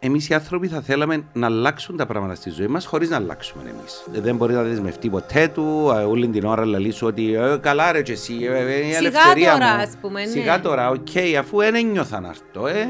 εμείς 0.00 0.28
οι 0.28 0.34
άνθρωποι 0.34 0.68
θα 0.68 0.80
θέλαμε 0.80 1.24
να 1.32 1.46
αλλάξουν 1.46 1.96
τα 1.96 2.06
πράγματα 2.06 2.34
στη 2.34 2.50
ζωή 2.50 2.66
μας 2.66 2.84
χωρίς 2.86 3.08
να 3.10 3.16
αλλάξουμε 3.16 3.62
εμείς. 3.70 4.22
Δεν 4.22 4.36
μπορεί 4.36 4.52
να 4.54 4.62
δεσμευτεί 4.62 5.08
ποτέ 5.08 5.48
του, 5.54 5.92
ε, 5.98 6.02
όλη 6.02 6.28
την 6.28 6.44
ώρα 6.44 6.64
να 6.64 6.78
λύσω 6.78 7.06
ότι 7.06 7.34
ε, 7.34 7.56
καλά 7.60 7.92
ρε 7.92 8.02
και 8.02 8.12
εσύ, 8.12 8.34
ε, 8.42 8.58
ε, 8.58 8.78
η 8.78 8.82
Σιγά 8.84 8.96
ελευθερία 8.98 9.52
τώρα, 9.52 9.74
μου. 9.76 9.82
ας 9.82 9.92
πούμε, 10.00 10.20
ναι. 10.20 10.26
Σιγά 10.26 10.60
τώρα, 10.60 10.88
οκ, 10.90 11.08
αφού 11.38 11.58
δεν 11.58 11.74
ένιωθα 11.74 12.20
να 12.20 12.28
έρθω, 12.28 12.66
ε, 12.66 12.80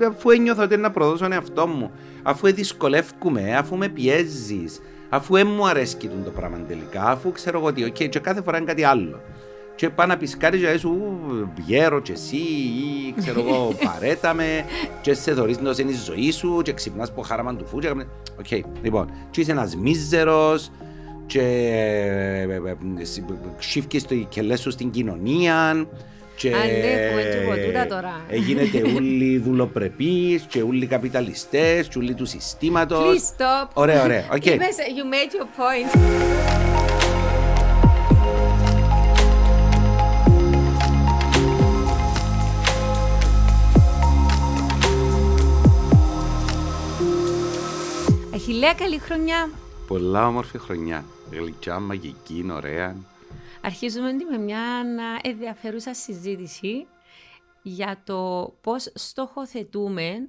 ε, 0.00 0.06
αφού 0.06 0.30
ένιωθα 0.30 0.62
ότι 0.62 0.74
είναι 0.74 0.82
να 0.82 0.90
προδώσω 0.90 1.22
τον 1.22 1.32
εαυτό 1.32 1.66
μου, 1.66 1.90
αφού 2.22 2.46
ε, 2.46 2.50
δυσκολεύκουμαι, 2.50 3.56
αφού 3.56 3.76
με 3.76 3.88
πιέζεις, 3.88 4.80
αφού 5.08 5.34
δεν 5.34 5.46
μου 5.46 5.66
αρέσει 5.66 5.96
τούτο 5.96 6.14
το 6.24 6.30
πράγμα 6.30 6.58
τελικά, 6.68 7.02
αφού 7.04 7.32
ξέρω 7.32 7.58
εγώ 7.58 7.72
τι, 7.72 7.84
οκ, 7.84 7.92
και 8.08 8.18
κάθε 8.18 8.42
φορά 8.42 8.56
είναι 8.56 8.66
κάτι 8.66 8.84
άλλο. 8.84 9.20
Και 9.80 9.90
πάει 9.90 10.06
να 10.06 10.16
πεις 10.16 10.36
κάτι 10.36 10.58
και 10.58 10.76
σου 10.78 11.18
βγαίνω 11.54 12.00
και 12.00 12.12
εσύ 12.12 12.36
ή 12.36 13.14
ξέρω 13.16 13.40
εγώ 13.40 13.74
παρέτα 13.92 14.34
με 14.34 14.64
και 15.00 15.14
σε 15.14 15.34
θωρείς 15.34 15.58
να 15.60 15.74
είναι 15.80 15.90
η 15.90 15.94
ζωή 16.04 16.30
σου 16.30 16.60
και 16.64 16.72
ξυπνάς 16.72 17.08
από 17.08 17.22
χάραμα 17.22 17.54
του 17.56 17.66
φου 17.66 17.78
και 17.78 17.86
κάμε- 17.86 18.06
Οκ, 18.38 18.46
λοιπόν, 18.82 19.10
και 19.30 19.40
είσαι 19.40 19.50
ένας 19.50 19.76
μίζερος 19.76 20.70
και 21.26 21.40
ε, 21.40 22.40
ε, 22.42 22.76
ε, 23.00 23.04
συ- 23.04 23.24
ξύφκεις 23.58 24.06
το 24.06 24.14
κελές 24.14 24.60
σου 24.60 24.70
στην 24.70 24.90
κοινωνία 24.90 25.86
και 26.36 26.48
Α, 26.48 26.58
ναι, 26.58 26.64
έχουμε 26.64 27.22
και 27.22 27.38
από 27.52 27.66
τούτα 27.66 27.86
τώρα. 27.86 28.20
ε, 28.28 28.36
γίνεται 28.36 28.82
όλοι 28.96 29.38
δουλοπρεπείς 29.46 30.42
και 30.48 30.62
όλοι 30.62 30.86
καπιταλιστές 30.86 31.88
και 31.88 31.98
όλοι 31.98 32.14
του 32.14 32.26
συστήματος. 32.26 33.00
Please 33.02 33.40
stop. 33.42 33.68
Ωραία, 33.74 34.02
ωραία, 34.04 34.24
οκ. 34.32 34.46
Είπες, 34.54 34.76
you 34.96 35.12
made 35.12 35.32
your 35.34 35.46
point. 35.60 36.99
Αχιλέα, 48.60 48.78
καλή 48.86 48.98
χρονιά. 48.98 49.50
Πολλά 49.86 50.26
όμορφη 50.26 50.58
χρονιά. 50.58 51.04
Γλυκιά, 51.30 51.80
μαγική, 51.80 52.46
ωραία. 52.52 52.96
Αρχίζουμε 53.60 54.12
με 54.12 54.38
μια 54.38 54.62
ενδιαφέρουσα 55.22 55.94
συζήτηση 55.94 56.86
για 57.62 58.02
το 58.04 58.52
πώς 58.60 58.92
στοχοθετούμε 58.94 60.28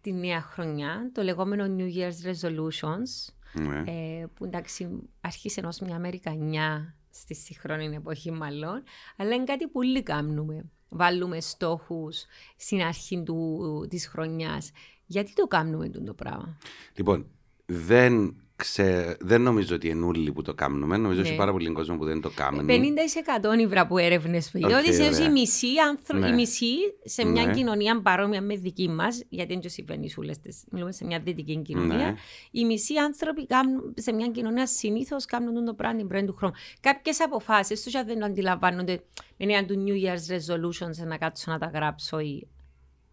τη 0.00 0.12
νέα 0.12 0.40
χρονιά, 0.40 1.10
το 1.14 1.22
λεγόμενο 1.22 1.76
New 1.78 1.88
Year's 1.96 2.30
Resolutions, 2.30 3.32
Ναι. 3.52 3.78
ε, 3.86 4.26
που 4.34 4.44
εντάξει 4.44 5.08
αρχίσε 5.20 5.60
ως 5.60 5.78
μια 5.78 5.96
Αμερικανιά 5.96 6.96
στη 7.10 7.34
σύγχρονη 7.34 7.96
εποχή 7.96 8.30
μάλλον, 8.30 8.82
αλλά 9.16 9.34
είναι 9.34 9.44
κάτι 9.44 9.64
που 9.66 9.72
όλοι 9.74 10.02
κάνουμε. 10.02 10.70
Βάλουμε 10.88 11.40
στόχους 11.40 12.24
στην 12.56 12.82
αρχή 12.82 13.22
του, 13.22 13.86
της 13.90 14.06
χρονιάς. 14.08 14.70
Γιατί 15.06 15.32
το 15.34 15.46
κάνουμε 15.46 15.88
τούτο 15.88 16.04
το 16.04 16.14
πράγμα; 16.14 16.56
Λοιπόν, 16.94 17.26
δεν, 17.66 18.36
ξε... 18.56 19.16
δεν 19.20 19.40
νομίζω 19.42 19.74
ότι 19.74 19.88
είναι 19.88 20.04
όλοι 20.04 20.32
που 20.32 20.42
το 20.42 20.54
κάνουμε. 20.54 20.96
Νομίζω 20.96 21.12
ότι 21.12 21.22
Ναι. 21.22 21.28
έχει 21.28 21.36
πάρα 21.38 21.52
πολύ 21.52 21.72
κόσμο 21.72 21.96
που 21.96 22.04
δεν 22.04 22.20
το 22.20 22.30
κάνουν. 22.34 22.66
50% 22.68 23.56
νύβρα 23.56 23.86
που 23.86 23.98
έρευνες 23.98 24.50
πει. 24.50 24.64
Οκ, 24.64 24.70
ότι 24.70 24.94
σε 24.94 25.02
ωραία. 25.04 25.24
οι 25.24 25.30
μισοί, 25.30 25.66
άνθρω... 25.88 26.18
Ναι. 26.18 26.28
οι 26.28 26.32
μισοί 26.32 26.66
σε 27.04 27.24
μια 27.24 27.44
Ναι. 27.46 27.52
κοινωνία 27.52 28.00
παρόμοια 28.02 28.40
με 28.42 28.56
δική 28.56 28.88
μας, 28.88 29.22
γιατί 29.28 29.58
δεν 29.58 29.70
συμβαίνει 29.70 30.10
σου 30.10 30.22
λες, 30.22 30.40
τες- 30.40 30.64
μιλούμε 30.70 30.92
σε 30.92 31.04
μια 31.04 31.18
δυτική 31.18 31.56
κοινωνία, 31.62 31.96
Ναι. 31.96 32.14
οι 32.50 32.64
μισοί 32.64 32.96
άνθρωποι 32.96 33.46
κάνουν, 33.46 33.94
σε 33.96 34.12
μια 34.12 34.26
κοινωνία 34.28 34.66
συνήθως 34.66 35.24
κάνουν 35.24 35.64
το 35.64 35.74
πράγμα 35.74 35.96
την 35.98 36.08
πρώτη 36.08 36.24
του 36.24 36.34
χρόνου. 36.34 36.54
Κάποιες 36.80 37.20
αποφάσεις 37.20 37.82
τους, 37.82 37.94
αν 37.94 38.06
δεν 38.06 38.18
το 38.18 38.24
αντιλαμβάνονται, 38.24 38.92
με 38.92 39.22
έννοια 39.36 39.64
του 39.66 39.84
New 39.86 40.04
Year's 40.04 40.34
Resolutions, 40.36 41.06
να 41.06 41.16
κάτσω 41.18 41.50
να 41.50 41.58
τα 41.58 41.66
γράψω. 41.74 42.18
Ή... 42.18 42.48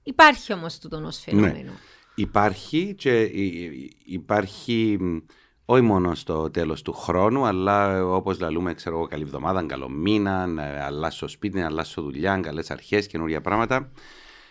Υπάρχει 0.03 0.53
όμως 0.53 0.80
τούτο 0.80 0.97
το 0.97 1.11
φαινόμενο. 1.11 1.71
Υπάρχει 2.16 2.95
και 2.97 3.21
υ- 3.21 3.53
υ- 3.53 3.91
υπάρχει 4.05 4.97
μ, 4.99 5.17
όχι 5.66 5.81
μόνο 5.81 6.16
στο 6.16 6.52
τέλος 6.52 6.81
του 6.81 6.93
χρόνου, 6.93 7.45
αλλά 7.45 8.05
όπως 8.05 8.39
λαλούμε, 8.39 8.73
ξέρω 8.73 8.95
εγώ, 8.95 9.08
καλή 9.08 9.23
εβδομάδα, 9.23 9.63
καλό 9.66 9.89
μήνα, 9.89 10.48
να 10.48 10.86
αλλάσω 10.86 11.27
σπίτι, 11.27 11.59
να 11.59 11.65
αλλάσω 11.65 12.02
δουλειά, 12.02 12.39
καλές 12.39 12.71
αρχές, 12.71 13.08
καινούργια 13.08 13.42
πράγματα. 13.42 13.92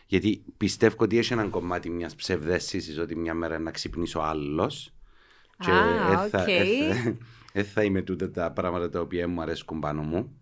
Γιατί 0.06 0.44
πιστεύω 0.56 0.96
ότι 0.98 1.18
έχει 1.18 1.32
ένα 1.32 1.44
κομμάτι 1.44 1.90
μιας 1.90 2.14
ψευδαίσθησης 2.14 2.98
ότι 2.98 3.16
μια 3.16 3.34
μέρα 3.34 3.58
να 3.58 3.70
ξυπνήσω 3.70 4.20
άλλος. 4.20 4.92
Και 5.58 5.70
Α, 5.70 6.08
δεν 6.08 6.28
θα, 6.30 6.42
οκ. 6.42 6.48
ε 6.48 6.64
θα- 6.64 7.16
ε 7.52 7.62
θα 7.62 7.82
είμαι 7.82 8.02
τούτα 8.02 8.30
τα 8.30 8.52
πράγματα 8.52 8.90
τα 8.90 9.00
οποία 9.00 9.28
μου 9.28 9.40
αρέσκουν 9.40 9.78
πάνω 9.80 10.02
μου. 10.02 10.39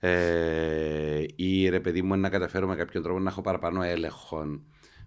Ε, 0.00 1.24
ή 1.36 1.68
ρε 1.68 1.80
παιδί 1.80 2.02
μου 2.02 2.16
να 2.16 2.28
καταφέρω 2.28 2.66
με 2.66 2.76
κάποιον 2.76 3.02
τρόπο 3.02 3.18
να 3.20 3.30
έχω 3.30 3.40
παραπάνω 3.40 3.82
έλεγχο 3.82 4.60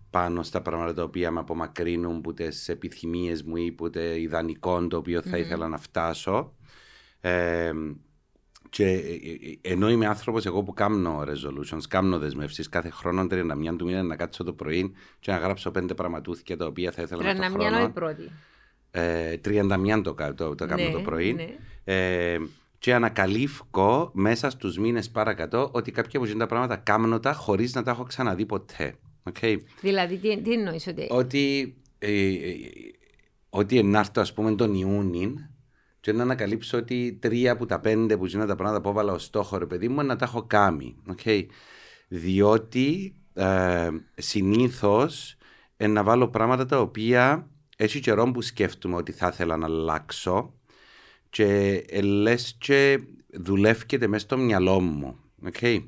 πάνω 0.09 0.43
στα 0.43 0.61
πράγματα 0.61 0.93
τα 0.93 1.03
οποία 1.03 1.31
με 1.31 1.39
απομακρύνουν 1.39 2.21
που 2.21 2.33
τις 2.33 2.69
επιθυμίες 2.69 3.43
μου 3.43 3.55
ή 3.55 3.71
που 3.71 3.89
τε 3.89 4.19
ιδανικών 4.21 4.89
το 4.89 4.97
οποίο 4.97 5.21
θα 5.21 5.37
ήθελα 5.37 5.67
να 5.67 5.77
φτάσω. 5.77 6.55
Ε, 7.21 7.71
και 8.69 8.85
ε, 8.85 8.97
ε, 9.61 9.71
ενώ 9.73 9.89
είμαι 9.89 10.05
άνθρωπος, 10.07 10.45
εγώ 10.45 10.63
που 10.63 10.73
κάνω 10.73 11.23
resolutions, 11.27 11.81
κάνω 11.89 12.19
δεσμεύσεις 12.19 12.69
κάθε 12.69 12.89
χρόνο 12.89 13.27
31 13.31 13.75
του 13.77 13.85
μήνα 13.85 14.03
να 14.03 14.15
κάτσω 14.15 14.43
το 14.43 14.53
πρωί 14.53 14.91
και 15.19 15.31
να 15.31 15.37
γράψω 15.37 15.71
πέντε 15.71 15.93
πραγματούθια 15.93 16.57
τα 16.57 16.65
οποία 16.65 16.91
θα 16.91 17.01
ήθελα 17.01 17.23
να 17.23 17.29
Πρέπει 17.33 17.45
στο 17.49 17.57
να 17.57 17.63
μια 17.63 17.69
χρόνο. 17.71 17.87
η 17.87 17.91
πρώτη. 17.91 18.31
Ε, 18.91 19.35
31 19.45 20.01
το, 20.03 20.13
κα- 20.13 20.33
το, 20.33 20.55
το 20.55 20.65
κάνω 20.65 20.83
Ναι, 20.83 20.91
το 20.91 20.99
πρωί. 20.99 21.33
ναι. 21.33 21.55
Ε, 21.83 22.37
και 22.81 22.93
ανακαλύφω 22.93 24.11
μέσα 24.13 24.49
στους 24.49 24.77
μήνες 24.77 25.09
παρακατώ 25.09 25.69
ότι 25.71 25.91
κάποια 25.91 26.19
από 26.19 26.27
αυτά 26.27 26.37
τα 26.37 26.45
πράγματα 26.45 26.75
κάνω 26.75 27.19
τα 27.19 27.33
χωρίς 27.33 27.73
να 27.73 27.83
τα 27.83 27.91
έχω 27.91 28.03
ξαναδεί 28.03 28.45
ποτέ. 28.45 28.95
Okay. 29.31 29.57
Δηλαδή, 29.81 30.17
τι, 30.17 30.41
τι 30.41 30.53
εννοείς 30.53 30.87
ότι. 30.87 31.07
Ότι, 31.09 31.75
ε, 31.99 32.27
ε, 32.27 32.55
ότι 33.49 33.83
να 33.83 33.99
έρθω 33.99 34.21
ας 34.21 34.33
πούμε 34.33 34.55
τον 34.55 34.73
Ιούνιν 34.73 35.37
και 35.99 36.11
να 36.11 36.23
ανακαλύψω 36.23 36.77
ότι 36.77 37.17
τρία 37.21 37.51
από 37.51 37.65
τα 37.65 37.79
πέντε 37.79 38.17
που 38.17 38.25
γίνονται 38.25 38.49
τα 38.49 38.55
πράγματα 38.55 38.81
που 38.81 38.89
έβαλα 38.89 39.13
ως 39.13 39.23
στόχο 39.23 39.57
ρε 39.57 39.65
παιδί 39.65 39.87
μου 39.87 40.03
να 40.03 40.15
τα 40.15 40.25
έχω 40.25 40.43
κάνει. 40.43 40.95
Okay. 41.15 41.45
Διότι 42.07 43.15
ε, 43.33 43.89
συνήθως 44.15 45.37
ε, 45.77 45.87
να 45.87 46.03
βάλω 46.03 46.27
πράγματα 46.27 46.65
τα 46.65 46.79
οποία 46.79 47.49
έχει 47.77 47.99
καιρό 47.99 48.31
που 48.31 48.41
σκέφτομαι 48.41 48.95
ότι 48.95 49.11
θα 49.11 49.27
ήθελα 49.27 49.57
να 49.57 49.65
αλλάξω 49.65 50.53
και 51.31 51.45
ε, 51.89 52.01
λες 52.01 52.55
και 52.59 52.99
δουλεύκεται 53.33 54.07
μέσα 54.07 54.23
στο 54.25 54.37
μυαλό 54.37 54.79
μου. 54.79 55.15
Okay. 55.51 55.83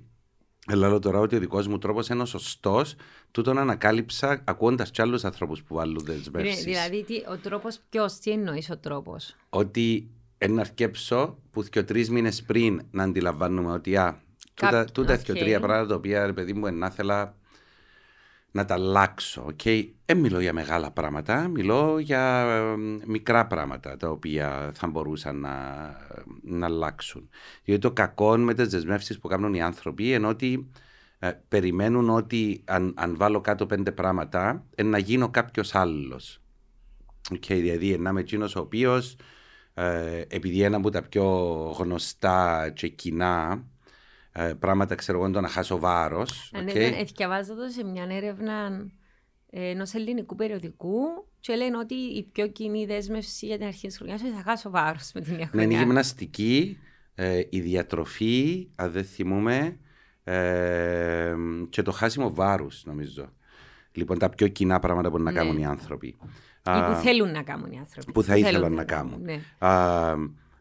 Λέω 0.75 0.99
τώρα 0.99 1.19
ότι 1.19 1.35
ο 1.35 1.39
δικός 1.39 1.67
μου 1.67 1.77
τρόπος 1.77 2.07
είναι 2.07 2.21
ο 2.21 2.25
σωστός. 2.25 2.95
Τούτον 3.31 3.57
ανακάλυψα 3.57 4.41
ακούγοντας 4.45 4.83
κι 4.83 5.01
άλλους 5.01 5.23
ανθρώπους 5.25 5.63
που 5.63 5.75
βάλουν 5.75 6.03
Ναι, 6.07 6.13
δεσμεύσεις. 6.13 6.63
δηλαδή, 6.63 7.03
τι, 7.03 7.13
ο 7.15 7.37
τρόπος 7.37 7.79
ποιος, 7.89 8.13
τι 8.19 8.31
εννοείς 8.31 8.69
ο 8.69 8.77
τρόπος; 8.77 9.35
Ότι 9.49 10.09
να 10.49 10.61
αρκέψω 10.61 11.37
που 11.51 11.63
και 11.63 11.83
τρεις 11.83 12.09
μήνες 12.09 12.43
πριν 12.43 12.81
να 12.91 13.03
αντιλαμβάνουμαι 13.03 13.71
ότι 13.71 13.97
α, 13.97 14.21
τούτα, 14.53 14.69
Κάπ- 14.71 14.91
τούτα 14.91 15.13
οκ. 15.13 15.21
και 15.21 15.33
τρία 15.33 15.59
πράγματα 15.59 15.87
τα 15.89 15.95
οποία 15.95 16.25
ρε 16.25 16.33
παιδί 16.33 16.53
μου 16.53 16.73
να 16.73 16.87
ήθελα 16.87 17.35
να 18.53 18.65
τα 18.65 18.73
αλλάξω. 18.73 19.45
Okay. 19.45 19.87
Δεν 20.05 20.17
μιλώ 20.17 20.39
για 20.39 20.53
μεγάλα 20.53 20.91
πράγματα, 20.91 21.47
μιλώ 21.47 21.99
για 21.99 22.45
ε, 22.47 23.05
μικρά 23.05 23.47
πράγματα 23.47 23.97
τα 23.97 24.09
οποία 24.09 24.71
θα 24.73 24.87
μπορούσαν 24.87 25.39
να, 25.39 25.51
να 26.41 26.65
αλλάξουν. 26.65 27.29
Γιατί 27.63 27.81
το 27.81 27.91
κακό 27.91 28.37
με 28.37 28.53
τις 28.53 28.67
δεσμεύσεις 28.67 29.19
που 29.19 29.27
κάνουν 29.27 29.53
οι 29.53 29.61
άνθρωποι 29.61 30.11
είναι 30.11 30.27
ότι 30.27 30.71
ε, 31.19 31.31
περιμένουν 31.47 32.09
ότι 32.09 32.61
αν, 32.65 32.93
αν 32.97 33.15
βάλω 33.17 33.41
κάτω 33.41 33.65
πέντε 33.65 33.91
πράγματα 33.91 34.65
ε, 34.75 34.83
να 34.83 34.97
γίνω 34.97 35.29
κάποιος 35.29 35.75
άλλος. 35.75 36.41
Okay, 37.29 37.47
δηλαδή 37.47 37.97
να 37.97 38.09
είμαι 38.09 38.19
εκείνος 38.19 38.55
ο 38.55 38.59
οποίος 38.59 39.15
ε, 39.73 40.21
επειδή 40.27 40.61
ένα 40.61 40.77
από 40.77 40.89
τα 40.89 41.01
πιο 41.01 41.25
γνωστά 41.79 42.69
και 42.69 42.87
κοινά 42.87 43.51
ε, 43.53 43.72
πράγματα 44.59 44.95
ξέρω 44.95 45.17
εγώ 45.17 45.25
είναι 45.27 45.35
το 45.35 45.41
να 45.41 45.47
χάσω 45.47 45.79
βάρος. 45.79 46.51
Αν 46.55 46.63
OK. 46.67 46.69
okay. 46.73 46.93
Εθκιάβαζα 46.99 47.53
σε 47.69 47.83
μια 47.83 48.07
έρευνα 48.09 48.85
ενός 49.49 49.93
ελληνικού 49.93 50.35
περιοδικού 50.35 50.97
και 51.39 51.55
λένε 51.55 51.77
ότι 51.77 51.93
η 51.95 52.23
πιο 52.31 52.47
κοινή 52.47 52.85
δέσμευση 52.85 53.45
για 53.45 53.57
την 53.57 53.65
αρχή 53.67 53.87
της 53.87 53.97
χρονιάς 53.97 54.19
είναι 54.21 54.29
ότι 54.29 54.37
θα 54.37 54.43
χάσω 54.49 54.69
βάρος 54.69 55.11
με 55.13 55.21
την 55.21 55.35
νέα 55.35 55.49
Ναι, 55.53 55.61
είναι 55.61 55.61
η 55.61 55.75
χρονιά. 55.75 55.79
γυμναστική, 55.79 56.77
ε, 57.15 57.41
η 57.49 57.59
διατροφή, 57.59 58.67
αν 58.75 58.91
δεν 58.91 59.03
θυμούμε, 59.03 59.77
ε, 60.23 61.33
και 61.69 61.81
το 61.81 61.91
χάσιμο 61.91 62.33
βάρους, 62.33 62.83
νομίζω. 62.85 63.29
Λοιπόν, 63.91 64.17
τα 64.17 64.29
πιο 64.29 64.47
κοινά 64.47 64.79
πράγματα 64.79 65.09
που 65.09 65.17
να 65.19 65.31
Ναι. 65.31 65.37
κάνουν 65.37 65.57
οι 65.57 65.65
άνθρωποι. 65.65 66.07
Ή 66.07 66.69
Α, 66.69 66.93
που 66.93 67.01
θέλουν 67.01 67.31
να 67.31 67.43
κάνουν 67.43 67.71
οι 67.71 67.77
άνθρωποι. 67.79 68.11
που 68.11 68.23
θα 68.23 68.33
Που 68.33 68.39
ήθελαν 68.39 68.61
θέλουν 68.61 68.75
να 68.75 68.83
κάνουν. 68.83 69.21
Ναι. 69.21 69.39
Α, 69.67 70.13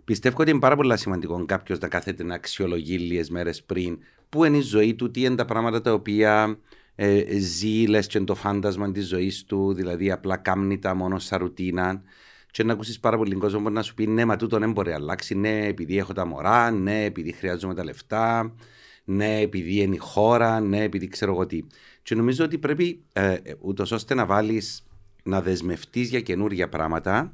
πιστεύω 0.05 0.37
ότι 0.41 0.51
είναι 0.51 0.61
πάρα 0.61 0.77
πολύ 0.77 0.99
σημαντικό 0.99 1.45
κάποιος 1.47 1.79
να 1.79 1.89
κάθεται 1.89 2.25
να 2.25 2.35
αξιολογεί 2.35 2.99
λίγες 2.99 3.31
μέρες 3.31 3.63
πριν 3.63 3.99
πού 4.29 4.45
είναι 4.45 4.57
η 4.57 4.61
ζωή 4.61 4.95
του, 4.95 5.11
τι 5.11 5.21
είναι 5.21 5.35
τα 5.35 5.45
πράγματα 5.45 5.81
τα 5.81 5.93
οποία 5.93 6.59
ε, 6.95 7.39
ζει, 7.39 7.87
λες 7.87 8.07
και 8.07 8.19
είναι 8.19 8.27
το 8.27 8.35
φάντασμα 8.35 8.93
της 8.93 9.07
ζωής 9.07 9.45
του, 9.45 9.75
δηλαδή 9.75 10.11
απλά 10.11 10.37
κάμνει 10.37 10.79
τα 10.79 10.95
μόνο 10.95 11.19
σαν 11.19 11.39
ρουτίνα. 11.39 12.03
Και 12.51 12.65
να 12.65 12.73
ακούσεις 12.73 13.01
πάρα 13.01 13.17
πολύ 13.17 13.35
κόσμο 13.35 13.63
που 13.63 13.71
να 13.71 13.83
σου 13.83 13.95
πει 13.95 14.07
ναι, 14.07 14.25
μα 14.25 14.37
τούτο 14.37 14.59
δεν 14.59 14.73
μπορεί 14.73 14.89
να 14.89 14.95
αλλάξει. 14.95 15.35
Ναι, 15.35 15.67
επειδή 15.67 15.99
έχω 15.99 16.13
τα 16.13 16.27
μωρά, 16.27 16.71
ναι, 16.71 17.05
επειδή 17.05 17.33
χρειάζομαι 17.33 17.75
τα 17.75 17.85
λεφτά, 17.85 18.55
ναι, 19.05 19.41
επειδή 19.41 19.75
είναι 19.75 19.95
η 19.95 19.99
χώρα, 19.99 20.61
ναι, 20.61 20.83
επειδή 20.83 21.09
ξέρω 21.09 21.33
εγώ 21.33 21.47
τι. 21.47 21.65
Και 22.03 22.15
νομίζω 22.15 22.45
ότι 22.45 22.59
πρέπει 22.59 23.03
ε, 23.13 23.37
ούτως 23.61 23.93
ώστε 23.93 24.15
να 24.15 24.27
βάλεις, 24.27 24.87
να 25.23 25.41
δεσμευτείς 25.41 26.09
για 26.09 26.21
καινούργια 26.21 26.69
πράγματα. 26.69 27.33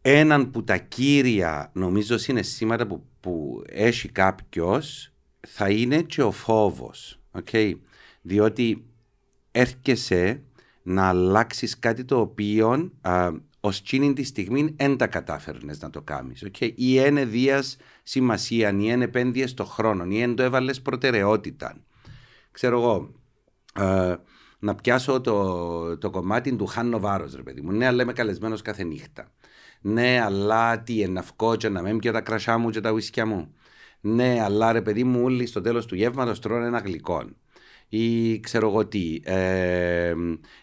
Έναν 0.00 0.50
που 0.50 0.64
τα 0.64 0.76
κύρια 0.76 1.70
νομίζω 1.74 2.16
σήματα 2.40 2.86
που, 2.86 3.06
που 3.20 3.62
έχει 3.66 4.08
κάποιος 4.08 5.12
θα 5.46 5.70
είναι 5.70 6.02
και 6.02 6.22
ο 6.22 6.30
φόβος. 6.30 7.20
Okay? 7.32 7.74
Διότι 8.22 8.84
έρχεσαι 9.50 10.42
να 10.82 11.08
αλλάξεις 11.08 11.78
κάτι 11.78 12.04
το 12.04 12.20
οποίο 12.20 12.92
ως 13.60 13.78
εκείνη 13.78 14.12
τη 14.12 14.22
στιγμή 14.22 14.74
δεν 14.76 14.96
τα 14.96 15.06
κατάφερνες 15.06 15.80
να 15.80 15.90
το 15.90 16.02
κάνεις. 16.02 16.44
Okay? 16.46 16.72
Ή 16.74 17.02
είναι 17.06 17.24
δία 17.24 17.62
σημασία, 18.02 18.68
ή 18.68 18.76
είναι 18.80 19.04
επένδυες 19.04 19.50
στο 19.50 19.64
χρόνο, 19.64 20.04
ή 20.04 20.08
είναι 20.10 20.34
το 20.34 20.42
έβαλες 20.42 20.82
προτεραιότητα. 20.82 21.76
Ξέρω 22.50 22.78
εγώ, 22.78 23.14
ε, 23.74 24.14
να 24.58 24.74
πιάσω 24.74 25.20
το, 25.20 25.98
το 25.98 26.10
κομμάτι 26.10 26.56
του 26.56 26.66
Χάνο 26.66 26.98
Βάρος, 26.98 27.34
ρε 27.34 27.42
παιδί 27.42 27.60
μου. 27.60 27.72
Ναι, 27.72 27.86
αλλά 27.86 28.02
είμαι 28.02 28.12
καλεσμένος 28.12 28.62
κάθε 28.62 28.84
νύχτα. 28.84 29.32
Ναι, 29.80 30.20
αλλά 30.24 30.80
τι, 30.80 31.08
να 31.08 31.22
βγω 31.22 31.56
και 31.56 31.68
να 31.68 31.82
μην 31.82 31.98
πιω 31.98 32.12
τα 32.12 32.20
κρασιά 32.20 32.58
μου 32.58 32.70
και 32.70 32.80
τα 32.80 32.90
ουίσκια 32.90 33.26
μου. 33.26 33.54
Ναι, 34.00 34.40
αλλά 34.42 34.72
ρε 34.72 34.82
παιδί 34.82 35.04
μου, 35.04 35.22
όλοι 35.22 35.46
στο 35.46 35.60
τέλος 35.60 35.86
του 35.86 35.94
γεύματος 35.94 36.40
τρώνε 36.40 36.66
ένα 36.66 36.78
γλυκό 36.78 37.24
ή 37.88 38.40
ξέρω 38.40 38.68
εγώ 38.68 38.86
τι, 38.86 39.20
ε, 39.24 40.14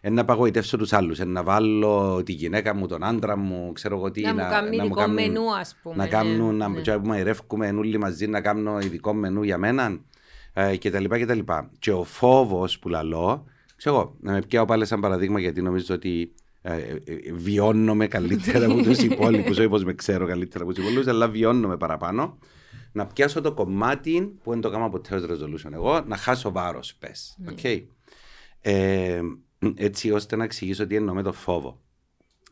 να 0.09 0.21
απαγοητεύσω 0.21 0.77
τους 0.77 0.93
άλλους, 0.93 1.19
να 1.19 1.43
βάλω 1.43 2.23
τη 2.25 2.31
γυναίκα 2.31 2.75
μου, 2.75 2.87
τον 2.87 3.03
άντρα 3.03 3.37
μου, 3.37 3.71
ξέρω 3.73 3.95
εγώ 3.95 4.11
τι. 4.11 4.21
Να, 4.21 4.33
να 4.33 4.43
μου 4.43 4.49
κάνει 4.49 4.75
ειδικό 4.75 4.95
κάνουν, 4.95 5.13
μενού 5.13 5.55
ας 5.55 5.75
πούμε. 5.81 5.95
Να 5.95 6.07
κάνουν, 6.07 6.55
ναι. 6.55 6.67
να, 6.67 6.69
ναι. 6.69 6.97
μαϊρεύκουμε 7.03 7.69
όλοι 7.69 7.97
μαζί 7.97 8.27
να 8.27 8.41
κάνω 8.41 8.79
ειδικό 8.79 9.13
μενού 9.13 9.43
για 9.43 9.57
μένα 9.57 9.99
ε, 10.53 10.75
και 10.75 10.91
τα 10.91 10.99
λοιπά 10.99 11.17
και 11.17 11.25
τα 11.25 11.33
λοιπά. 11.33 11.71
Και 11.79 11.91
ο 11.91 12.03
φόβος 12.03 12.79
που 12.79 12.89
λαλώ, 12.89 13.45
ξέρω 13.75 13.95
εγώ, 13.95 14.15
να 14.19 14.31
με 14.31 14.41
πιάω 14.41 14.65
πάλι 14.65 14.85
σαν 14.85 14.99
παραδείγμα 14.99 15.39
γιατί 15.39 15.61
νομίζω 15.61 15.95
ότι 15.95 16.19
ε, 16.19 16.21
ε, 16.21 16.25
ε 16.25 16.44
βιώνομαι 17.33 18.07
καλύτερα 18.07 18.65
από 18.65 18.81
τους 18.83 18.97
υπόλοιπους, 18.97 19.57
όχι 19.57 19.69
πως 19.69 19.83
με 19.83 19.93
ξέρω 19.93 20.27
καλύτερα 20.27 20.63
από 20.63 20.73
τους 20.73 20.83
υπόλοιπους, 20.83 21.07
αλλά 21.07 21.27
βιώνομαι 21.27 21.77
παραπάνω 21.77 22.37
να 22.91 23.05
πιάσω 23.07 23.41
το 23.41 23.53
κομμάτι 23.53 24.37
που 24.43 24.51
δεν 24.51 24.61
το 24.61 24.69
κάνω 24.69 24.89
ποτέ 24.89 25.15
ως 25.15 25.23
resolution 25.23 25.71
εγώ, 25.73 26.01
να 26.07 26.17
χάσω 26.17 26.51
βάρος, 26.51 26.95
πες. 26.95 27.37
Okay. 27.49 27.83
Ε, 28.61 29.21
έτσι 29.75 30.11
ώστε 30.11 30.35
να 30.35 30.43
εξηγήσω 30.43 30.87
τι 30.87 30.95
εννοώ 30.95 31.13
με 31.13 31.21
το 31.21 31.33
φόβο. 31.33 31.81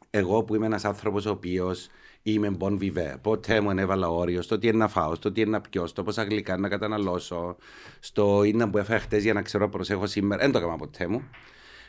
Εγώ 0.10 0.44
που 0.44 0.56
είμαι 0.56 0.66
ένας 0.66 0.86
άνθρωπος 0.86 1.26
ο 1.26 1.30
οποίος 1.30 1.88
είμαι 2.22 2.58
bon 2.60 2.80
vivant, 2.80 3.16
ποτέ 3.22 3.62
μου 3.62 3.70
έβαλα 3.70 4.10
όριο 4.10 4.42
στο 4.42 4.58
τι 4.58 4.68
είναι 4.68 4.78
να 4.78 4.88
φάω, 4.88 5.16
στο 5.16 5.32
τι 5.32 5.42
είναι 5.42 5.50
να 5.50 5.62
πιω, 5.62 5.88
στο 5.88 6.04
πόσα 6.04 6.24
γλυκά 6.24 6.58
να 6.58 6.70
καταναλώσω, 6.70 7.56
στο 8.00 8.44
είναι 8.44 8.68
που 8.68 8.78
έφαγα 8.78 9.00
χτες 9.00 9.24
για 9.24 9.34
να 9.34 9.42
ξέρω 9.42 9.70
προσέχω 9.70 10.08
σήμερα. 10.08 10.42
Δεν 10.42 10.52
το 10.52 10.58
έκανα 10.58 10.76
ποτέ 10.76 11.08
μου. 11.08 11.24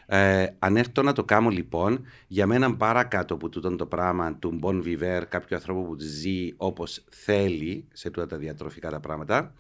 Ε, 0.07 0.47
αν 0.59 0.77
έρθω 0.77 1.03
να 1.03 1.13
το 1.13 1.25
κάνω 1.25 1.49
λοιπόν, 1.49 2.05
για 2.27 2.47
μένα 2.47 2.77
παρακάτω 2.77 3.35
από 3.35 3.49
τούτο 3.49 3.77
το 3.77 3.87
πράγμα 3.87 4.35
του 4.35 4.59
Bon 4.63 4.83
Viver, 4.83 5.23
κάποιο 5.29 5.57
άνθρωπο 5.57 5.83
που 5.83 5.97
ζει 5.99 6.53
όπως 6.57 7.05
θέλει 7.09 7.85
σε 7.93 8.11
τούτα 8.11 8.27
τα 8.27 8.37
διατροφικά 8.37 8.91
τα 8.91 9.01
πράγματα, 9.01 9.53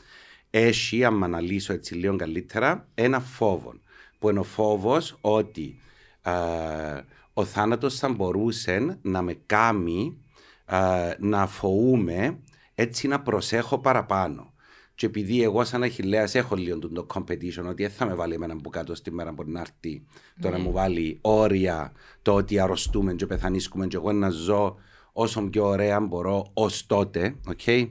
έχει, 0.50 1.05
αν 1.05 1.25
αναλύσω 1.25 1.73
έτσι 1.73 1.94
λίγο 1.94 2.17
καλύτερα, 2.17 2.88
ένα 2.94 3.20
φόβο. 3.20 3.75
Που 4.19 4.31
είναι 4.31 4.38
ο 4.38 4.43
φόβος 4.43 5.19
ότι 5.20 5.81
ε, 6.23 6.31
ο 7.32 7.44
θάνατος 7.44 7.99
θα 7.99 8.08
μπορούσε 8.08 8.99
να 9.02 9.23
με 9.23 9.38
κάνει 9.46 10.19
ε, 10.67 11.11
να 11.19 11.46
φοούμε 11.46 12.38
έτσι 12.75 13.08
να 13.08 13.20
προσέχω 13.20 13.79
παραπάνω. 13.79 14.54
Και 14.94 15.06
επειδή 15.06 15.43
εγώ 15.43 15.64
σαν 15.64 15.82
αχιλέα 15.82 16.29
έχω 16.32 16.56
λίγο 16.56 16.79
το 16.79 17.06
competition 17.14 17.64
ότι 17.69 17.82
δεν 17.82 17.91
θα 17.91 18.06
με 18.06 18.14
βάλει 18.14 18.35
εμένα 18.35 18.56
που 18.56 18.70
κάτω 18.70 18.94
στη 18.94 19.11
μέρα 19.12 19.35
που 19.35 19.44
να 19.46 19.61
έρθει 19.61 20.05
το 20.41 20.50
να 20.50 20.56
ναι. 20.56 20.62
μου 20.62 20.73
βάλει 20.73 21.19
όρια 21.20 21.93
το 22.23 22.35
ότι 22.35 22.58
αρρωστούμε 22.58 23.14
και 23.14 23.26
πεθανίσκουμε 23.26 23.87
και 23.87 23.96
εγώ 23.96 24.12
να 24.12 24.29
ζω 24.31 24.76
όσο 25.12 25.43
πιο 25.43 25.67
ωραία 25.67 26.00
μπορώ 26.00 26.50
ως 26.55 26.87
τότε, 26.87 27.37
okay? 27.49 27.88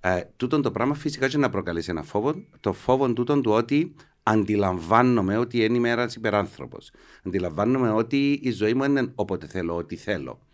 Ε, 0.00 0.20
τούτον 0.36 0.62
το 0.62 0.70
πράγμα 0.70 0.94
φυσικά 0.94 1.28
και 1.28 1.38
να 1.38 1.50
προκαλέσει 1.50 1.90
ένα 1.90 2.02
φόβο, 2.02 2.34
το 2.60 2.72
φόβο 2.72 3.12
τούτον 3.12 3.42
του 3.42 3.50
ότι 3.52 3.94
αντιλαμβάνομαι 4.22 5.36
ότι 5.36 5.64
είναι 5.64 5.76
ημέρα 5.76 6.08
υπεράνθρωπος. 6.16 6.90
Αντιλαμβάνομαι 7.26 7.90
ότι 7.90 8.40
η 8.42 8.50
ζωή 8.50 8.74
μου 8.74 8.84
είναι 8.84 9.12
όποτε 9.14 9.46
θέλω, 9.46 9.76
ό,τι 9.76 9.96
θέλω. 9.96 10.46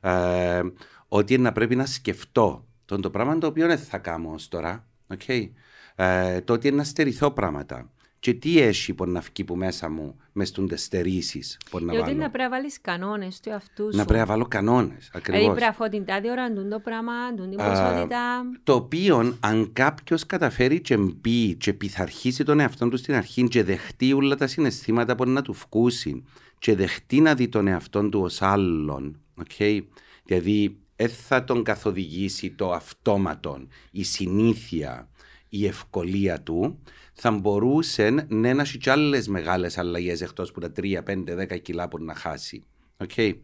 Ε, 0.00 0.62
ότι 1.08 1.34
είναι 1.34 1.42
να 1.42 1.52
πρέπει 1.52 1.76
να 1.76 1.86
σκεφτώ 1.86 2.66
τον 2.84 3.00
το 3.00 3.10
πράγμα 3.10 3.38
το 3.38 3.46
οποίο 3.46 3.66
δεν 3.66 3.78
θα 3.78 3.98
κάνω 3.98 4.34
τώρα. 4.48 4.86
Okay. 5.16 5.50
Ε, 5.96 6.40
το 6.40 6.52
ότι 6.52 6.68
είναι 6.68 6.76
να 6.76 6.84
στερηθώ 6.84 7.30
πράγματα. 7.30 7.90
Και 8.18 8.34
τι 8.34 8.60
έχει 8.60 8.94
που 8.94 9.06
να 9.06 9.20
βγει 9.20 9.44
που 9.44 9.56
μέσα 9.56 9.90
μου 9.90 10.16
μες 10.32 10.48
στούντε 10.48 10.76
στερήσεις 10.76 11.58
που 11.70 11.78
να 11.80 11.92
βάλω; 11.92 12.14
να 12.14 12.30
πρέπει 12.30 12.38
να 12.38 12.48
βάλεις 12.48 12.80
κανόνες 12.80 13.40
του 13.40 13.48
εαυτού 13.48 13.82
σου. 13.82 13.96
Να 13.96 14.04
πρέπει 14.04 14.20
να 14.20 14.26
βάλω 14.26 14.46
κανόνες. 14.46 15.10
Δηλαδή 15.24 15.44
πρέπει 15.44 15.60
να 15.60 15.72
φω 15.72 15.88
την 15.88 16.04
τάδε 16.04 16.30
ώρα, 16.30 16.52
το 16.52 16.78
πράγμα, 16.78 17.12
την 17.34 17.56
ποσότητα. 17.56 18.42
Το 18.62 18.74
οποίο 18.74 19.36
αν 19.40 19.72
κάποιος 19.72 20.26
καταφέρει 20.26 20.80
και 20.80 20.96
μπει 20.96 21.54
και 21.54 21.72
πειθαρχήσει 21.72 22.44
τον 22.44 22.60
εαυτό 22.60 22.88
του 22.88 22.96
στην 22.96 23.14
αρχή 23.14 23.48
και 23.48 23.62
δεχτεί 23.62 24.12
όλα 24.12 24.36
τα 24.36 24.46
συναισθήματα 24.46 25.14
που 25.14 25.28
να 25.28 25.42
του 25.42 25.52
φκούσει 25.52 26.24
και 26.58 26.74
δεχτεί 26.74 27.20
να 27.20 27.34
δει 27.34 27.48
τον 27.48 27.66
εαυτό 27.66 28.08
του 28.08 28.20
ως 28.20 28.42
άλλον. 28.42 29.20
Okay? 29.44 29.80
Δηλαδή 30.24 30.81
δεν 31.02 31.10
θα 31.10 31.44
τον 31.44 31.62
καθοδηγήσει 31.62 32.50
το 32.50 32.72
αυτόματο, 32.72 33.66
η 33.90 34.02
συνήθεια, 34.02 35.08
η 35.48 35.66
ευκολία 35.66 36.40
του, 36.40 36.82
θα 37.12 37.30
μπορούσε 37.30 38.10
να 38.28 38.48
έχει 38.48 38.78
και 38.78 38.90
άλλες 38.90 39.28
μεγάλες 39.28 39.78
αλλαγές 39.78 40.20
εκτός 40.20 40.48
από 40.48 40.60
τα 40.60 40.72
3, 40.76 41.02
5, 41.02 41.36
10 41.36 41.62
κιλά 41.62 41.88
που 41.88 41.98
να 41.98 42.14
χάσει. 42.14 42.64
Okay. 43.06 43.34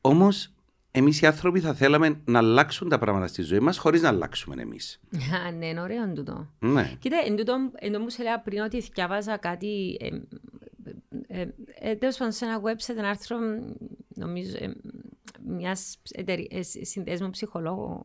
Όμως, 0.00 0.52
εμείς 0.90 1.20
οι 1.20 1.26
άνθρωποι 1.26 1.60
θα 1.60 1.74
θέλαμε 1.74 2.20
να 2.24 2.38
αλλάξουν 2.38 2.88
τα 2.88 2.98
πράγματα 2.98 3.26
στη 3.26 3.42
ζωή 3.42 3.60
μας 3.60 3.78
χωρίς 3.78 4.02
να 4.02 4.08
αλλάξουμε 4.08 4.62
εμείς. 4.62 5.00
ναι, 5.58 5.66
είναι 5.66 5.80
ωραίο 5.80 6.12
τούτο. 6.12 6.48
Ναι. 6.58 6.92
Κοίτα, 6.98 7.16
εν 7.26 7.36
τούτο, 7.36 7.54
εν 7.74 7.92
τούτο 7.92 8.10
σε 8.10 8.22
έλεγα 8.22 8.40
πριν 8.40 8.60
ότι 8.60 8.80
διάβαζα 8.94 9.36
κάτι. 9.36 9.96
Ε, 10.00 10.08
ε, 11.26 11.46
ε, 11.80 11.94
Τέλος 11.94 12.16
πάντων, 12.16 12.32
σε 12.32 12.44
ένα 12.44 12.60
website, 12.60 12.96
ένα 12.96 13.08
άρθρο, 13.08 13.36
νομίζω, 14.08 14.56
ε, 14.58 14.72
μιας 15.52 15.98
ε, 16.10 16.62
συνδέσμου 16.62 17.30
ψυχολόγου, 17.30 18.02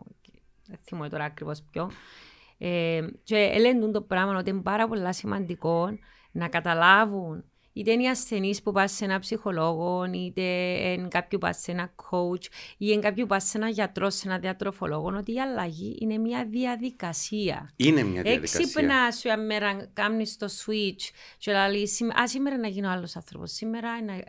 δεν 0.67 0.79
θυμάμαι 0.83 1.09
τώρα 1.09 1.23
ακριβώς 1.23 1.63
ποιο, 1.71 1.91
ε, 2.57 3.07
και 3.23 3.35
έλεγαν 3.35 3.91
το 3.91 4.01
πράγμα 4.01 4.38
ότι 4.38 4.49
είναι 4.49 4.61
πάρα 4.61 4.88
πολύ 4.88 5.13
σημαντικό 5.13 5.97
να 6.31 6.47
καταλάβουν 6.47 7.44
είτε 7.77 7.91
είναι 7.91 8.03
οι 8.03 8.09
ασθενείς 8.09 8.61
που 8.61 8.71
πάνε 8.71 8.88
σε 8.88 9.05
ένα 9.05 9.19
ψυχολόγο, 9.19 10.03
είτε 10.13 10.41
είναι 10.41 11.07
κάποιοι 11.07 11.29
που 11.29 11.38
πάνε 11.38 11.54
σε 11.54 11.71
ένα 11.71 11.94
coach, 11.95 12.44
ή 12.44 12.75
είναι 12.77 13.01
κάποιοι 13.01 13.21
που 13.21 13.30
πάνε 13.30 13.42
σε 13.42 13.57
ένα 13.57 13.69
γιατρό, 13.69 14.09
σε 14.09 14.27
ένα 14.27 14.39
διατροφολόγο, 14.39 15.13
ότι 15.18 15.33
η 15.33 15.39
αλλαγή 15.39 15.97
είναι 15.99 16.18
μια 16.18 16.45
διαδικασία. 16.49 17.73
Είναι 17.75 18.04
μια 18.04 18.21
διαδικασία. 18.21 18.59
Έξυπνα 18.59 19.11
σου 19.11 19.27
μια 19.27 19.37
μέρα 19.37 19.89
κάνεις 19.94 20.37
το 20.37 20.47
switch 20.47 21.11
και 21.37 21.51
λέει, 21.51 21.89
α, 22.21 22.27
σήμερα 22.27 22.57
να 22.57 22.68
γίνω 22.68 22.89
άλλος 22.89 23.16
άνθρωπος, 23.16 23.51
σήμερα 23.51 23.97
είναι... 23.97 24.23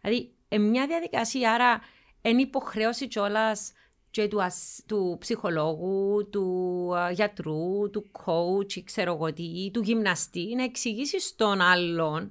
Δηλαδή, 0.00 0.32
μια 0.70 0.86
διαδικασία, 0.86 1.52
άρα 1.52 1.80
είναι 2.22 2.40
υποχρέωση 2.40 3.08
κιόλας 3.08 3.72
και 4.10 4.28
του, 4.28 4.40
του 4.86 5.16
ψυχολόγου, 5.20 6.28
του 6.30 6.90
γιατρού, 7.12 7.90
του 7.90 8.10
coach, 8.24 8.82
ξέρω 8.84 9.12
εγώ 9.12 9.32
τι, 9.32 9.70
του 9.72 9.80
γυμναστή, 9.80 10.54
να 10.54 10.62
εξηγήσει 10.62 11.20
στον 11.20 11.60
άλλον, 11.60 12.30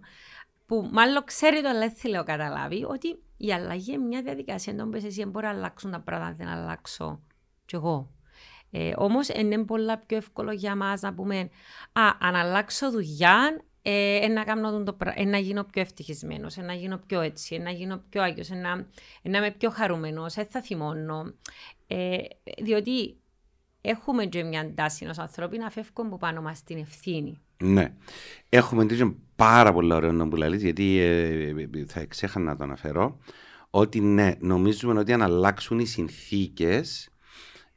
που 0.65 0.89
μάλλον 0.91 1.23
ξέρει 1.23 1.61
το 1.61 1.69
αλλά 1.69 1.79
δεν 1.79 1.91
θέλει 1.91 2.13
να 2.13 2.23
καταλάβει, 2.23 2.83
ότι 2.83 3.19
η 3.37 3.53
αλλαγή 3.53 3.93
είναι 3.93 4.05
μια 4.05 4.21
διαδικασία. 4.21 4.73
Εν 4.77 4.89
πες 4.89 5.03
εσύ 5.03 5.19
δεν 5.19 5.29
μπορεί 5.29 5.45
να 5.45 5.51
αλλάξουν 5.51 5.91
τα 5.91 5.99
πράγματα, 5.99 6.35
δεν 6.37 6.47
αλλάξω 6.47 7.21
κι 7.65 7.75
εγώ. 7.75 8.11
Ε, 8.71 8.93
Όμως 8.95 9.27
είναι 9.27 9.65
πολύ 9.65 9.97
πιο 10.05 10.17
εύκολο 10.17 10.51
για 10.51 10.75
μας 10.75 11.01
να 11.01 11.13
πούμε, 11.13 11.49
Α, 11.91 12.01
αν 12.19 12.35
αλλάξω 12.35 12.91
δουλειά, 12.91 13.61
ε, 13.81 14.27
να, 14.27 14.43
κάνω 14.43 14.83
το, 14.83 14.97
ε, 15.13 15.25
να 15.25 15.37
γίνω 15.37 15.63
πιο 15.63 15.81
ευτυχισμένος, 15.81 16.57
ε, 16.57 16.61
να 16.61 16.73
γίνω 16.73 17.01
πιο 17.07 17.21
έτσι, 17.21 17.55
ε, 17.55 17.59
να 17.59 17.71
γίνω 17.71 18.03
πιο 18.09 18.21
άγιος, 18.21 18.49
ε, 18.49 18.55
να, 18.55 18.75
να 19.21 19.37
είμαι 19.37 19.51
πιο 19.51 19.69
χαρούμενος, 19.69 20.33
δεν 20.33 20.45
θα 20.45 20.61
θυμώνω. 20.61 21.33
Ε, 21.87 22.17
διότι 22.63 23.15
έχουμε 23.81 24.25
και 24.25 24.43
μια 24.43 24.73
τάση 24.73 25.05
ω 25.05 25.13
ανθρώποι 25.17 25.57
να 25.57 25.69
φεύγουν 25.69 26.05
από 26.05 26.17
πάνω 26.17 26.41
μας 26.41 26.63
την 26.63 26.77
ευθύνη. 26.77 27.39
Ναι. 27.57 27.93
Έχουμε 28.49 28.85
τέτοιο 28.85 29.15
πάρα 29.35 29.73
πολύ 29.73 29.93
ωραίο 29.93 30.11
να 30.11 30.27
που 30.27 30.37
γιατί 30.37 30.97
ε, 30.99 31.85
θα 31.87 32.05
ξέχανα 32.05 32.45
να 32.45 32.55
το 32.55 32.63
αναφέρω, 32.63 33.17
ότι 33.69 34.01
ναι, 34.01 34.35
νομίζουμε 34.39 34.99
ότι 34.99 35.13
αν 35.13 35.21
αλλάξουν 35.21 35.79
οι 35.79 35.85
συνθήκες 35.85 37.09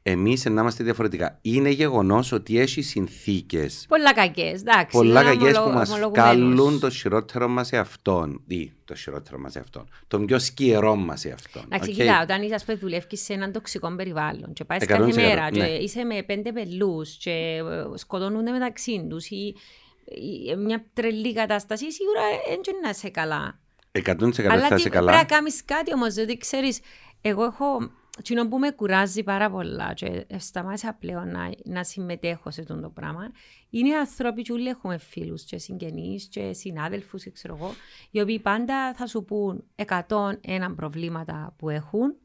εμείς 0.07 0.45
να 0.45 0.61
είμαστε 0.61 0.83
διαφορετικά. 0.83 1.37
Είναι 1.41 1.69
γεγονός 1.69 2.31
ότι 2.31 2.59
έχει 2.59 2.81
συνθήκες. 2.81 3.85
Πολλά 3.87 4.13
κακές, 4.13 4.59
εντάξει. 4.59 4.97
Πολλά 4.97 5.23
κακές 5.23 5.59
που 5.59 5.69
μας 5.69 5.99
καλούν 6.11 6.79
το 6.79 6.89
χειρότερο 6.89 7.47
μας 7.47 7.67
σε 7.67 7.77
αυτόν. 7.77 8.41
Ή 8.47 8.71
το 8.85 8.95
χειρότερο 8.95 9.39
μας 9.39 9.51
σε 9.51 9.59
αυτόν. 9.59 9.89
Τον 10.07 10.25
πιο 10.25 10.39
σκιερό 10.39 10.95
μας 10.95 11.19
σε 11.19 11.31
αυτόν. 11.31 11.63
Εντάξει, 11.65 11.91
okay. 11.93 11.95
κοιτά, 11.95 12.21
όταν 12.21 12.41
είσαι, 12.41 12.55
πούμε, 12.65 12.77
δουλεύεις 12.77 13.23
σε 13.23 13.33
έναν 13.33 13.51
τοξικό 13.51 13.95
περιβάλλον 13.95 14.53
και 14.53 14.63
πάεις 14.63 14.85
κάθε 14.85 15.13
μέρα 15.13 15.51
ναι. 15.51 15.57
και 15.57 15.73
είσαι 15.83 16.03
με 16.03 16.23
πέντε 16.23 16.51
πελούς 16.51 17.17
και 17.17 17.61
σκοτώνονται 17.95 18.51
μεταξύ 18.51 19.07
τους 19.09 19.29
ή 19.29 19.55
ε, 20.49 20.55
μια 20.55 20.85
τρελή 20.93 21.33
κατάσταση, 21.33 21.91
σίγουρα 21.91 22.21
δεν 22.47 22.75
να 22.83 22.89
είσαι 22.89 23.09
καλά. 23.09 23.59
100% 23.91 24.01
Αλλά 24.01 24.21
θα 24.21 24.31
τι, 24.31 24.49
είσαι 24.49 24.67
πρέπει 24.67 24.89
καλά. 24.89 25.11
να 25.11 25.23
κάνεις 25.23 25.65
κάτι 25.65 25.93
όμως, 25.93 26.13
διότι 26.13 26.37
ξέρεις, 26.37 26.79
εγώ 27.21 27.43
έχω. 27.43 27.91
Τι 28.23 28.47
που 28.47 28.59
με 28.59 28.71
κουράζει 28.71 29.23
πάρα 29.23 29.49
πολλά 29.49 29.93
και 29.93 30.25
σταμάτησα 30.37 30.93
πλέον 30.99 31.31
να, 31.31 31.49
να 31.63 31.83
συμμετέχω 31.83 32.51
σε 32.51 32.61
αυτό 32.61 32.79
το 32.79 32.89
πράγμα 32.89 33.31
είναι 33.69 33.89
οι 33.89 33.95
άνθρωποι 33.95 34.41
που 34.41 34.53
όλοι 34.53 34.67
έχουμε 34.67 34.97
φίλους 34.97 35.43
και 35.43 35.57
συγγενείς 35.57 36.27
και 36.27 36.53
συνάδελφους 36.53 37.23
και 37.23 37.31
ξέρω 37.31 37.55
εγώ 37.55 37.73
οι 38.11 38.21
οποίοι 38.21 38.39
πάντα 38.39 38.93
θα 38.93 39.07
σου 39.07 39.23
πούν 39.23 39.63
101 39.85 40.37
προβλήματα 40.75 41.53
που 41.57 41.69
έχουν. 41.69 42.15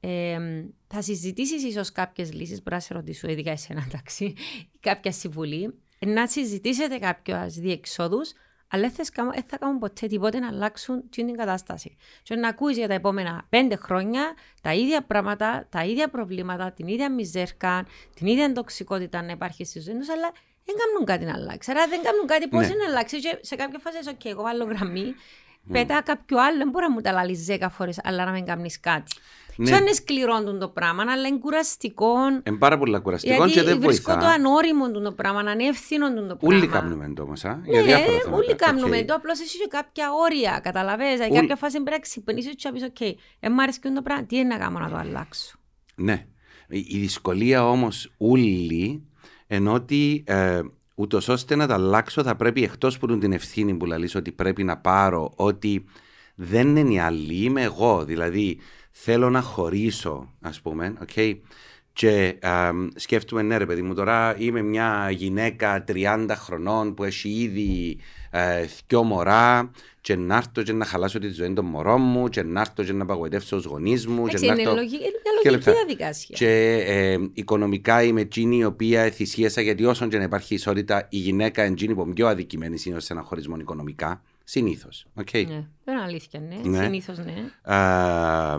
Ε, 0.00 0.38
θα 0.86 1.02
συζητήσεις 1.02 1.64
ίσως 1.64 1.92
κάποιες 1.92 2.32
λύσεις 2.32 2.62
που 2.62 2.70
να 2.70 2.80
σε 2.80 2.94
ρωτήσω 2.94 3.28
ειδικά 3.28 3.50
εσένα 3.50 3.84
εντάξει 3.86 4.24
ή 4.24 4.78
κάποια 4.80 5.12
συμβουλή. 5.12 5.74
Να 6.06 6.26
συζητήσετε 6.26 6.98
κάποιες 6.98 7.54
διεξόδους 7.54 8.32
αλλά 8.76 8.90
δεν 8.96 9.44
θα 9.46 9.58
κάνουν 9.58 9.78
ποτέ 9.78 10.06
τίποτε 10.06 10.38
να 10.38 10.48
αλλάξουν 10.48 11.08
την 11.10 11.36
κατάσταση. 11.36 11.96
Και 12.22 12.34
να 12.34 12.48
ακούεις 12.48 12.76
για 12.76 12.88
τα 12.88 12.94
επόμενα 12.94 13.46
πέντε 13.48 13.76
χρόνια 13.76 14.34
τα 14.62 14.74
ίδια 14.74 15.02
πράγματα, 15.02 15.66
τα 15.70 15.84
ίδια 15.84 16.08
προβλήματα, 16.08 16.72
την 16.72 16.86
ίδια 16.86 17.12
μιζέρκα, 17.12 17.86
την 18.14 18.26
ίδια 18.26 18.52
τοξικότητα 18.52 19.22
να 19.22 19.32
υπάρχει 19.32 19.64
στη 19.64 19.80
ζωή 19.80 19.94
τους, 19.94 20.08
αλλά 20.08 20.30
δεν 20.64 20.74
κάνουν 20.76 21.06
κάτι 21.06 21.24
να 21.24 21.32
αλλάξει. 21.32 21.70
Άρα 21.70 21.86
δεν 21.88 22.02
κάνουν 22.02 22.26
κάτι 22.26 22.48
πώς 22.48 22.68
Ναι. 22.68 22.74
να 22.74 22.84
αλλάξει. 22.84 23.20
Και 23.20 23.38
σε 23.40 23.56
κάποια 23.56 23.78
φάση, 23.78 23.98
OK, 24.04 24.24
εγώ 24.24 24.42
βάλω 24.42 24.64
γραμμή, 24.64 25.14
πετά 25.72 26.02
κάποιο 26.02 26.42
άλλο, 26.42 26.56
δεν 26.56 26.68
μπορεί 26.68 26.84
να 26.84 26.90
μου 26.92 27.00
τα 27.00 27.12
λαλείς 27.12 27.44
δέκα 27.44 27.68
φορές, 27.68 28.00
αλλά 28.02 28.24
να 28.24 28.30
μην 28.30 28.44
κάνεις 28.44 28.80
κάτι. 28.80 29.16
Ναι. 29.56 29.66
Σαν 29.66 29.80
είναι 29.80 29.92
σκληρό 29.92 30.44
του 30.44 30.58
το 30.58 30.68
πράγμα, 30.68 31.04
αλλά 31.08 31.28
είναι 31.28 31.38
κουραστικό. 31.38 32.08
Είναι 32.46 32.56
πάρα 32.58 32.78
πολύ 32.78 33.00
κουραστικό 33.00 33.34
Γιατί 33.34 33.52
και 33.52 33.62
δεν 33.62 33.80
βρίσκω 33.80 34.12
το 34.12 34.18
βοηθά. 34.18 34.34
ανώριμο 34.34 34.90
του 34.90 35.02
το 35.02 35.12
πράγμα, 35.12 35.40
ανεύθυνο 35.40 36.08
του 36.14 36.26
το 36.26 36.36
πράγμα. 36.36 36.56
Όλοι 36.56 36.66
κάνουμε 36.66 37.12
το 37.16 37.22
όμως, 37.22 37.44
α, 37.44 37.60
για 37.64 37.80
Ναι, 37.80 37.86
διάφορα 37.86 38.18
θέματα. 38.18 38.36
όλοι 38.36 38.54
κάνουμε 38.54 38.98
Οκ. 38.98 39.04
το. 39.04 39.14
Απλώς 39.14 39.40
έχει 39.40 39.58
και 39.58 39.66
κάποια 39.68 40.06
όρια. 40.24 40.60
Καταλαβαίνεις. 40.62 41.18
Σε 41.18 41.24
Ούλ- 41.30 41.34
κάποια 41.40 41.56
φάση 41.56 41.72
πρέπει 41.74 41.90
να 41.90 41.98
ξυπνήσεις 41.98 42.54
και 42.54 42.68
να 42.68 42.72
πεις: 42.72 42.86
OK, 42.98 43.14
δεν 43.40 43.52
μ' 43.52 43.60
αρέσει 43.60 43.80
και 43.80 43.88
το 43.94 44.02
πράγμα. 44.02 44.24
Τι 44.24 44.36
είναι 44.36 44.48
να 44.48 44.58
κάνω 44.58 44.78
να 44.78 44.90
το 44.90 44.96
αλλάξω; 44.96 45.56
Ναι. 45.94 46.26
Η 46.68 46.78
η 46.88 46.98
δυσκολία 46.98 47.68
όμως 47.70 48.12
ούλη 48.16 49.02
ενώ 49.46 49.72
ότι 49.72 50.24
ε, 50.26 50.60
ούτως 50.94 51.28
ώστε 51.28 51.54
να 51.56 51.66
τα 51.66 51.74
αλλάξω 51.74 52.22
θα 52.22 52.36
πρέπει 52.36 52.62
εκτός 52.62 52.98
που 52.98 53.18
την 53.18 53.32
ευθύνη 53.32 53.74
που 53.74 53.86
λαλείς 53.86 54.14
ότι 54.14 54.32
πρέπει 54.32 54.64
να 54.64 54.76
πάρω 54.78 55.32
ότι 55.36 55.84
δεν 56.34 56.76
είναι 56.76 56.92
οι 56.92 56.98
άλλοι, 56.98 57.34
είμαι 57.34 57.62
εγώ. 57.62 58.04
Δηλαδή 58.04 58.58
θέλω 58.98 59.30
να 59.30 59.40
χωρίσω 59.40 60.32
ας 60.40 60.60
πούμε, 60.60 60.94
okay? 61.06 61.36
Και 61.92 62.36
α, 62.40 62.70
σκέφτομαι, 62.94 63.42
ναι 63.42 63.56
ρε 63.56 63.66
παιδί 63.66 63.82
μου, 63.82 63.94
τώρα 63.94 64.36
είμαι 64.38 64.62
μια 64.62 65.10
γυναίκα 65.10 65.84
30 65.88 66.26
χρονών 66.30 66.94
που 66.94 67.04
έχει 67.04 67.28
ήδη 67.28 67.98
ε, 68.30 68.66
δυο 68.86 69.02
μωρά 69.02 69.70
και 70.00 70.16
να 70.16 70.36
έρθω 70.36 70.62
και 70.62 70.72
να 70.72 70.84
χαλάσω 70.84 71.18
τη 71.18 71.28
ζωή 71.28 71.52
των 71.52 71.64
μωρών 71.64 72.00
μου 72.00 72.28
και 72.28 72.42
να 72.42 72.60
έρθω 72.60 72.84
και 72.84 72.92
να 72.92 73.02
απαγοητεύσω 73.02 73.56
τους 73.56 73.64
γονείς 73.64 74.06
μου 74.06 74.26
και 74.26 74.32
Έτσι, 74.32 74.46
να 74.46 74.52
είναι 74.52 74.62
έρθω... 74.62 74.74
λογική, 74.74 74.94
είναι 74.94 75.20
μια 75.22 75.40
Και 75.42 75.50
λογική 75.50 75.70
λεπτά. 75.70 75.84
διαδικασία. 75.84 76.36
Και 76.38 76.84
ε, 76.86 77.18
οικονομικά 77.32 78.02
είμαι 78.02 78.20
εκείνη 78.20 78.56
η 78.56 78.64
οποία 78.64 79.10
θυσίασα 79.10 79.60
γιατί 79.60 79.84
όσον 79.84 80.08
και 80.08 80.18
να 80.18 80.24
υπάρχει 80.24 80.54
ισότητα, 80.54 81.06
η 81.10 81.16
γυναίκα 81.16 81.64
είναι 81.64 81.72
εκείνη 81.72 81.94
που 81.94 82.12
πιο 82.12 82.26
αδικημένη 82.26 82.78
είναι 82.84 83.00
σε 83.00 83.12
ένα 83.12 83.22
χωρισμό 83.22 83.56
οικονομικά. 83.60 84.22
Συνήθως. 84.48 85.06
Okay. 85.20 85.44
Ναι, 85.46 85.66
δεν 85.84 85.94
είναι 85.94 86.02
αλήθεια, 86.02 86.40
ναι. 86.40 86.56
Ναι. 86.64 86.82
Συνήθως, 86.82 87.18
ναι. 87.18 87.72
Α, 87.74 88.56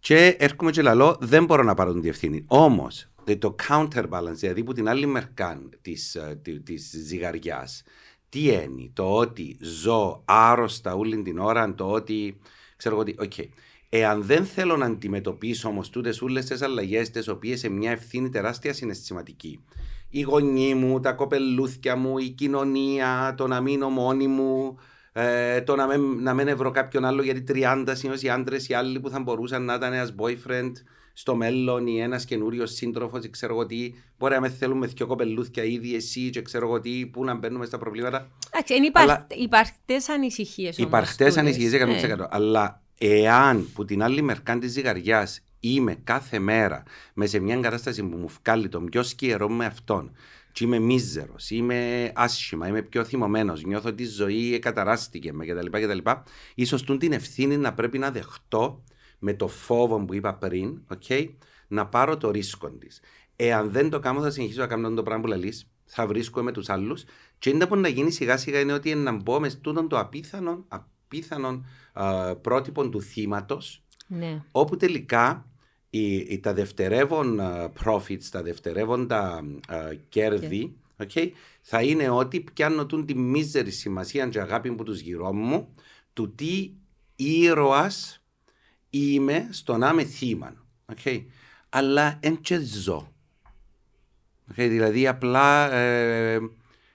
και 0.00 0.36
έρχομαι 0.38 0.70
και 0.70 0.82
λαλώ, 0.82 1.16
δεν 1.20 1.44
μπορώ 1.44 1.62
να 1.62 1.74
πάρω 1.74 1.92
την 1.92 2.08
ευθύνη. 2.08 2.44
Όμως, 2.46 3.08
το 3.38 3.54
counterbalance, 3.68 4.32
δηλαδή 4.34 4.64
που 4.64 4.72
την 4.72 4.88
άλλη 4.88 5.06
μερκά 5.06 5.60
της, 5.82 6.14
ε, 6.14 6.38
τη- 6.42 6.60
της 6.60 6.90
ζυγαριάς, 7.06 7.82
τι 8.28 8.40
είναι, 8.48 8.90
το 8.92 9.16
ότι 9.16 9.56
ζω 9.60 10.22
άρρωστα 10.24 10.94
όλη 10.94 11.22
την 11.22 11.38
ώρα, 11.38 11.74
το 11.74 11.90
ότι, 11.90 12.38
ξέρω 12.76 12.94
εγώ 12.94 13.04
ότι, 13.04 13.14
οκ, 13.18 13.32
εάν 13.88 14.22
δεν 14.22 14.44
θέλω 14.44 14.76
να 14.76 14.86
αντιμετωπίσω 14.86 15.68
όμως 15.68 15.90
τούτες 15.90 16.22
όλες 16.22 16.44
τις 16.44 16.62
αλλαγές, 16.62 17.10
τις 17.10 17.28
οποίες 17.28 17.58
σε 17.60 17.68
μια 17.68 17.90
ευθύνη 17.90 18.28
τεράστια 18.28 18.72
συναισθηματική, 18.72 19.64
οι 20.08 20.20
γονείς 20.20 20.74
μου, 20.74 21.00
τα 21.00 21.12
κοπελούθια 21.12 21.96
μου, 21.96 22.18
η 22.18 22.28
κοινωνία, 22.28 23.34
το 23.36 23.46
να 23.46 23.60
μείνω 23.60 23.88
μόνη 23.88 24.26
μου, 24.26 24.78
ε, 25.16 25.60
το 25.60 25.76
να 25.76 25.86
μην, 25.86 26.22
να 26.22 26.34
μην 26.34 26.56
βρω 26.56 26.70
κάποιον 26.70 27.04
άλλο 27.04 27.22
γιατί 27.22 27.44
30 27.48 27.84
είναι 28.02 28.14
οι 28.20 28.28
άντρες 28.28 28.68
οι 28.68 28.74
άλλοι 28.74 29.00
που 29.00 29.10
θα 29.10 29.20
μπορούσαν 29.20 29.64
να 29.64 29.74
ήταν 29.74 29.92
ένας 29.92 30.14
boyfriend 30.18 30.72
στο 31.12 31.34
μέλλον 31.34 31.86
ή 31.86 32.00
ένας 32.00 32.24
καινούριος 32.24 32.72
σύντροφος 32.74 33.24
ή 33.24 33.30
ξέρω 33.30 33.54
εγώ 33.54 33.66
τι. 33.66 33.94
Μπορεί 34.18 34.34
να 34.34 34.40
με 34.40 34.48
θέλουμε 34.48 34.86
δυο 34.86 35.06
κοπελούθια 35.06 35.64
ήδη 35.64 35.94
εσύ 35.94 36.30
και 36.30 36.42
ξέρω 36.42 36.66
εγώ 36.66 36.80
τι, 36.80 37.06
πού 37.06 37.24
να 37.24 37.34
μπαίνουμε 37.34 37.66
στα 37.66 37.78
προβλήματα. 37.78 38.30
Εντάξει, 38.52 38.74
είναι 38.74 38.90
Αλλά- 38.92 39.26
υπαρχτέ 39.30 39.96
ανησυχίες. 40.14 40.78
Υπαρχτέ 40.78 41.32
ανησυχίες 41.36 41.72
100%. 41.72 42.16
Ναι. 42.16 42.26
Αλλά 42.30 42.82
εάν 42.98 43.68
που 43.74 43.84
την 43.84 44.02
άλλη 44.02 44.22
μερκά 44.22 44.58
της 44.58 44.72
ζυγαριάς 44.72 45.40
είμαι 45.60 45.96
κάθε 46.04 46.38
μέρα 46.38 46.82
με 47.14 47.26
σε 47.26 47.38
μια 47.38 47.56
κατάσταση 47.56 48.02
που 48.02 48.16
μου 48.16 48.28
βγάλει 48.42 48.68
τον 48.68 48.84
πιο 48.84 49.02
σκιερό 49.02 49.48
με 49.48 49.64
αυτόν, 49.64 50.12
και 50.54 50.64
είμαι 50.64 50.78
μίζερος, 50.78 51.50
είμαι 51.50 52.12
άσχημα, 52.14 52.68
είμαι 52.68 52.82
πιο 52.82 53.04
θυμωμένος, 53.04 53.62
νιώθω 53.64 53.88
ότι 53.88 54.02
η 54.02 54.06
ζωή 54.06 54.58
καταράστηκε 54.58 55.32
με 55.32 55.46
κτλ. 55.46 55.66
κτλ. 55.70 55.98
ίσως 56.54 56.82
τούν 56.82 56.98
την 56.98 57.12
ευθύνη 57.12 57.56
να 57.56 57.74
πρέπει 57.74 57.98
να 57.98 58.10
δεχτώ 58.10 58.82
με 59.18 59.34
το 59.34 59.48
φόβο 59.48 60.04
που 60.04 60.14
είπα 60.14 60.34
πριν, 60.34 60.80
okay, 60.94 61.28
να 61.68 61.86
πάρω 61.86 62.16
το 62.16 62.30
ρίσκο 62.30 62.70
της. 62.70 63.00
Εάν 63.36 63.70
δεν 63.70 63.90
το 63.90 63.98
κάνω, 63.98 64.20
θα 64.20 64.30
συνεχίσω 64.30 64.60
να 64.60 64.66
κάνω 64.66 64.90
το 64.94 65.02
πράγμα 65.02 65.22
που 65.22 65.28
λαλείς, 65.28 65.70
θα 65.84 66.06
βρίσκω 66.06 66.42
με 66.42 66.52
τους 66.52 66.68
άλλους. 66.68 67.04
Και 67.38 67.50
είναι 67.50 67.66
που 67.66 67.76
να 67.76 67.88
γίνει 67.88 68.10
σιγά 68.10 68.36
σιγά 68.36 68.60
είναι 68.60 68.72
ότι 68.72 68.94
να 68.94 69.12
μπω 69.12 69.40
μες 69.40 69.60
τούτον 69.60 69.88
το 69.88 69.98
απίθανο, 69.98 70.64
απίθανον 70.68 71.66
α, 71.92 72.36
πρότυπο 72.36 72.88
του 72.88 73.02
θύματος, 73.02 73.82
Ναι. 74.06 74.42
όπου 74.50 74.76
τελικά 74.76 75.46
οι, 75.98 76.14
οι- 76.16 76.38
τα 76.40 76.52
δευτερεύον 76.54 77.40
α, 77.40 77.72
profits, 77.84 78.24
τα 78.30 78.42
δευτερεύοντα 78.42 79.44
α, 79.68 79.76
κέρδη, 80.08 80.76
okay, 80.98 81.30
θα 81.60 81.82
είναι 81.82 82.08
ότι 82.08 82.40
πιάνω 82.40 82.86
τούν 82.86 83.06
τη 83.06 83.14
μίζερη 83.14 83.70
σημασία 83.70 84.28
και 84.28 84.40
αγάπη 84.40 84.72
που 84.72 84.82
τους 84.82 85.00
γύρω 85.00 85.32
μου, 85.32 85.74
του 86.12 86.34
τι 86.34 86.70
ήρωας 87.16 88.22
είμαι 88.90 89.48
στο 89.50 89.76
να 89.76 89.88
είμαι 89.88 90.04
θύμα. 90.04 90.64
Okay. 90.94 91.24
Αλλά 91.68 92.18
εν 92.22 92.40
και 92.40 92.58
ζω. 92.58 93.12
Okay, 94.50 94.54
δηλαδή 94.68 95.06
απλά, 95.06 95.72
ε, 95.72 96.38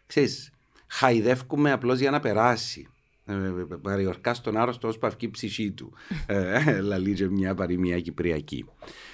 ξέρεις, 0.05 0.51
χαϊδεύκουμε 0.87 1.71
απλώς 1.71 1.99
για 1.99 2.11
να 2.11 2.19
περάσει. 2.19 2.87
Ε, 3.29 3.75
παριορκά 3.81 4.33
στον 4.33 4.57
άρρωστο 4.57 4.87
ως 4.87 4.97
παυκή 4.97 5.25
η 5.25 5.29
ψυχή 5.29 5.71
του. 5.71 5.93
Ε, 6.25 6.79
λαλεί 6.81 7.13
και 7.13 7.29
μια 7.29 7.55
παροιμία 7.55 7.99
κυπριακή. 7.99 8.65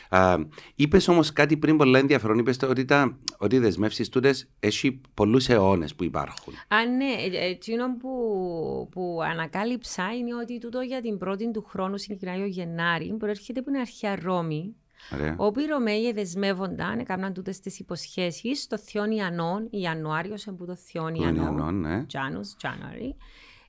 Α, 0.10 0.36
Είπες 0.76 1.08
όμως 1.08 1.34
κάτι 1.34 1.58
πριν 1.58 1.78
πολύ 1.78 1.98
ενδιαφέρον. 1.98 2.38
Είπες 2.38 2.58
ότι, 2.70 2.86
τα, 2.86 3.18
ότι 3.38 3.56
οι 3.56 3.60
δεσμεύσεις 3.60 4.10
τούτε 4.10 4.34
έχει 4.60 5.02
πολλούς 5.14 5.50
αιώνες 5.50 5.96
που 5.96 6.04
υπάρχουν. 6.04 6.54
Α, 6.54 6.86
ναι, 6.86 7.38
ε, 7.38 7.46
ε, 7.46 7.50
εκείνο 7.50 7.98
που, 7.98 8.10
που 8.92 9.20
ανακάλυψα 9.32 10.16
είναι 10.16 10.36
ότι 10.36 10.60
τούτο 10.60 10.80
για 10.80 11.02
την 11.02 11.18
πρώτη 11.18 11.52
του 11.52 11.66
χρόνου, 11.70 11.98
συγκεκριμένα 11.98 12.44
ο 12.44 12.48
Γενάρη, 12.48 13.16
προέρχεται 13.20 13.60
από 13.60 13.72
την 13.72 13.80
αρχαία 13.80 14.16
Ρώμη, 14.16 14.76
Ωραία. 15.14 15.36
όπου 15.38 15.60
οι 15.60 15.66
Ρωμαίοι 15.66 16.12
δεσμεύονταν, 16.14 17.00
έκαναν 17.00 17.34
τούτες 17.34 17.60
τις 17.60 17.80
υποσχέσεις 17.80 18.62
στο 18.62 18.78
Θειόν 18.78 19.12
Ιαννών, 19.12 19.68
Ιανουάριο 19.70 20.36
από 20.46 20.66
το 20.66 20.76
Θειόν 20.76 21.16
Ιαννών, 21.16 21.46
Ιαννών, 21.46 21.80
ναι. 21.80 22.06
Janus, 22.14 22.68
January, 22.68 23.14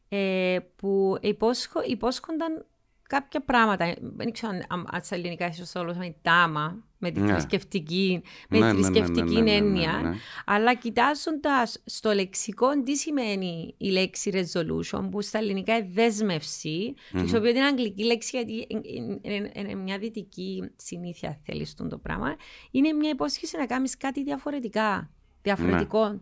ε, 0.08 0.58
που 0.76 1.18
υπόσχο, 1.20 1.80
υπόσχονταν 1.86 2.64
κάποια 3.08 3.40
πράγματα. 3.44 3.94
Δεν 4.00 4.32
ξέρω 4.32 4.52
αν, 4.52 4.64
αν, 4.68 4.86
αν 4.90 5.02
στα 5.02 5.14
ελληνικά 5.14 5.46
ίσως 5.46 5.70
το 5.72 5.80
λόγος 5.84 5.96
είναι 5.96 6.14
τάμα, 6.22 6.84
με 6.98 7.10
τη 7.10 7.20
Ναι. 7.20 7.32
θρησκευτική, 7.32 8.22
με 8.48 8.58
Ναι, 8.58 8.70
τη 8.70 8.76
ναι, 8.76 8.80
ναι, 8.80 8.86
θρησκευτική 8.86 9.34
ναι, 9.34 9.40
ναι, 9.40 9.50
ναι, 9.50 9.56
έννοια. 9.56 10.00
ναι. 10.02 10.14
Αλλά 10.46 10.74
κοιτάζοντας 10.74 11.82
στο 11.84 12.12
λεξικό 12.12 12.82
τι 12.82 12.96
σημαίνει 12.96 13.74
η 13.78 13.88
λέξη 13.90 14.30
resolution, 14.34 15.08
που 15.10 15.20
στα 15.22 15.38
ελληνικά 15.38 15.76
είναι 15.76 15.88
δέσμευση, 15.92 16.94
mm-hmm. 16.96 17.18
χρησιμοποιώ 17.18 17.52
την 17.52 17.62
αγγλική 17.62 18.04
λέξη 18.04 18.36
γιατί 18.36 18.66
είναι- 18.68 19.18
είναι 19.22 19.50
είναι 19.54 19.74
μια 19.74 19.98
δυτική 19.98 20.70
συνήθεια, 20.76 21.40
θέλεις 21.44 21.74
το 21.74 21.98
πράγμα, 21.98 22.36
είναι 22.70 22.92
μια 22.92 23.10
υπόσχεση 23.10 23.56
να 23.56 23.66
κάνεις 23.66 23.96
κάτι 23.96 24.22
διαφορετικά. 24.22 25.10
Διαφορετικό. 25.42 26.20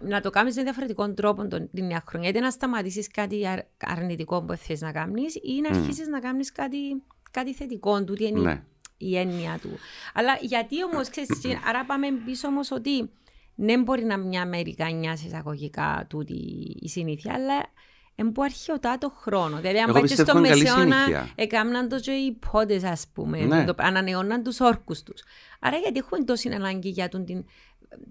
Να 0.00 0.20
το 0.20 0.30
κάνεις 0.30 0.56
με 0.56 0.62
διαφορετικό 0.62 1.12
τρόπο 1.14 1.48
τον- 1.48 1.70
την 1.74 1.86
νέα 1.86 2.02
χρονιά. 2.08 2.28
Είτε 2.28 2.40
να 2.40 2.50
σταματήσεις 2.50 3.08
κάτι 3.08 3.46
αρ- 3.48 3.66
αρνητικό 3.84 4.42
που 4.42 4.54
θες 4.56 4.80
να 4.80 4.92
κάνεις, 4.92 5.34
ή 5.34 5.60
να 5.60 5.68
αρχίσεις 5.78 6.06
να 6.08 6.20
κάνεις 6.20 6.52
κάτι, 6.52 6.78
κάτι 7.30 7.54
θετικό 7.54 8.04
του. 8.04 8.12
Τι 8.14 8.24
είναι 8.26 8.40
Ναι. 8.40 8.62
η 8.96 9.16
έννοια 9.18 9.58
του. 9.62 9.68
Αλλά 10.14 10.38
γιατί 10.40 10.84
όμως, 10.84 11.08
ξέρεις, 11.10 11.30
άρα 11.68 11.84
πάμε 11.84 12.06
πίσω 12.24 12.48
όμως 12.48 12.70
ότι 12.70 13.10
δεν 13.54 13.82
μπορεί 13.82 14.04
να 14.04 14.16
μια 14.16 14.42
Αμερικανιά 14.42 15.16
σε 15.16 15.26
εισαγωγικά 15.26 16.06
τούτη 16.08 16.34
η 16.80 16.88
συνήθεια, 16.88 17.32
αλλά 17.34 17.62
εμπού 18.14 18.42
αρχαιοτά 18.42 18.98
το 18.98 19.12
χρόνο. 19.20 19.56
Δηλαδή, 19.56 19.78
αν 19.78 19.84
Εγώ 19.88 19.92
πάτε 19.92 20.00
πιστεύω 20.06 20.28
στο 20.28 20.38
είναι 20.38 20.48
καλή 20.48 20.62
μεσαίωνα, 20.62 20.96
συνήθεια. 20.96 21.28
έκαναν 21.34 21.88
το 21.88 22.00
και 22.00 22.10
οι 22.10 22.38
πόντες, 22.50 22.82
ας 22.84 23.06
πούμε, 23.14 23.38
Ναι. 23.44 23.64
το, 23.64 23.74
ανανεώναν 23.76 24.42
τους 24.42 24.60
όρκους 24.60 25.02
τους. 25.02 25.22
Άρα 25.60 25.76
γιατί 25.76 25.98
έχουν 25.98 26.24
τόση 26.26 26.48
ανάγκη 26.48 26.88
για 26.88 27.08
τον 27.08 27.24
την 27.24 27.44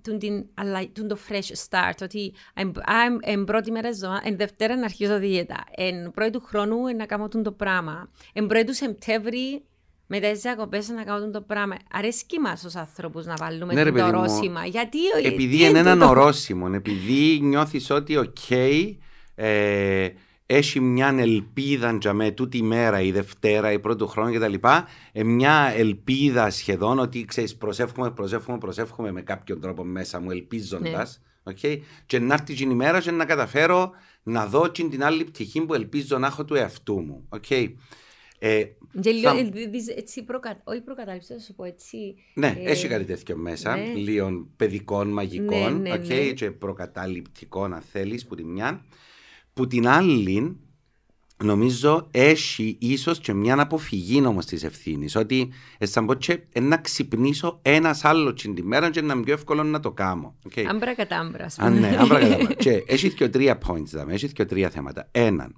τον, 0.01 0.19
την, 0.19 0.45
αλλά, 0.53 0.87
τον 0.93 1.07
το 1.07 1.17
fresh 1.29 1.69
start, 1.69 1.97
ότι 2.01 2.33
εν 3.21 3.43
πρώτη 3.43 3.71
μέρα 3.71 3.93
ζωή, 3.93 4.19
εν 4.23 4.37
Δευτέρα 4.37 4.75
να 4.75 4.83
αρχίσω 4.83 5.19
δίαιτα, 5.19 5.63
εν 5.75 6.11
πρώτη 6.11 6.31
του 6.31 6.41
χρόνου 6.45 6.77
να 6.97 7.05
κάνω 7.05 7.27
το 7.27 7.51
πράγμα, 7.51 8.09
εν 8.33 8.47
πρώτη 8.47 8.65
του 8.65 8.73
Σεπτέμβρη 8.73 9.63
μετά 10.07 10.31
τις 10.31 10.41
διακοπές 10.41 10.89
να 10.89 11.03
κάνουν 11.03 11.31
το 11.31 11.41
πράγμα. 11.41 11.75
Αρέσκει 11.91 12.39
μας 12.39 12.63
ω 12.63 12.79
άνθρωπου 12.79 13.21
να 13.25 13.33
βάλουμε 13.35 13.73
ναι, 13.73 13.91
το 13.91 14.05
ορόσημα. 14.05 14.65
Γιατί, 14.65 14.99
επειδή 15.23 15.63
είναι 15.63 15.79
έναν 15.79 16.01
ορόσημο, 16.01 16.69
επειδή 16.73 17.39
νιώθεις 17.41 17.89
ότι, 17.89 18.17
OK, 18.17 18.35
okay, 18.49 18.95
ε, 19.35 20.07
έχει 20.49 20.79
μια 20.79 21.15
ελπίδα 21.17 21.97
για 22.01 22.13
με 22.13 22.31
τούτη 22.31 22.61
μέρα, 22.61 23.01
η 23.01 23.11
Δευτέρα, 23.11 23.71
η 23.71 23.79
πρώτη 23.79 24.05
χρόνο 24.07 24.33
κτλ. 24.33 24.53
Ε, 25.11 25.23
μια 25.23 25.73
ελπίδα 25.75 26.49
σχεδόν 26.49 26.99
ότι 26.99 27.25
ξέρεις, 27.25 27.55
προσεύχομαι, 27.55 28.11
προσεύχομαι, 28.11 28.57
προσεύχομαι 28.57 29.11
με 29.11 29.21
κάποιον 29.21 29.61
τρόπο 29.61 29.83
μέσα 29.83 30.19
μου, 30.19 30.31
ελπίζοντας. 30.31 31.21
Ναι. 31.21 31.53
Okay, 31.53 31.79
και 32.05 32.19
να 32.19 32.33
έρθει 32.33 32.53
την 32.53 32.69
ημέρα 32.69 33.01
και 33.01 33.11
να 33.11 33.25
καταφέρω 33.25 33.91
να 34.23 34.45
δω 34.45 34.71
την 34.71 35.03
άλλη 35.03 35.23
πτυχή 35.23 35.61
που 35.61 35.73
ελπίζω 35.73 36.17
να 36.17 36.27
έχω 36.27 36.45
του 36.45 36.55
εαυτού 36.55 36.99
μου. 36.99 37.29
Okay. 37.29 37.73
Ε, 38.39 38.65
θα... 39.23 39.35
έτσι 39.95 40.23
προκα... 40.23 40.61
όχι 40.63 40.81
προκατάληψη, 40.81 41.33
θα 41.33 41.39
σου 41.39 41.53
πω 41.53 41.63
έτσι. 41.63 42.15
Ναι, 42.33 42.55
ε... 42.57 42.71
έχει 42.71 42.87
κάτι 42.87 43.03
τέτοιο 43.03 43.37
μέσα. 43.37 43.75
Ναι. 43.75 43.93
Λίγο 43.93 44.47
παιδικών, 44.55 45.09
μαγικών 45.09 45.81
ναι, 45.81 45.89
ναι, 45.89 45.95
okay, 45.95 46.25
ναι. 46.25 46.31
και 46.31 46.51
προκαταληπτικών, 46.51 47.73
αν 47.73 47.81
θέλεις, 47.81 48.25
που 48.25 48.35
τη 48.35 48.43
μια. 48.43 48.85
Που 49.57 49.67
την 49.67 49.87
άλλη, 49.87 50.57
νομίζω 51.43 52.07
έχει 52.11 52.77
ίσως 52.79 53.19
και 53.19 53.33
μια 53.33 53.61
αποφυγή 53.61 54.25
όμως 54.25 54.45
της 54.45 54.63
ευθύνης. 54.63 55.15
Ότι 55.15 55.49
σαν 55.79 56.05
πω 56.05 56.13
και 56.13 56.39
να 56.61 56.77
ξυπνήσω 56.77 57.59
ένας 57.61 58.05
άλλος 58.05 58.41
την 58.41 58.55
τη 58.55 58.63
μέρα 58.63 58.89
και 58.89 59.01
να 59.01 59.13
είναι 59.13 59.23
πιο 59.23 59.33
εύκολο 59.33 59.63
να 59.63 59.79
το 59.79 59.91
κάνω. 59.91 60.35
Okay. 60.49 60.63
Άμπρα 60.69 60.95
κατάμπρα. 60.95 61.47
ναι, 61.69 61.97
άμπρα 61.99 62.19
κατάμπρα. 62.19 62.53
και 62.63 62.83
έχει 62.87 63.13
και 63.13 63.29
τρία 63.29 63.57
points, 63.67 64.07
έχει 64.07 64.31
και 64.31 64.45
τρία 64.45 64.69
θέματα. 64.69 65.07
Έναν, 65.11 65.55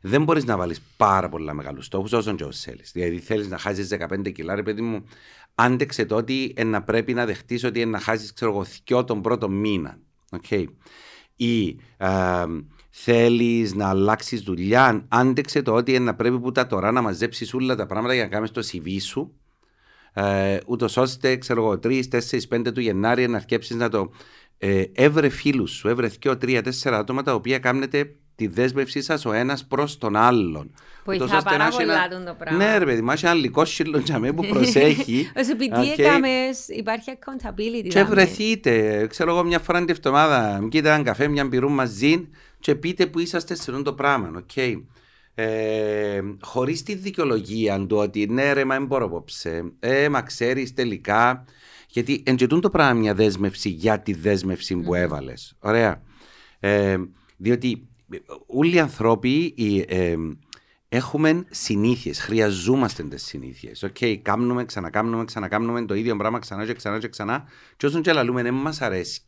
δεν 0.00 0.22
μπορείς 0.22 0.44
να 0.44 0.56
βάλεις 0.56 0.80
πάρα 0.96 1.28
πολλά 1.28 1.54
μεγάλους 1.54 1.86
στόχους 1.86 2.12
όσο 2.12 2.34
και 2.34 2.44
όσο 2.44 2.60
θέλεις. 2.70 2.90
Δηλαδή 2.92 3.18
θέλεις 3.18 3.48
να 3.48 3.58
χάσεις 3.58 3.88
15 4.08 4.32
κιλά, 4.32 4.54
ρε 4.54 4.62
παιδί 4.62 4.82
μου, 4.82 5.04
άντεξε 5.54 6.04
το 6.04 6.16
ότι 6.16 6.54
να 6.64 6.82
πρέπει 6.82 7.14
να 7.14 7.26
δεχτείς 7.26 7.64
ότι 7.64 7.84
να 7.86 7.98
χάσεις, 8.00 8.32
ξέρω 8.32 8.64
εγώ, 8.86 9.04
τον 9.04 9.22
πρώτο 9.22 9.48
μήνα. 9.48 9.98
Okay. 10.30 10.64
Ή 11.36 11.76
θέλεις 12.90 13.74
να 13.74 13.88
αλλάξεις 13.88 14.40
δουλειά, 14.40 15.04
άντεξε 15.08 15.62
το 15.62 15.74
ότι 15.74 15.98
να 15.98 16.14
πρέπει 16.14 16.38
που 16.38 16.52
τα 16.52 16.66
τώρα 16.66 16.92
να 16.92 17.02
μαζέψεις 17.02 17.54
όλα 17.54 17.74
τα 17.76 17.86
πράγματα 17.86 18.14
για 18.14 18.22
να 18.22 18.28
κάνεις 18.28 18.50
το 18.50 18.62
CV 18.72 18.96
σου. 19.00 19.34
Ε, 20.12 20.58
Ούτως 20.66 20.96
ώστε, 20.96 21.36
ξέρω 21.36 21.62
εγώ, 21.62 21.78
3, 21.82 22.08
4, 22.08 22.18
5 22.48 22.72
του 22.72 22.80
Γενάρη 22.80 23.28
να 23.28 23.36
αρκέψεις 23.36 23.76
να 23.76 23.88
το. 23.88 24.10
Ε, 24.58 24.84
έβρε 24.92 25.28
φίλους 25.28 25.70
σου, 25.70 25.88
έβρε 25.88 26.10
2, 26.22 26.36
3, 26.42 26.62
4 26.62 26.92
άτομα 26.92 27.22
τα 27.22 27.34
οποία 27.34 27.58
κάνετε 27.58 28.14
τη 28.40 28.46
δέσμευσή 28.46 29.02
σας 29.02 29.24
ο 29.24 29.32
ένας 29.32 29.64
προς 29.64 29.98
τον 29.98 30.16
άλλον. 30.16 30.74
Βοηθά 31.04 31.42
πάρα 31.42 31.68
πολλά 31.68 32.08
το 32.26 32.34
πράγμα. 32.38 32.64
Ναι, 32.64 32.78
ρε 32.78 32.84
παιδί, 32.84 33.00
μα 33.00 33.16
ένα 33.22 33.34
λικό 33.34 33.64
σύλλογο 33.64 34.34
που 34.34 34.46
προσέχει. 34.52 35.30
Ω 35.36 35.40
επειδή 35.50 36.02
έκαμες, 36.02 36.68
υπάρχει 36.68 37.10
accountability. 37.12 37.88
Και 37.88 38.04
βρεθείτε, 38.04 39.06
ξέρω 39.06 39.30
εγώ, 39.30 39.44
μια 39.44 39.58
φορά 39.58 39.78
την 39.78 39.88
εβδομάδα, 39.90 40.66
κοίτα 40.70 40.88
έναν 40.88 41.04
καφέ, 41.04 41.28
μια 41.28 41.44
μπυρού 41.44 41.70
μαζί 41.70 42.28
και 42.60 42.74
πείτε 42.74 43.06
που 43.06 43.18
είσαστε 43.18 43.54
σε 43.54 43.70
αυτό 43.70 43.82
το 43.82 43.92
πράγμα. 43.92 44.44
Okay. 44.54 44.82
Ε, 45.34 46.20
Χωρίς 46.40 46.82
τη 46.82 46.94
δικαιολογία 46.94 47.86
του 47.86 47.96
ότι 47.96 48.26
ναι, 48.26 48.52
ρε, 48.52 48.64
μα 48.64 48.74
δεν 48.74 48.86
μπορώ 48.86 49.04
απόψε. 49.04 49.72
Ε, 49.78 50.08
μα 50.08 50.22
ξέρεις 50.22 50.74
τελικά. 50.74 51.44
Γιατί 51.88 52.22
εν 52.26 52.37
τζαι 52.37 52.60
τούντο 52.60 52.70
πράγμα 52.70 53.00
μια 53.00 53.14
δέσμευση 53.14 53.68
για 53.68 54.00
τη 54.00 54.12
δέσμευση 54.14 54.76
που 54.76 54.94
έβαλες. 54.94 55.56
Ωραία. 55.58 56.02
Ε, 56.60 56.96
διότι 57.36 57.88
όλοι 58.46 58.74
οι 58.74 58.78
άνθρωποι 58.78 59.54
ε, 59.88 60.14
έχουμε 60.88 61.44
συνήθειες. 61.50 62.20
Χρειαζόμαστε 62.20 63.02
τις 63.02 63.24
συνήθειες. 63.24 63.82
OK, 63.82 63.96
okay, 64.00 64.16
κάνουμε, 64.22 64.64
ξανακάμνουμε, 64.64 65.24
ξανακάμνουμε 65.24 65.84
το 65.84 65.94
ίδιο 65.94 66.16
πράγμα 66.16 66.38
ξανά 66.38 66.66
και 66.66 66.74
ξανά 66.74 66.98
και 66.98 67.08
ξανά. 67.08 67.44
Και 67.76 67.86
όσον 67.86 68.02
και 68.02 68.12
λαλούμε, 68.12 68.42
δεν 68.42 68.54
μας 68.54 68.80
αρέσει, 68.80 69.22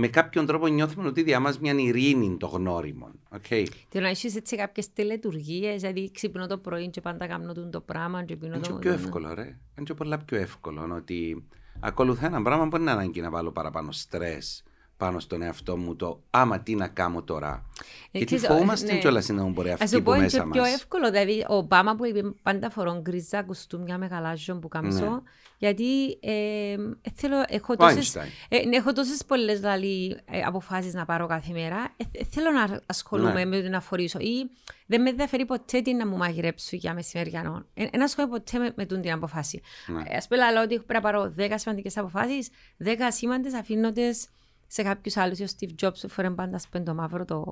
με 0.00 0.08
κάποιον 0.08 0.46
τρόπο 0.46 0.66
νιώθουμε 0.66 1.08
ότι 1.08 1.22
διά 1.22 1.40
μας 1.40 1.58
μια 1.58 1.72
ειρήνη 1.76 2.36
το 2.36 2.46
γνώριμο. 2.46 3.10
Okay; 3.30 3.66
Τι 3.88 3.98
να 3.98 4.08
έχεις 4.08 4.36
έτσι 4.36 4.56
κάποιες 4.56 4.92
τελετουργίες, 4.92 5.80
δηλαδή 5.80 6.10
ξυπνώ 6.10 6.46
το 6.46 6.58
πρωί 6.58 6.88
και 6.88 7.00
πάντα 7.00 7.26
κάνω 7.26 7.52
το 7.70 7.80
πράγμα 7.80 8.24
και 8.24 8.36
πίνω 8.36 8.58
το... 8.58 8.68
Είναι 8.70 8.78
πιο 8.78 8.92
εύκολο 8.92 9.34
ρε, 9.34 9.58
είναι 9.78 9.94
πολλά 9.96 10.18
πιο 10.18 10.38
εύκολο 10.38 10.94
ότι 10.96 11.44
ακολουθώ 11.80 12.26
ένα 12.26 12.42
πράγμα 12.42 12.68
που 12.68 12.76
είναι 12.76 12.90
ανάγκη 12.90 13.20
να 13.20 13.30
βάλω 13.30 13.50
παραπάνω 13.50 13.92
στρες 13.92 14.62
πάνω 14.96 15.18
στον 15.18 15.42
εαυτό 15.42 15.76
μου 15.76 15.96
το 15.96 16.22
άμα 16.30 16.60
τι 16.60 16.74
να 16.74 16.88
κάνω 16.88 17.22
τώρα. 17.22 17.66
Ε, 18.10 18.18
Γιατί 18.18 18.38
φοβούμαστε 18.38 18.92
ναι. 18.92 18.98
κιόλας 18.98 19.28
να 19.28 19.44
μπορεί 19.44 19.70
αυτή 19.70 20.02
που 20.02 20.10
μέσα 20.10 20.46
μας. 20.46 20.58
πιο 20.58 20.64
εύκολο, 20.64 21.10
δηλαδή 21.10 21.44
ο 21.48 21.56
Ομπάμα 21.56 21.96
που 21.96 22.06
είπε 22.06 22.22
πάντα 22.42 22.70
φορώ 22.70 23.00
γκρίζα 23.00 23.42
κουστούμια 23.42 23.98
με 23.98 24.06
γαλάζιο 24.06 24.58
που 24.58 24.68
κάμισο, 24.68 25.04
ναι. 25.04 25.20
Γιατί 25.58 26.18
ε, 26.20 26.76
θέλω, 27.14 27.44
έχω 27.48 27.76
τόσες, 27.76 28.14
ε, 28.48 28.66
ναι, 28.66 28.76
έχω 28.76 28.92
τόσες 28.92 29.24
πολλές 29.24 29.60
δηλαδή, 29.60 30.16
ε, 30.30 30.40
αποφάσεις 30.40 30.94
να 30.94 31.04
πάρω 31.04 31.26
κάθε 31.26 31.52
μέρα, 31.52 31.94
ε, 31.96 32.18
ε 32.20 32.24
θέλω 32.24 32.50
να 32.50 32.80
ασχολούμαι 32.86 33.44
ναι. 33.44 33.44
με 33.44 33.62
το 33.62 33.68
να 33.68 33.80
φορήσω 33.80 34.18
ή 34.18 34.50
δεν 34.86 35.02
με 35.02 35.10
ενδιαφέρει 35.10 35.44
ποτέ 35.44 35.80
τι 35.80 35.94
να 35.94 36.06
μου 36.06 36.16
μαγειρέψω 36.16 36.76
για 36.76 36.94
μεσημεριανό. 36.94 37.66
Δεν 37.74 38.02
ασχολούμαι 38.02 38.38
ποτέ 38.38 38.58
με, 38.58 38.72
με 38.76 38.84
την 38.84 39.12
αποφάση. 39.12 39.60
Ναι. 39.86 40.16
Ας 40.16 40.28
πούμε, 40.28 40.52
λέω 40.52 40.62
ότι 40.62 40.74
πρέπει 40.74 40.92
να 40.92 41.00
πάρω 41.00 41.34
10 41.38 41.52
σημαντικές 41.54 41.96
αποφάσεις, 41.96 42.48
10 42.84 42.88
σήμαντες 43.08 43.54
αφήνοντες 43.54 44.28
σε 44.70 44.82
κάποιους 44.82 45.16
άλλους, 45.16 45.40
ο 45.40 45.44
Steve 45.58 45.84
Jobs 45.84 46.08
φορέ 46.08 46.30
πάντα 46.30 46.58
σπέντο 46.58 46.94
μαύρο 46.94 47.24
το 47.24 47.44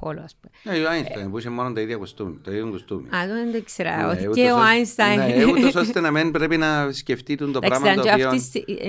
πόλο, 0.00 0.20
ας 0.20 0.36
πούμε. 0.40 0.78
Ναι, 0.78 0.84
ο 0.84 0.88
Άινσταϊν 0.88 1.30
που 1.30 1.38
είχε 1.38 1.50
μόνο 1.50 1.72
το 1.72 1.80
ίδιο 1.80 1.98
κοστούμι, 1.98 2.38
το 2.38 2.52
ίδιο 2.52 2.70
κοστούμι. 2.70 3.08
Α, 3.16 3.26
δεν 3.26 3.50
το 3.50 3.56
ήξερα, 3.56 3.96
ναι, 3.96 4.26
ότι 4.28 4.40
και 4.40 4.50
ο 4.50 4.58
Άινσταϊν. 4.58 5.18
Ναι, 5.20 5.44
ούτως 5.44 5.74
ώστε 5.74 6.00
να 6.00 6.10
μην 6.10 6.30
πρέπει 6.30 6.56
να 6.56 6.92
σκεφτεί 6.92 7.34
το 7.34 7.58
πράγμα 7.58 7.94
το 7.94 8.12
οποίο... 8.12 8.32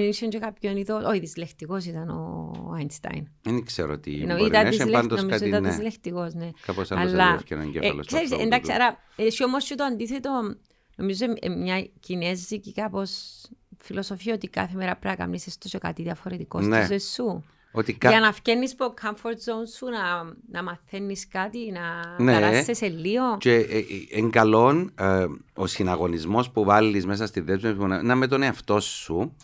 Είχε 0.08 0.28
και 0.28 0.40
κάποιον 0.40 0.78
είδο, 0.78 1.02
όχι, 1.06 1.20
δυσλεκτικός 1.20 1.86
ήταν 1.86 2.10
ο 2.10 2.74
Άινσταϊν. 2.76 3.28
Δεν 3.42 3.66
ξέρω 3.66 3.98
τι 3.98 4.26
μπορεί 4.26 4.50
να 4.50 4.60
έχει, 4.60 4.90
πάντως 4.90 5.26
κάτι, 5.26 5.50
ναι. 5.50 5.60
Νομίζω 5.60 5.76
δυσλεκτικός, 5.76 6.34
ναι. 6.34 6.50
Κάπως 6.66 6.92
άλλος 6.92 7.14
αδεύκει 7.14 7.54
έναν 7.54 7.72
κέφαλο. 7.72 8.04
Ξέρεις, 8.06 8.32
εντάξει, 8.32 8.72
άρα, 8.72 8.98
εσύ 9.16 9.44
όμως 9.44 9.68
και 9.68 9.76
το 9.76 9.84
αντίθετο, 9.84 10.56
νομίζω 10.96 11.26
μια 11.58 11.90
κινέζικη 12.00 12.74
κάπως 12.74 13.42
φιλοσοφία 13.78 14.34
ότι 14.34 14.48
κάθε 14.48 14.76
μέρα 14.76 14.96
πρέπει 14.96 15.18
να 15.18 15.26
κάνεις 15.26 15.58
τόσο 15.58 15.78
κάτι 15.78 16.02
διαφορετικό 16.02 16.62
στη 16.62 16.86
ζωή 16.88 17.00
σου. 17.00 17.44
Ότι 17.72 17.98
Για 18.02 18.20
να 18.20 18.32
βγαίνει 18.32 18.68
από 18.72 18.86
το 18.86 18.94
comfort 19.02 19.52
zone 19.52 19.68
σου, 19.78 19.86
να, 19.86 20.34
να 20.52 20.64
μαθαίνεις 20.64 21.28
κάτι, 21.28 21.72
να 21.72 22.16
ναι. 22.24 22.34
περάσεις 22.34 22.78
σε 22.78 22.88
λίγο. 22.88 23.38
Και 23.38 23.54
ε, 23.54 23.78
ε, 23.78 23.84
εν 24.12 24.30
καλό 24.30 24.90
ε, 25.00 25.26
ο 25.54 25.68
συναγωνισμός 25.68 26.52
που 26.52 26.64
βάλεις 26.64 27.06
μέσα 27.06 27.28
στη 27.28 27.40
δέσμευση 27.40 27.86
να, 27.86 28.04
να 28.04 28.16
με 28.16 28.28
τον 28.28 28.42
εαυτό 28.42 28.80
σου 28.80 29.36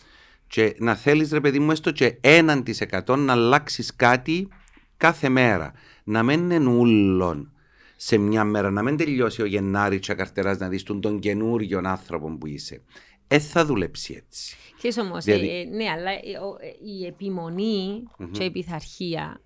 και 0.47 0.75
να 0.77 0.95
θέλεις, 0.95 1.31
ρε 1.31 1.39
παιδί 1.39 1.59
μου, 1.59 1.71
έστω 1.71 1.91
και 1.91 2.17
έναν 2.21 2.63
της 2.63 2.81
εκατό 2.81 3.15
να 3.15 3.33
αλλάξεις 3.33 3.95
κάτι 3.95 4.47
κάθε 4.97 5.29
μέρα. 5.29 5.73
Να 6.03 6.23
μην 6.23 6.49
είναι 6.49 6.69
ούλον 6.69 7.51
σε 7.95 8.17
μια 8.17 8.43
μέρα, 8.43 8.71
να 8.71 8.83
μην 8.83 8.97
τελειώσει 8.97 9.41
ο 9.41 9.45
Γενάρης 9.45 9.99
και 9.99 10.13
καρτεράς 10.13 10.57
να 10.57 10.67
δεις 10.67 10.83
τον 10.83 11.19
καινούριο 11.19 11.81
άνθρωπο 11.83 12.37
που 12.37 12.47
είσαι. 12.47 12.81
Ε, 13.33 13.39
θα 13.39 13.65
δουλέψει 13.65 14.23
έτσι. 14.25 14.55
Ξέρεις 14.77 14.97
όμως, 14.97 15.23
δηλαδή... 15.23 15.49
ε, 15.49 15.63
ναι, 15.63 15.89
αλλά 15.89 16.13
η, 16.13 16.35
η 16.99 17.05
επιμονή 17.05 18.03
mm-hmm. 18.03 18.29
και 18.31 18.43
η 18.43 18.51
πειθαρχία 18.51 19.41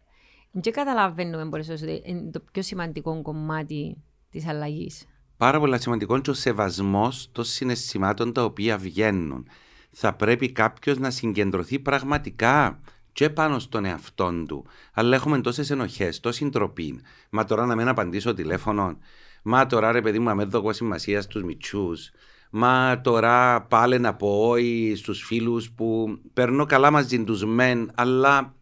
δεν 0.51 0.73
καταλαβαίνουμε 0.73 1.45
μπορείς 1.45 1.69
ότι 1.69 2.01
είναι 2.05 2.31
το 2.31 2.43
πιο 2.51 2.61
σημαντικό 2.61 3.21
κομμάτι 3.21 4.03
της 4.29 4.47
αλλαγής. 4.47 5.05
Πάρα 5.37 5.59
πολύ 5.59 5.81
σημαντικό 5.81 6.19
και 6.19 6.29
ο 6.29 6.33
σεβασμός 6.33 7.29
των 7.31 7.43
συναισθημάτων 7.43 8.33
τα 8.33 8.43
οποία 8.43 8.77
βγαίνουν. 8.77 9.47
Θα 9.91 10.13
πρέπει 10.13 10.51
κάποιος 10.51 10.97
να 10.97 11.09
συγκεντρωθεί 11.09 11.79
πραγματικά 11.79 12.79
και 13.11 13.29
πάνω 13.29 13.59
στον 13.59 13.85
εαυτό 13.85 14.43
του. 14.47 14.65
Αλλά 14.93 15.15
έχουμε 15.15 15.41
τόσες 15.41 15.69
ενοχές, 15.69 16.19
τόση 16.19 16.45
ντροπή. 16.45 17.01
Μα 17.29 17.45
τώρα 17.45 17.65
να 17.65 17.75
μην 17.75 17.87
απαντήσω 17.87 18.33
τηλέφωνο. 18.33 18.97
Μα 19.43 19.65
τώρα 19.65 19.91
ρε 19.91 20.01
παιδί 20.01 20.19
μου, 20.19 20.29
αμέσω 20.29 20.49
δω 20.49 20.73
σημασία 20.73 21.21
στους 21.21 21.43
μυτσού. 21.43 21.89
Μα 22.51 23.01
τώρα 23.03 23.61
πάλι 23.61 23.99
να 23.99 24.15
πω 24.15 24.49
όχι 24.49 24.93
στους 24.95 25.23
φίλους 25.23 25.71
που 25.71 26.19
παίρνω 26.33 26.65
καλά 26.65 26.91
μαζί 26.91 27.23
τους 27.23 27.45
μεν, 27.45 27.91
αλλά 27.95 28.55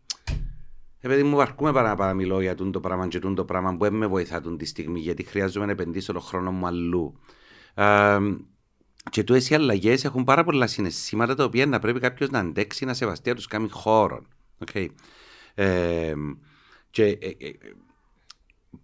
επειδή 1.00 1.24
μου 1.24 1.36
βαρκούμε 1.36 1.72
πάρα 1.72 1.96
να 1.96 2.14
μιλώ 2.14 2.42
για 2.42 2.56
το 2.56 2.80
πράγμα 2.80 3.08
και 3.08 3.20
το 3.20 3.46
πράγμα 3.46 3.78
που 3.78 3.88
με 3.92 4.08
βοηθά 4.08 4.42
τη 4.42 4.66
στιγμή, 4.66 5.00
γιατί 5.00 5.24
χρειάζομαι 5.24 5.66
να 5.66 5.72
επενδύσω 5.72 6.14
τον 6.14 6.22
χρόνο 6.22 6.52
μου 6.52 6.66
αλλού. 6.68 7.20
Ε, 7.74 8.18
και 9.10 9.24
του 9.24 9.36
οι 9.36 9.56
αλλαγές 9.56 10.06
έχουν 10.06 10.24
πάρα 10.24 10.44
πολλά 10.44 10.68
συναισθήματα 10.68 11.36
τα 11.36 11.44
οποία 11.44 11.66
να 11.66 11.80
πρέπει 11.80 12.00
κάποιος 12.00 12.30
να 12.30 12.40
αντέξει 12.40 12.86
να 12.86 12.94
σεβαστεί 12.94 13.30
να 13.30 13.36
τους 13.36 13.48
κάνει 13.48 13.70
χώρο. 13.70 14.22
Okay. 14.66 14.88
Ε, 15.56 16.14
και 16.90 17.06
ε, 17.06 17.28
ε, 17.28 17.52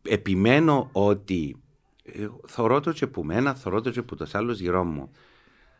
επιμένω 0.01 0.89
ότι 0.91 1.61
ε, 2.03 2.27
θωρώ 2.47 2.79
το 2.79 2.91
και 2.91 3.07
που 3.07 3.23
μένα, 3.23 3.55
θωρώ 3.55 3.81
το 3.81 3.89
και 3.89 4.01
που 4.01 4.15
τους 4.15 4.35
άλλους 4.35 4.59
γύρω 4.59 4.83
μου. 4.83 5.11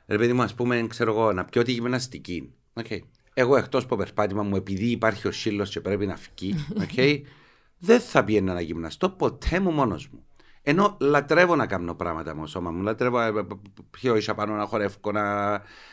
Ρε 0.06 0.18
παιδί 0.18 0.34
μου, 0.34 0.42
ας 0.42 0.54
πούμε, 0.54 0.86
ξέρω 0.90 1.12
εγώ, 1.12 1.34
να 1.34 1.46
πιω 1.46 1.64
τη 1.64 1.72
γυμναστική. 1.72 2.54
Okay. 2.74 3.00
εγώ 3.34 3.58
εκτός 3.58 3.84
από 3.84 3.96
περπάτημα 3.96 4.44
μου, 4.44 4.56
επειδή 4.56 4.86
υπάρχει 4.86 5.28
ο 5.28 5.32
σύλλο 5.32 5.64
και 5.64 5.82
πρέπει 5.82 6.06
να 6.06 6.16
φύγει, 6.16 6.56
okay, 6.80 7.22
δεν 7.88 8.00
θα 8.00 8.24
πιένα 8.24 8.54
να 8.54 8.62
γυμναστώ 8.62 9.10
ποτέ 9.10 9.60
μου 9.60 9.72
μόνος 9.72 10.08
μου. 10.08 10.26
Ενώ 10.64 10.98
λατρεύω 11.00 11.56
να 11.56 11.66
κάνω 11.66 11.96
πράγματα 11.96 12.36
με 12.36 12.42
το 12.42 12.48
σώμα 12.48 12.72
μου. 12.72 12.82
Λατρεύω 12.82 13.20
ε, 13.20 13.28
ε, 13.28 13.32
πιο 13.92 14.16
ίσα 14.16 14.34
πάνω 14.34 14.56
να 14.56 14.66
χορεύω, 14.66 15.12
να, 15.14 15.52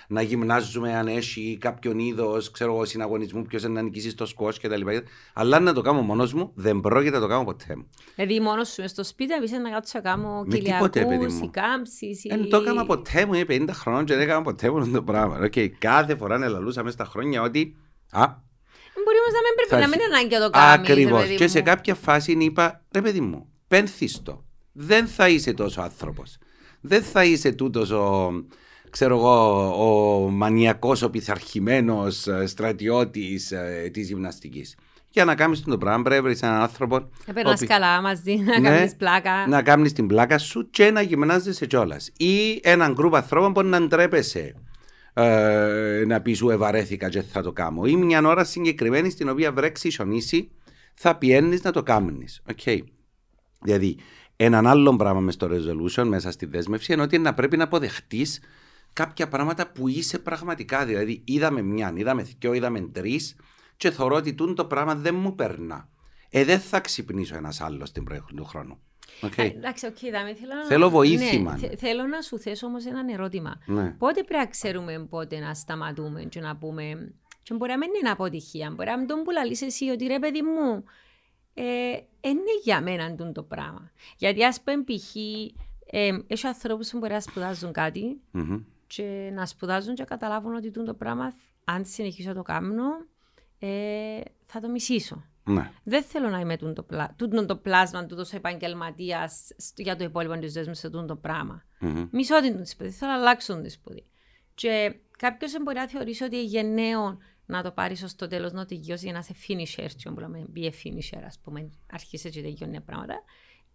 να 0.09 0.23
γυμνάζουμε 0.23 0.97
αν 0.97 1.07
έχει 1.07 1.59
κάποιον 1.61 1.99
είδος 1.99 2.53
συναγωνισμού, 2.83 3.43
ποιος 3.43 3.63
είναι 3.63 3.73
να 3.73 3.83
νικήσεις 3.83 4.15
το 4.15 4.27
σκο 4.27 4.49
κτλ. 4.63 4.97
Αλλά 5.33 5.61
να 5.61 5.73
το 5.73 5.81
κάνω 5.81 6.01
μόνος 6.01 6.33
μου, 6.33 6.53
δεν 6.55 6.81
πρόκειται 6.81 7.15
να 7.15 7.21
το 7.21 7.27
κάνω 7.27 7.45
ποτέ 7.45 7.77
μου. 7.77 7.87
Δηλαδή, 8.15 8.41
μόνος 8.41 8.69
σου 8.69 8.89
στο 8.89 9.05
σπίτι, 9.05 9.33
να 9.51 9.61
να 9.61 9.71
κάτσω 9.71 10.01
να 10.03 10.11
κάνω 10.11 10.45
κοιλιακού 10.49 10.85
ή 11.45 11.49
κάμψει. 11.51 12.21
Δεν 12.29 12.49
το 12.49 12.57
έκανα 12.57 12.87
ποτέ 12.87 13.27
μου, 13.27 13.35
είμαι 13.35 13.45
50 13.49 13.69
χρόνια 13.73 14.05
και 14.05 14.15
δεν 14.15 14.23
έκανα 14.23 14.43
ποτέ 14.43 14.71
μου 14.71 14.91
το 14.91 15.03
πράγμα. 15.03 15.39
Okay, 15.41 15.69
κάθε 15.69 16.17
φορά 16.17 16.39
να 16.39 16.49
λαλούσα 16.49 16.83
μέσα 16.83 16.95
στα 16.95 17.05
χρόνια 17.05 17.43
ότι. 17.43 17.77
Α, 18.11 18.47
Μπορεί 19.05 19.19
όμως 19.19 19.33
να 19.33 19.41
μην 19.41 19.55
πρέπει 19.57 19.83
να 19.83 19.89
μην 19.89 20.01
είναι 20.01 20.15
ανάγκη 20.17 20.35
να 20.35 20.41
το 20.41 20.51
κάνεις. 20.51 20.89
Ακριβώς. 20.89 21.37
Και 21.37 21.49
σε 21.49 21.61
κάποια 21.61 21.95
φάση 21.95 22.33
είπα, 22.33 22.85
ρε 22.91 23.03
παιδί 23.03 23.21
μου, 23.21 23.49
πένθιστο 23.69 24.48
δεν 24.81 25.07
θα 25.07 25.29
είσαι 25.29 25.53
τόσο 25.53 25.81
άνθρωπος. 25.81 26.39
Δεν 26.81 27.03
θα 27.03 27.25
είσαι 27.25 27.53
τούτος 27.53 27.91
ο, 27.91 28.31
ξέρω 28.91 29.17
εγώ, 29.17 30.25
ο 30.25 30.29
μανιακός, 30.31 31.03
ο 31.03 31.11
πειθαρχημένος 31.11 32.27
ε, 32.27 32.47
στρατιώτης 32.47 33.53
ε, 33.53 33.91
της 33.93 34.09
γυμναστικής. 34.09 34.77
Για 35.11 35.25
να 35.25 35.35
κάνεις 35.35 35.63
το 35.63 35.79
πράγμα 35.79 36.03
πρέπει 36.03 36.25
να 36.25 36.31
είσαι 36.31 36.47
έναν 36.47 36.61
άνθρωπο. 36.61 37.09
Να 37.27 37.33
περνά 37.33 37.59
καλά 37.67 38.01
μαζί, 38.01 38.37
να 38.37 38.61
ναι, 38.61 38.69
κάνεις 38.69 38.97
πλάκα. 38.97 39.47
Να 39.47 39.63
κάνεις 39.63 39.93
την 39.93 40.07
πλάκα 40.07 40.39
σου 40.39 40.71
και 40.71 40.91
να 40.91 41.01
γυμνάζεσαι 41.01 41.67
κιόλας. 41.67 42.11
Ή 42.17 42.61
έναν 42.63 42.93
γκρουπ 42.93 43.15
ανθρώπων 43.15 43.53
που 43.53 43.63
να 43.63 43.83
ντρέπεσαι. 43.83 44.55
Ε, 45.13 46.05
να 46.07 46.21
πεις 46.21 46.37
σου 46.37 46.51
ευαρέθηκα 46.51 47.09
και 47.09 47.23
θα 47.23 47.43
το 47.43 47.53
κάνω. 47.53 47.85
Ή 47.85 47.97
μια 47.97 48.23
ώρα 48.25 48.45
συγκεκριμένη 48.45 49.11
στην 49.11 49.29
οποία 49.29 49.53
βρέξεις 49.53 49.91
ισονίσει, 49.91 50.51
θα 50.95 51.17
πιένεις 51.17 51.63
να 51.63 51.71
το 51.71 51.83
κάνει. 51.83 52.25
Okay. 52.55 52.79
Δηλαδή, 53.63 53.97
Έναν 54.41 54.67
άλλο 54.67 54.97
πράγμα 54.97 55.21
μες 55.21 55.35
στο 55.35 55.49
resolution, 55.51 56.05
μέσα 56.05 56.31
στη 56.31 56.47
δέσμευση, 56.47 56.93
είναι 56.93 57.03
ότι 57.03 57.19
να 57.19 57.35
πρέπει 57.35 57.57
να 57.57 57.65
αποδεχτείς 57.65 58.41
κάποια 58.93 59.29
πράγματα 59.29 59.73
που 59.73 59.89
είσαι 59.89 60.19
πραγματικά. 60.19 60.85
Δηλαδή, 60.85 61.23
είδαμε 61.25 61.63
μια, 61.63 61.93
είδαμε 61.97 62.23
δυο, 62.23 62.53
είδαμε 62.53 62.81
τρεις, 62.81 63.37
και 63.77 63.91
θεωρώ 63.91 64.17
ότι 64.17 64.35
το 64.35 64.65
πράγμα 64.65 64.95
δεν 64.95 65.15
μου 65.15 65.35
περνά. 65.35 65.89
Ε, 66.31 66.45
δεν 66.45 66.61
θα 66.61 66.81
ξυπνήσω 66.81 67.37
ένας 67.37 67.61
άλλος 67.61 67.93
την 67.93 68.05
προηγούμενη 68.05 68.39
του 68.39 68.45
χρόνου. 68.45 68.79
Okay. 69.21 69.33
Ε, 69.37 69.45
εντάξει, 69.45 69.87
okay, 69.91 70.11
δάμε, 70.13 70.35
θέλω, 70.35 70.65
θέλω 70.69 70.91
βοήθημα. 70.91 71.59
Ναι, 71.61 71.77
θέλω 71.77 72.07
να 72.07 72.21
σου 72.21 72.39
θέσω 72.39 72.67
όμως 72.67 72.87
ένα 72.87 73.05
ερώτημα. 73.13 73.61
Ναι. 73.67 73.95
Πότε 73.99 74.23
πρέπει 74.23 74.45
να 74.45 74.47
ξέρουμε 74.47 75.07
πότε 75.11 75.39
να 75.39 75.55
σταματούμε 75.55 76.23
και 76.23 76.41
να 76.41 76.57
πούμε. 76.57 77.13
Και 77.43 77.55
μπορεί 77.55 77.71
να 77.71 77.79
μην 77.79 77.89
είναι 78.01 78.11
αποτυχία. 78.11 78.71
Μπορεί 78.71 78.89
να 78.89 78.99
μην 78.99 79.07
τον 79.07 79.23
πουλαλείς 79.23 79.63
εσύ 79.63 79.89
ότι 79.89 80.07
ρε 80.07 80.19
παιδί 80.19 80.43
μου, 80.43 80.85
ε, 81.61 82.01
είναι 82.21 82.61
για 82.63 82.81
μένα 82.81 83.33
το 83.33 83.43
πράγμα. 83.43 83.91
Γιατί 84.17 84.45
ας 84.45 84.61
πούμε 84.61 84.85
π.χ. 84.85 85.17
Ε, 85.91 86.19
έχει 86.27 86.47
ανθρώπους 86.47 86.91
που 86.91 86.99
μπορεί 86.99 87.13
να 87.13 87.21
σπουδάζουν 87.21 87.73
κάτι 87.73 88.21
mm-hmm. 88.35 88.65
και 88.87 89.31
να 89.35 89.47
σπουδάζουν 89.47 89.95
και 89.95 90.05
καταλάβουν 90.05 90.55
ότι 90.55 90.71
το 90.71 90.95
πράγμα 90.95 91.35
αν 91.65 91.85
συνεχίσω 91.85 92.29
να 92.29 92.35
το 92.35 92.43
κάνω 92.43 92.85
ε, 93.59 94.21
θα 94.47 94.61
το 94.61 94.69
μισήσω. 94.69 95.25
Ναι. 95.45 95.71
Δεν 95.83 96.03
θέλω 96.03 96.29
να 96.29 96.41
είμαι 96.41 96.57
το, 96.57 96.83
πλά, 96.83 97.15
το 97.47 97.57
πλάσμα 97.57 98.07
του 98.07 98.17
τόσο 98.17 98.37
επαγγελματίας 98.37 99.49
για 99.77 99.97
το 99.97 100.05
υπόλοιπο 100.05 100.39
της 100.39 100.53
ζωής 100.53 100.67
μου 100.67 100.75
σε 100.75 100.91
το 100.91 101.17
πράγμα. 101.17 101.65
Mm-hmm. 101.81 102.09
Μισώ 102.11 102.41
την 102.41 102.67
σπουδή, 102.67 102.91
θέλω 102.91 103.11
να 103.11 103.19
αλλάξω 103.19 103.61
τη 103.61 103.69
σπουδή. 103.69 104.05
Και 104.55 104.95
κάποιος 105.19 105.63
μπορεί 105.63 105.77
να 105.77 105.89
θεωρήσει 105.89 106.25
ότι 106.25 106.45
γενναίο 106.45 107.19
να 107.49 107.63
το 107.63 107.71
πάρεις 107.71 108.03
ως 108.03 108.15
το 108.15 108.29
τέλος 108.29 108.53
να 108.53 108.67
τελειώσει 108.67 109.05
για 109.05 109.13
να 109.13 109.23
σε 109.23 109.35
finisher, 109.49 109.83
έτσι 109.83 110.13
που 110.13 110.21
λέμε, 110.21 110.47
be 110.57 110.59
a 110.59 110.71
finisher, 110.71 111.23
ας 111.27 111.39
πούμε, 111.43 111.71
αρχίσει 111.93 112.31
και 112.31 112.41
τελειώνει 112.43 112.81
πράγματα. 112.81 113.15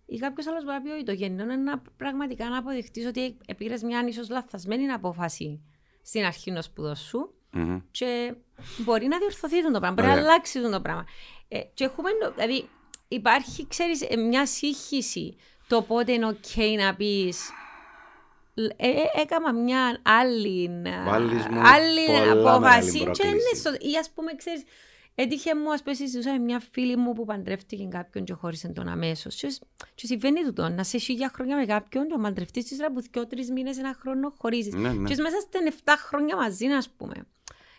Ή 0.05 0.17
κάποιος 0.17 0.47
άλλος 0.47 0.63
μπορεί 0.63 0.75
να 0.75 0.81
πει 0.81 0.89
ότι 0.89 1.03
το 1.03 1.11
γενναίο 1.11 1.45
είναι 1.45 1.55
να 1.55 1.81
πραγματικά 1.97 2.49
να 2.49 2.57
αποδεχτεί 2.57 3.05
ότι 3.05 3.37
πήρε 3.57 3.75
μια 3.83 4.05
ίσω 4.07 4.21
λαθασμένη 4.29 4.87
απόφαση 4.87 5.61
στην 6.01 6.25
αρχή 6.25 6.49
ενός 6.49 6.65
σπουδός 6.65 6.99
σου 6.99 7.33
mm-hmm. 7.53 7.81
και 7.91 8.35
μπορεί 8.77 9.07
να 9.07 9.17
διορθωθεί 9.17 9.63
το 9.63 9.79
πράγμα, 9.79 9.91
μπορεί 9.91 10.07
να 10.07 10.13
αλλάξει 10.13 10.61
το 10.61 10.81
πράγμα. 10.81 11.05
Ε, 11.47 11.59
και 11.73 11.83
έχουμε, 11.83 12.09
δηλαδή, 12.35 12.69
υπάρχει, 13.07 13.67
ξέρεις, 13.67 14.01
ε, 14.01 14.15
μια 14.15 14.45
σύγχυση 14.45 15.35
το 15.67 15.81
πότε 15.81 16.11
είναι 16.11 16.27
OK 16.27 16.75
να 16.77 16.95
πεις 16.95 17.51
ε, 18.53 18.87
ε, 18.87 19.21
έκανα 19.21 19.53
μια 19.53 19.99
άλλη, 20.03 20.69
άλλη 21.63 22.29
απόφαση. 22.31 22.99
Και 23.11 23.27
είναι 23.27 23.77
ή 23.79 23.97
ας 23.99 24.09
πούμε, 24.09 24.35
ξέρεις, 24.35 24.63
έτυχε 25.15 25.55
μου, 25.55 25.71
ας 25.71 25.83
πούμε, 25.83 25.95
συζητούσα 25.95 26.39
μια 26.39 26.61
φίλη 26.71 26.97
μου 26.97 27.13
που 27.13 27.25
παντρεύτηκε 27.25 27.87
κάποιον 27.89 28.25
και 28.25 28.33
χώρισε 28.33 28.67
τον 28.67 28.87
αμέσως. 28.87 29.35
Και 29.95 30.05
συμβαίνει 30.05 30.43
τούτο, 30.43 30.69
να 30.69 30.83
σε 30.83 30.97
χίλια 30.97 31.31
χρόνια 31.33 31.55
με 31.55 31.65
κάποιον, 31.65 32.07
το 32.07 32.17
παντρευτείς 32.17 32.65
της 32.65 32.83
από 32.83 33.01
δύο 33.11 33.27
τρεις 33.27 33.51
μήνες, 33.51 33.77
ένα 33.77 33.97
χρόνο 33.99 34.33
χωρίζεις. 34.37 34.73
Ναι, 34.73 34.93
ναι. 34.93 35.09
Και 35.09 35.21
μέσα 35.21 35.39
στα 35.39 35.59
7 35.83 35.93
χρόνια 35.97 36.35
μαζί, 36.35 36.65
ας 36.65 36.89
πούμε. 36.89 37.13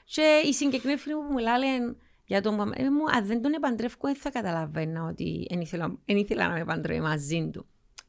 Και 0.05 0.43
η 0.45 0.53
συγκεκριμένη 0.53 0.99
φίλη 0.99 1.15
μου 1.15 1.27
που 1.27 1.33
μου 1.33 1.39
λέει 1.39 1.97
για 2.27 2.43
τον 2.43 2.55
μου, 2.55 3.05
αν 3.17 3.27
δεν 3.27 3.43
τον 3.43 3.53
επαντρεύω, 3.53 3.95
δεν 4.01 4.15
θα 4.15 4.31
καταλαβαίνα 4.31 5.05
ότι 5.05 5.47
δεν 6.07 6.17
ήθελα 6.17 6.49
να 6.49 6.55
με 6.55 6.65
παντρεύει 6.65 7.01
μαζί 7.01 7.51
του. 7.53 7.67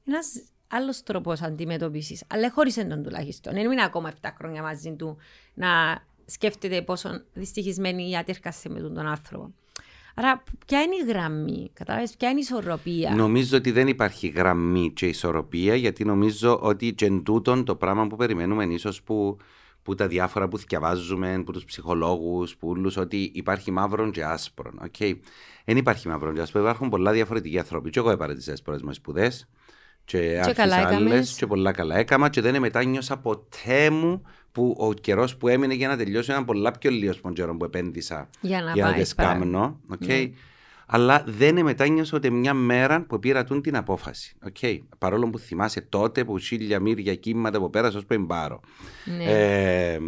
Ένας 0.07 0.41
άλλος 0.67 1.03
τρόπος 1.03 1.41
αντιμετωπίσεις. 1.41 2.23
Αλλά 2.27 2.51
χώρισε 2.51 2.83
τον 2.83 3.03
τουλάχιστον. 3.03 3.53
Δεν 3.53 3.71
είναι 3.71 3.83
ακόμα 3.83 4.13
7 4.21 4.29
χρόνια 4.37 4.61
μαζί 4.61 4.95
του 4.95 5.17
να 5.53 5.67
σκέφτεται 6.25 6.81
πόσο 6.81 7.09
δυστυχισμένη 7.33 8.09
ή 8.09 8.17
άτυρκασε 8.17 8.69
με 8.69 8.79
τον 8.79 9.07
άνθρωπο. 9.07 9.53
Άρα, 10.17 10.43
ποια 10.65 10.81
είναι 10.81 10.95
η 10.95 11.05
γραμμή, 11.07 11.69
κατάλαβες, 11.73 12.15
ποια 12.15 12.29
είναι 12.29 12.39
η 12.39 12.41
ισορροπία; 12.41 13.15
Νομίζω 13.15 13.57
ότι 13.57 13.71
δεν 13.71 13.87
υπάρχει 13.87 14.27
γραμμή 14.27 14.91
και 14.95 15.05
ισορροπία, 15.05 15.75
γιατί 15.75 16.05
νομίζω 16.05 16.59
ότι 16.61 16.93
και 16.93 17.05
εν 17.05 17.23
τούτον 17.23 17.65
το 17.65 17.75
πράγμα 17.75 18.07
που 18.07 18.15
περιμένουμε 18.15 18.63
ίσως 18.63 19.01
που, 19.03 19.37
που 19.83 19.95
τα 19.95 20.07
διάφορα 20.07 20.47
που 20.47 20.57
διαβάζουμε, 20.57 21.43
που 21.45 21.51
τους 21.51 21.65
ψυχολόγους, 21.65 22.57
που 22.57 22.69
όλους, 22.69 22.97
ότι 22.97 23.31
υπάρχει 23.33 23.71
μαύρο 23.71 24.09
και 24.09 24.25
άσπρο. 24.25 24.71
Okay. 24.81 25.13
Δεν 25.65 25.77
υπάρχει 25.77 26.07
μαύρο 26.07 26.33
και 26.33 26.41
άσπρο. 26.41 26.61
Υπάρχουν 26.61 26.89
πολλά 26.89 27.11
διαφορετικοί 27.11 27.59
άνθρωποι. 27.59 27.89
Και 27.89 27.99
εγώ 27.99 28.09
έπαρα 28.09 28.33
τις 28.33 28.47
έσπορες 28.47 28.81
μου 28.81 28.93
σπουδέ 28.93 29.31
και, 30.05 30.41
και 30.45 30.53
καλά 30.53 30.87
άλλες 30.87 31.35
και 31.35 31.47
πολλά 31.47 31.71
καλά 31.71 31.97
έκανα 31.97 32.29
και 32.29 32.41
δεν 32.41 32.59
μετάνιωσα 32.59 33.17
ποτέ 33.17 33.89
μου 33.89 34.21
που 34.51 34.75
ο 34.79 34.93
καιρός 34.93 35.37
που 35.37 35.47
έμεινε 35.47 35.73
για 35.73 35.87
να 35.87 35.97
τελειώσει 35.97 36.31
ήταν 36.31 36.45
πολλά 36.45 36.71
πιο 36.71 36.91
λίγος 36.91 37.15
από 37.15 37.23
τον 37.23 37.33
καιρό 37.33 37.57
που 37.57 37.65
επένδυσα 37.65 38.29
για 38.41 38.61
να, 38.61 38.71
για 38.71 38.85
να 38.85 38.93
τις 38.93 39.15
κάμνω. 39.15 39.79
Okay. 39.91 40.07
Ναι. 40.07 40.29
Αλλά 40.87 41.23
δεν 41.27 41.63
μετάνιωσα 41.63 42.17
ούτε 42.17 42.29
μια 42.29 42.53
μέρα 42.53 43.01
που 43.01 43.19
πήρα 43.19 43.43
την 43.43 43.75
απόφαση. 43.77 44.35
Okay. 44.49 44.79
Παρόλο 44.97 45.29
που 45.29 45.39
θυμάσαι 45.39 45.81
τότε 45.81 46.23
που 46.23 46.37
χίλια 46.37 46.79
μύρια 46.79 47.15
κύματα 47.15 47.59
που 47.59 47.69
πέρασα 47.69 47.97
ως 47.97 48.05
πριν 48.05 48.27
πάρω. 48.27 48.59
Ναι. 49.17 49.23
Ε, 49.23 49.99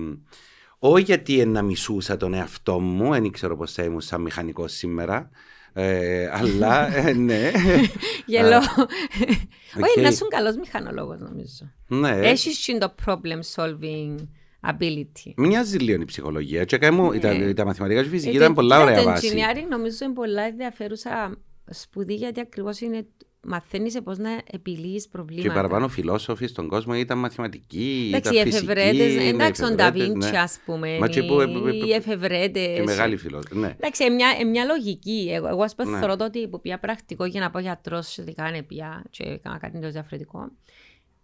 όχι 0.79 1.03
γιατί 1.03 1.45
να 1.45 1.61
μισούσα 1.61 2.17
τον 2.17 2.33
εαυτό 2.33 2.79
μου, 2.79 3.11
δεν 3.11 3.31
ξέρω 3.31 3.57
πώ 3.57 3.67
θα 3.67 3.83
ήμουν 3.83 4.01
σαν 4.01 4.21
μηχανικός 4.21 4.73
σήμερα. 4.73 5.29
Ε, 5.73 6.29
αλλά 6.33 6.95
ε, 6.95 7.13
ναι. 7.13 7.51
Γελώ. 8.25 8.57
Όχι, 9.83 10.01
να 10.01 10.07
είσαι 10.07 10.25
καλός 10.29 10.57
μηχανολόγος, 10.57 11.19
νομίζω. 11.19 11.71
Ναι. 11.87 12.29
Έχεις 12.29 12.65
το 12.79 12.95
problem 13.05 13.39
solving 13.55 14.15
ability. 14.61 15.33
Μοιάζει 15.35 15.77
λίγο 15.77 16.01
η 16.01 16.05
ψυχολογία. 16.05 16.65
Και 16.65 16.91
μου, 16.91 17.11
ναι. 17.11 17.19
τα, 17.19 17.53
τα 17.53 17.65
μαθηματικά 17.65 18.03
και 18.03 18.09
φυσική 18.09 18.35
ήταν 18.35 18.53
πολλά 18.53 18.81
ωραία 18.81 19.03
βάση. 19.03 19.29
Το 19.29 19.35
engineering 19.35 19.67
νομίζω 19.69 20.05
είναι 20.05 20.13
πολλά 20.13 20.41
ενδιαφέρουσα 20.41 21.37
σπουδή 21.69 22.13
γιατί 22.13 22.39
ακριβώς 22.39 22.79
είναι 22.79 23.07
μαθαίνεις 23.41 24.01
πώς 24.03 24.17
να 24.17 24.29
επιλύεις 24.51 25.07
προβλήματα. 25.07 25.47
Και 25.47 25.53
παραπάνω 25.53 25.87
φιλόσοφοι 25.87 26.47
στον 26.47 26.67
κόσμο 26.67 26.95
ήταν 26.95 27.17
μαθηματικοί, 27.17 28.07
ήταν 28.09 28.21
φυσικοί. 28.21 28.47
Εφευρέτες, 28.55 29.15
εντάξει, 29.15 29.61
τον 29.61 29.75
Νταβίντσι, 29.75 30.35
ας 30.35 30.59
πούμε. 30.65 30.97
Μα 30.99 31.07
και 31.07 31.23
που, 31.23 31.41
οι 31.85 31.93
εφευρέτες. 31.93 32.75
Και 32.75 32.83
μεγάλοι 32.83 33.17
φιλόσοφοι. 33.17 33.57
Ναι. 33.57 33.75
Εντάξει, 33.79 34.09
μια, 34.09 34.27
μια 34.51 34.65
λογική. 34.65 35.29
Εγώ, 35.31 35.47
εγώ 35.47 35.63
ας 35.63 35.75
πούμε, 35.75 35.91
ναι. 35.91 35.97
θεωρώ 35.97 36.15
ότι 36.19 36.47
που 36.47 36.61
πια 36.61 36.79
πρακτικό 36.79 37.25
για 37.25 37.41
να 37.41 37.49
πω 37.49 37.59
γιατρός, 37.59 38.17
ειδικά 38.17 38.47
είναι 38.47 38.63
πια, 38.63 39.03
και 39.09 39.23
έκανα 39.23 39.57
κάτι 39.57 39.79
τόσο 39.79 39.91
διαφορετικό. 39.91 40.51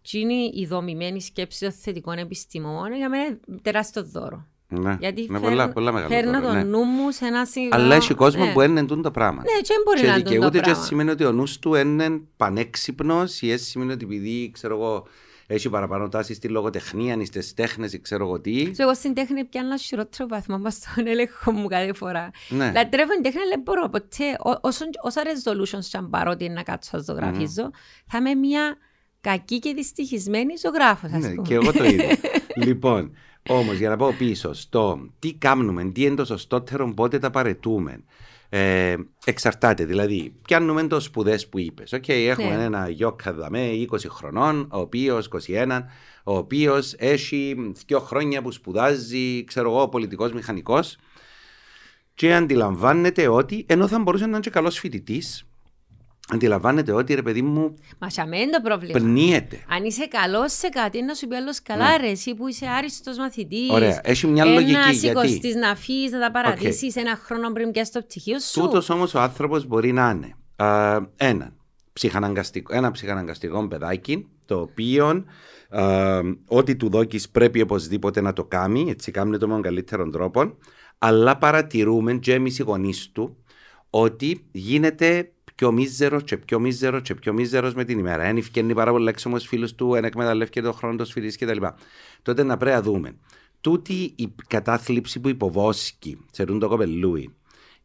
Και 0.01 0.19
είναι 0.19 0.33
η 0.33 0.65
δομημένη 0.69 1.21
σκέψη 1.21 1.59
των 1.59 1.71
θετικών 1.71 2.17
επιστημών 2.17 2.93
για 2.93 3.09
μένα 3.09 3.39
τεράστιο 3.61 4.03
δώρο. 4.03 4.47
Ναι, 4.79 4.95
Γιατί 4.99 5.27
ναι, 5.29 5.39
πολλά, 5.39 5.69
πολλά 5.69 5.91
μεγάλο 5.91 6.13
φέρνω 6.13 6.41
το 6.41 6.51
ναι. 6.51 6.63
νου 6.63 6.83
μου 6.83 7.11
σε 7.11 7.25
ένα 7.25 7.45
σημείο. 7.45 7.69
Αλλά 7.71 7.95
έχει 7.95 8.13
κόσμο 8.13 8.45
ναι. 8.45 8.51
που 8.51 8.61
είναι 8.61 8.85
το 8.85 9.11
πράγμα. 9.11 9.41
Ναι, 9.41 9.61
και 9.61 9.73
μπορεί 9.85 9.99
και 9.99 10.07
να 10.07 10.13
είναι 10.13 10.23
το 10.23 10.49
πράγμα. 10.49 10.73
Και 10.73 10.85
σημαίνει 10.85 11.09
ότι 11.09 11.25
ο 11.25 11.31
νους 11.31 11.59
του 11.59 11.75
είναι 11.75 12.21
πανέξυπνος 12.37 13.41
ή 13.41 13.57
σημαίνει 13.57 13.91
ότι 13.91 14.05
επειδή, 14.05 14.51
ξέρω 14.53 14.75
εγώ, 14.75 15.07
έχει 15.47 15.69
παραπάνω 15.69 16.09
τάση 16.09 16.33
στη 16.33 16.47
λογοτεχνία, 16.47 17.25
στι 17.25 17.53
τέχνες, 17.53 17.99
ξέρω 18.01 18.25
εγώ 18.25 18.39
τι. 18.39 18.71
Εγώ 18.77 18.93
στην 18.93 19.13
τέχνη 19.13 19.43
πιάνω 19.45 19.67
ένα 19.67 19.77
χειρότερο 19.77 20.27
βαθμό 20.27 20.57
μα 20.57 20.69
στον 20.69 21.07
έλεγχο 21.07 21.51
μου 21.51 21.67
κάθε 21.67 21.93
φορά. 21.93 22.31
Ναι. 22.49 22.71
Λατρεύω 22.75 23.13
την 23.13 23.23
τέχνη, 23.23 23.41
αλλά 23.41 23.61
μπορώ 23.63 23.89
ποτέ, 23.89 24.37
όσα 25.01 25.21
resolutions 25.23 25.89
αν 25.97 26.09
πάρω 26.09 26.31
ότι 26.31 26.43
είναι 26.43 26.53
να 26.53 26.63
κάτσω 26.63 26.97
να 26.97 27.03
ζωγραφίζω, 27.03 27.69
mm. 27.71 27.77
θα 28.07 28.17
είμαι 28.17 28.33
μια 28.33 28.77
κακή 29.21 29.59
και 29.59 29.73
δυστυχισμένη 29.73 30.53
ζωγράφος, 30.57 31.11
ας 31.11 31.21
ναι, 31.21 31.29
πούμε. 31.29 31.47
Και 31.47 31.53
εγώ 31.53 31.71
το 31.71 31.83
ίδιο. 31.83 32.09
λοιπόν, 32.65 33.15
Όμως, 33.49 33.77
για 33.77 33.89
να 33.89 33.95
πάω 33.97 34.13
πίσω 34.13 34.53
στο 34.53 35.07
τι 35.19 35.33
κάνουμε, 35.33 35.83
τι 35.91 36.03
είναι 36.03 36.15
το 36.15 36.25
σωστότερο, 36.25 36.93
πότε 36.93 37.19
τα 37.19 37.29
παρετούμε. 37.29 38.03
Ε, 38.49 38.95
εξαρτάται. 39.25 39.85
Δηλαδή, 39.85 40.33
πιάνουμε 40.47 40.87
το 40.87 40.99
σπουδές 40.99 41.47
που 41.49 41.59
είπες. 41.59 41.93
Okay, 41.95 42.09
έχουμε 42.27 42.55
Ναι. 42.55 42.63
ένα 42.63 42.89
γιόκα 42.89 43.33
δαμέ 43.33 43.69
20 43.71 44.09
χρονών, 44.09 44.67
ο 44.71 44.79
οποίος 44.79 45.25
21, 45.25 45.85
ο 46.23 46.37
οποίος 46.37 46.93
έχει 46.97 47.71
δύο 47.87 47.99
χρόνια 47.99 48.41
που 48.41 48.51
σπουδάζει, 48.51 49.43
ξέρω 49.43 49.69
εγώ, 49.69 49.89
πολιτικός 49.89 50.31
μηχανικός. 50.33 50.97
Και 52.15 52.33
αντιλαμβάνεται 52.33 53.27
ότι, 53.27 53.65
ενώ 53.67 53.87
θα 53.87 53.99
μπορούσε 53.99 54.23
να 54.23 54.29
είναι 54.29 54.39
και 54.39 54.49
καλός 54.49 54.79
φοιτητής, 54.79 55.45
αντιλαμβάνεται 56.31 56.91
ότι 56.91 57.13
ρε 57.13 57.21
παιδί 57.21 57.41
μου 57.41 57.73
Μας 57.99 58.13
σε 58.13 58.21
είναι 58.21 58.49
το 58.51 58.61
πρόβλημα. 58.63 58.99
πνίεται. 58.99 59.63
Αν 59.69 59.83
είσαι 59.83 60.07
καλός 60.07 60.53
σε 60.53 60.69
κάτι, 60.69 61.01
να 61.01 61.13
σου 61.13 61.27
πει 61.27 61.35
άλλος 61.35 61.61
καλά, 61.61 61.97
ρε, 61.97 62.07
εσύ 62.09 62.35
που 62.35 62.47
είσαι 62.47 62.65
άριστος 62.67 63.17
μαθητής. 63.17 63.67
Ναι. 63.69 63.73
Ωραία. 63.73 64.01
Έχει 64.03 64.27
μια 64.27 64.45
λογική, 64.45 64.71
Ένας 64.71 64.95
γιατί; 64.95 65.27
σηκωστή 65.27 65.57
να 65.57 65.75
φύγεις, 65.75 66.11
να 66.11 66.19
τα 66.19 66.31
παρατήσεις 66.31 66.95
ένα 66.95 67.19
χρόνο 67.23 67.51
πριν 67.51 67.71
πιάσεις 67.71 67.93
το 67.93 68.01
πτυχίο 68.01 68.39
σου. 68.39 68.59
Τούτος 68.61 68.89
όμως 68.89 69.13
ο 69.13 69.19
άνθρωπος 69.19 69.65
μπορεί 69.65 69.91
να 69.91 70.09
είναι 70.09 70.35
α, 70.55 70.99
ένα, 71.15 71.53
ψυχαναγκαστικό, 71.93 72.75
ένα 72.75 72.91
ψυχαναγκαστικό 72.91 73.67
παιδάκι, 73.67 74.27
το 74.45 74.59
οποίο 74.59 75.25
α, 75.69 76.19
ό,τι 76.47 76.75
του 76.75 76.89
δόκει 76.89 77.19
πρέπει 77.31 77.61
οπωσδήποτε 77.61 78.21
να 78.21 78.33
το 78.33 78.43
κάνει, 78.45 78.85
έτσι 78.89 79.11
κάνει 79.11 79.37
το 79.37 79.47
με 79.47 79.53
τον 79.53 79.61
καλύτερο 79.61 80.09
τρόπο, 80.09 80.57
αλλά 80.97 81.37
παρατηρούμε 81.37 82.13
και 82.13 82.33
εμείς 82.33 82.59
οι 82.59 82.63
γονείς 82.63 83.09
του 83.11 83.37
ότι 83.89 84.45
γίνεται 84.51 85.31
πιο 85.55 85.71
μίζερο 85.71 86.21
και 86.21 86.37
πιο 86.37 86.59
μίζερο 86.59 86.99
και 86.99 87.15
πιο 87.15 87.33
μίζερος 87.33 87.73
με 87.73 87.83
την 87.83 87.99
ημέρα. 87.99 88.23
Εν 88.23 88.37
ευκαινεί 88.37 88.73
πάρα 88.73 88.91
πολύ 88.91 89.09
έξω 89.09 89.37
φίλου 89.39 89.75
του, 89.75 89.95
εν 89.95 90.03
εκμεταλλεύεται 90.03 90.61
τον 90.61 90.73
χρόνος 90.73 91.07
του 91.07 91.13
φοιτητή 91.13 91.45
κτλ. 91.45 91.65
Τότε 92.21 92.43
να 92.43 92.57
πρέπει 92.57 92.75
να 92.75 92.81
δούμε. 92.81 93.15
Τούτη 93.61 94.13
η 94.15 94.33
κατάθλιψη 94.47 95.19
που 95.19 95.29
υποβόσκει 95.29 96.25
σε 96.31 96.43
ρούν 96.43 96.59
το 96.59 96.67
κοπελούι 96.67 97.35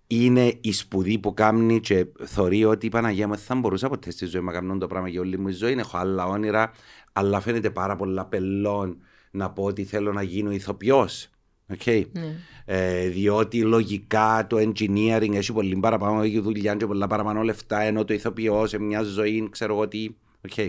είναι 0.06 0.58
η 0.60 0.72
σπουδή 0.72 1.18
που 1.18 1.34
κάνει 1.34 1.80
και 1.80 2.06
θεωρεί 2.24 2.64
ότι 2.64 2.86
η 2.86 2.88
Παναγία 2.88 3.28
μου 3.28 3.34
δεν 3.34 3.42
θα 3.42 3.54
μπορούσα 3.54 3.88
ποτέ 3.88 4.10
στη 4.10 4.26
ζωή 4.26 4.40
μου 4.40 4.46
να 4.46 4.52
κάνω 4.52 4.78
το 4.78 4.86
πράγμα 4.86 5.08
για 5.08 5.20
όλη 5.20 5.38
μου 5.38 5.48
η 5.48 5.52
ζωή. 5.52 5.72
Έχω 5.72 5.96
άλλα 5.96 6.26
όνειρα, 6.26 6.72
αλλά 7.12 7.40
φαίνεται 7.40 7.70
πάρα 7.70 7.96
πολλά 7.96 8.26
πελών 8.26 8.96
να 9.30 9.50
πω 9.50 9.62
ότι 9.62 9.84
θέλω 9.84 10.12
να 10.12 10.22
γίνω 10.22 10.50
ηθοποιός. 10.50 11.30
Okay. 11.76 12.04
Ναι. 12.12 12.36
Ε, 12.64 13.08
διότι 13.08 13.62
λογικά 13.62 14.46
το 14.48 14.56
engineering 14.56 15.34
έχει 15.34 15.52
πολύ 15.52 15.76
παραπάνω 15.76 16.22
έχει 16.22 16.40
δουλειά 16.40 16.74
και 16.74 16.86
πολλά 16.86 17.06
παραπάνω 17.06 17.42
λεφτά 17.42 17.80
ενώ 17.80 18.04
το 18.04 18.14
ηθοποιό 18.14 18.66
σε 18.66 18.78
μια 18.78 19.02
ζωή 19.02 19.48
ξέρω 19.50 19.74
εγώ 19.74 19.88
τι. 19.88 20.08
Okay. 20.48 20.68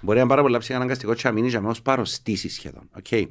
Μπορεί 0.00 0.16
να 0.16 0.20
είναι 0.20 0.28
πάρα 0.28 0.42
πολλά 0.42 0.58
ψυχαναγκαστικό 0.58 1.14
και 1.14 1.20
να 1.24 1.32
μείνει 1.32 1.48
για 1.48 1.62
ως 1.64 1.82
παροστήσει 1.82 2.48
σχεδόν. 2.48 2.90
Okay. 3.02 3.28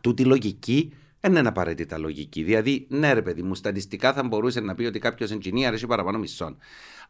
Τούτη 0.00 0.24
λογική 0.24 0.92
δεν 1.20 1.36
είναι 1.36 1.48
απαραίτητα 1.48 1.98
λογική. 1.98 2.42
Δηλαδή, 2.42 2.86
ναι, 2.88 3.12
ρε 3.12 3.22
παιδί 3.22 3.42
μου, 3.42 3.54
στατιστικά 3.54 4.12
θα 4.12 4.22
μπορούσε 4.22 4.60
να 4.60 4.74
πει 4.74 4.84
ότι 4.84 4.98
κάποιος 4.98 5.32
engineer 5.32 5.72
έχει 5.72 5.86
παραπάνω 5.86 6.18
μισθών. 6.18 6.56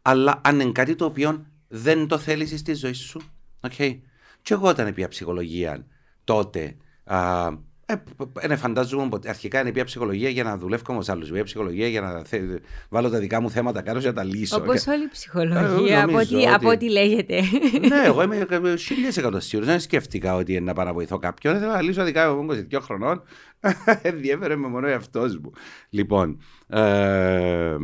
Αλλά 0.03 0.41
αν 0.45 0.61
είναι 0.61 0.73
κάτι 0.73 0.95
το 0.95 1.05
οποίο 1.05 1.47
δεν 1.69 2.07
το 2.07 2.19
θέλεις 2.19 2.59
στη 2.59 2.75
ζωή 2.75 2.93
σου. 2.93 3.21
Okay. 3.61 3.99
Και 4.43 4.55
εγώ 4.55 4.69
όταν 4.69 4.95
πια 4.95 5.09
ψυχολογία 5.09 5.87
τότε. 6.25 6.77
Α, 7.05 7.51
ε, 7.87 7.95
ε, 8.41 8.57
φαντάζομαι 8.57 9.09
ότι 9.11 9.29
αρχικά 9.29 9.61
είναι 9.61 9.73
πια 9.73 9.85
ψυχολογία 9.85 10.29
για 10.29 10.45
να 10.45 10.57
δουλεύω 10.59 10.93
με 10.95 11.05
άλλους. 11.07 11.31
Πια 11.31 11.45
ψυχολογία 11.45 11.89
για 11.89 12.01
να 12.01 12.25
θε, 12.25 12.39
βάλω 12.89 13.11
τα 13.11 13.19
δικά 13.19 13.41
μου 13.41 13.51
θέματα 13.51 13.83
κάτω 13.83 13.99
και 13.99 14.07
να 14.07 14.13
τα 14.13 14.25
λύσω. 14.25 14.57
Όπως 14.57 14.83
Και- 14.85 14.91
όλη 14.91 15.03
η 15.05 15.09
ψυχολογία, 15.09 16.03
από 16.03 16.13
νομίζω 16.13 16.37
ό,τι, 16.39 16.47
από 16.49 16.69
ότι- 16.69 16.77
ό,τι 16.77 16.91
λέγεται. 16.91 17.41
ναι, 17.89 18.03
εγώ 18.05 18.23
είμαι 18.23 18.47
χίλιες 18.79 19.17
εκατό 19.17 19.41
σίγουρος. 19.41 19.71
Δεν 19.71 19.81
σκέφτηκα 19.81 20.35
ότι 20.35 20.53
είναι 20.53 20.65
να 20.65 20.73
παραβοηθώ 20.73 21.19
κάποιον. 21.19 21.59
Θέλω 21.59 21.71
να 21.71 21.83
λύσω 21.83 22.05
δικά 22.05 22.35
μου 22.35 22.43
22 22.43 22.81
χρονών. 22.81 23.23
Ενδιαφέρε 24.03 24.57
με 24.57 24.69
μόνο 24.69 24.87
εαυτός 24.87 25.39
μου. 25.39 25.53
Λοιπόν. 25.91 26.41
Ε, 26.69 27.77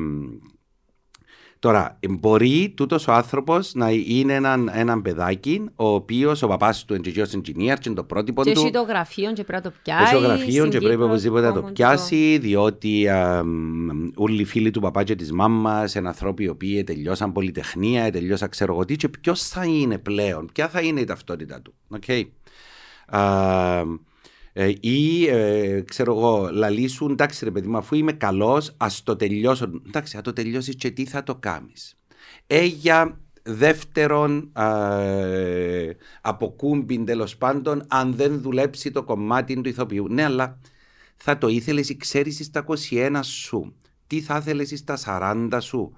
τώρα, 1.59 1.99
μπορεί 2.09 2.73
τούτος 2.77 3.09
ο 3.09 3.13
άνθρωπος 3.13 3.75
να 3.75 3.91
είναι 3.91 4.35
έναν, 4.35 4.71
έναν 4.73 5.03
παιδάκι, 5.03 5.65
ο 5.77 5.89
οποίος 5.89 6.43
ο 6.43 6.47
παπάς 6.47 6.85
του 6.85 6.95
είναι 6.95 7.13
engineer, 7.15 7.77
και 7.81 7.83
είναι 7.87 7.95
το 7.95 8.05
πρότυπο 8.05 8.43
και 8.43 8.53
του. 8.53 8.61
έχει 8.61 8.71
το 8.71 8.83
γραφείο 8.83 9.33
και 9.33 9.45
πρέπει 9.45 9.65
να 9.65 9.71
το 9.71 9.77
πιάσει. 9.83 10.03
Έχει 10.03 10.13
το 10.13 10.19
γραφείο 10.29 10.47
και 10.47 10.55
στην 10.55 10.71
πρέπει 10.71 10.89
Κύπρο 10.89 11.05
οπωσδήποτε 11.05 11.47
να 11.47 11.53
το 11.53 11.59
έχουν 11.59 11.73
πιάσει, 11.73 12.39
διότι 12.39 13.09
α, 13.09 13.45
μ, 13.45 14.09
όλοι 14.15 14.41
οι 14.41 14.45
φίλοι 14.45 14.71
του 14.71 14.81
παπά 14.81 15.05
και 15.05 15.15
της 15.15 15.33
μάμας, 15.33 15.95
είναι 15.95 16.09
άνθρωποι 16.09 16.45
οι 16.45 16.49
οποίοι 16.49 16.85
τελειώσαν 16.85 17.33
πολυτεχνία, 17.33 18.11
τελειώσαν 18.11 18.49
ξέρω 18.49 18.73
εγώ 18.73 18.85
τι, 18.85 18.97
και 18.97 19.09
ποιος 19.09 19.49
θα 19.49 19.65
είναι 19.65 19.99
πλέον, 19.99 20.49
ποια 20.53 20.69
θα 20.69 20.81
είναι 20.81 21.01
η 21.01 21.05
ταυτότητα 21.05 21.63
του. 21.63 21.75
Okay. 22.01 22.23
Α, 23.07 23.83
ε, 24.61 24.73
ή 24.81 25.27
ε, 25.27 25.81
ξέρω 25.81 26.15
εγώ, 26.17 26.51
λαλήσουν, 26.53 27.11
εντάξει 27.11 27.45
ρε 27.45 27.51
παιδί 27.51 27.69
μου, 27.69 27.77
αφού 27.77 27.95
είμαι 27.95 28.13
καλός, 28.13 28.75
ας 28.77 29.03
το 29.03 29.17
τελειώσω. 29.17 29.71
Εντάξει, 29.87 30.17
θα 30.17 30.23
το 30.23 30.33
τελειώσεις 30.33 30.75
και 30.75 30.91
τι 30.91 31.05
θα 31.05 31.23
το 31.23 31.35
κάνεις. 31.35 31.99
Ε, 32.47 32.65
για 32.65 33.21
δεύτερον 33.43 34.53
ε, 34.57 35.91
αποκούμπιν 36.21 37.05
τέλος 37.05 37.37
πάντων, 37.37 37.85
αν 37.89 38.15
δεν 38.15 38.41
δουλέψει 38.41 38.91
το 38.91 39.03
κομμάτι 39.03 39.61
του 39.61 39.69
ηθοποιού. 39.69 40.09
Ναι, 40.09 40.25
αλλά 40.25 40.59
θα 41.17 41.39
το 41.39 41.49
ήθελες 41.49 41.89
ή 41.89 41.97
ξέρεις 41.97 42.45
στα 42.45 42.65
21 42.91 43.21
σου. 43.23 43.75
Τι 44.07 44.21
θα 44.21 44.37
ήθελες 44.37 44.73
στα 44.77 44.99
40 45.05 45.59
σου. 45.61 45.97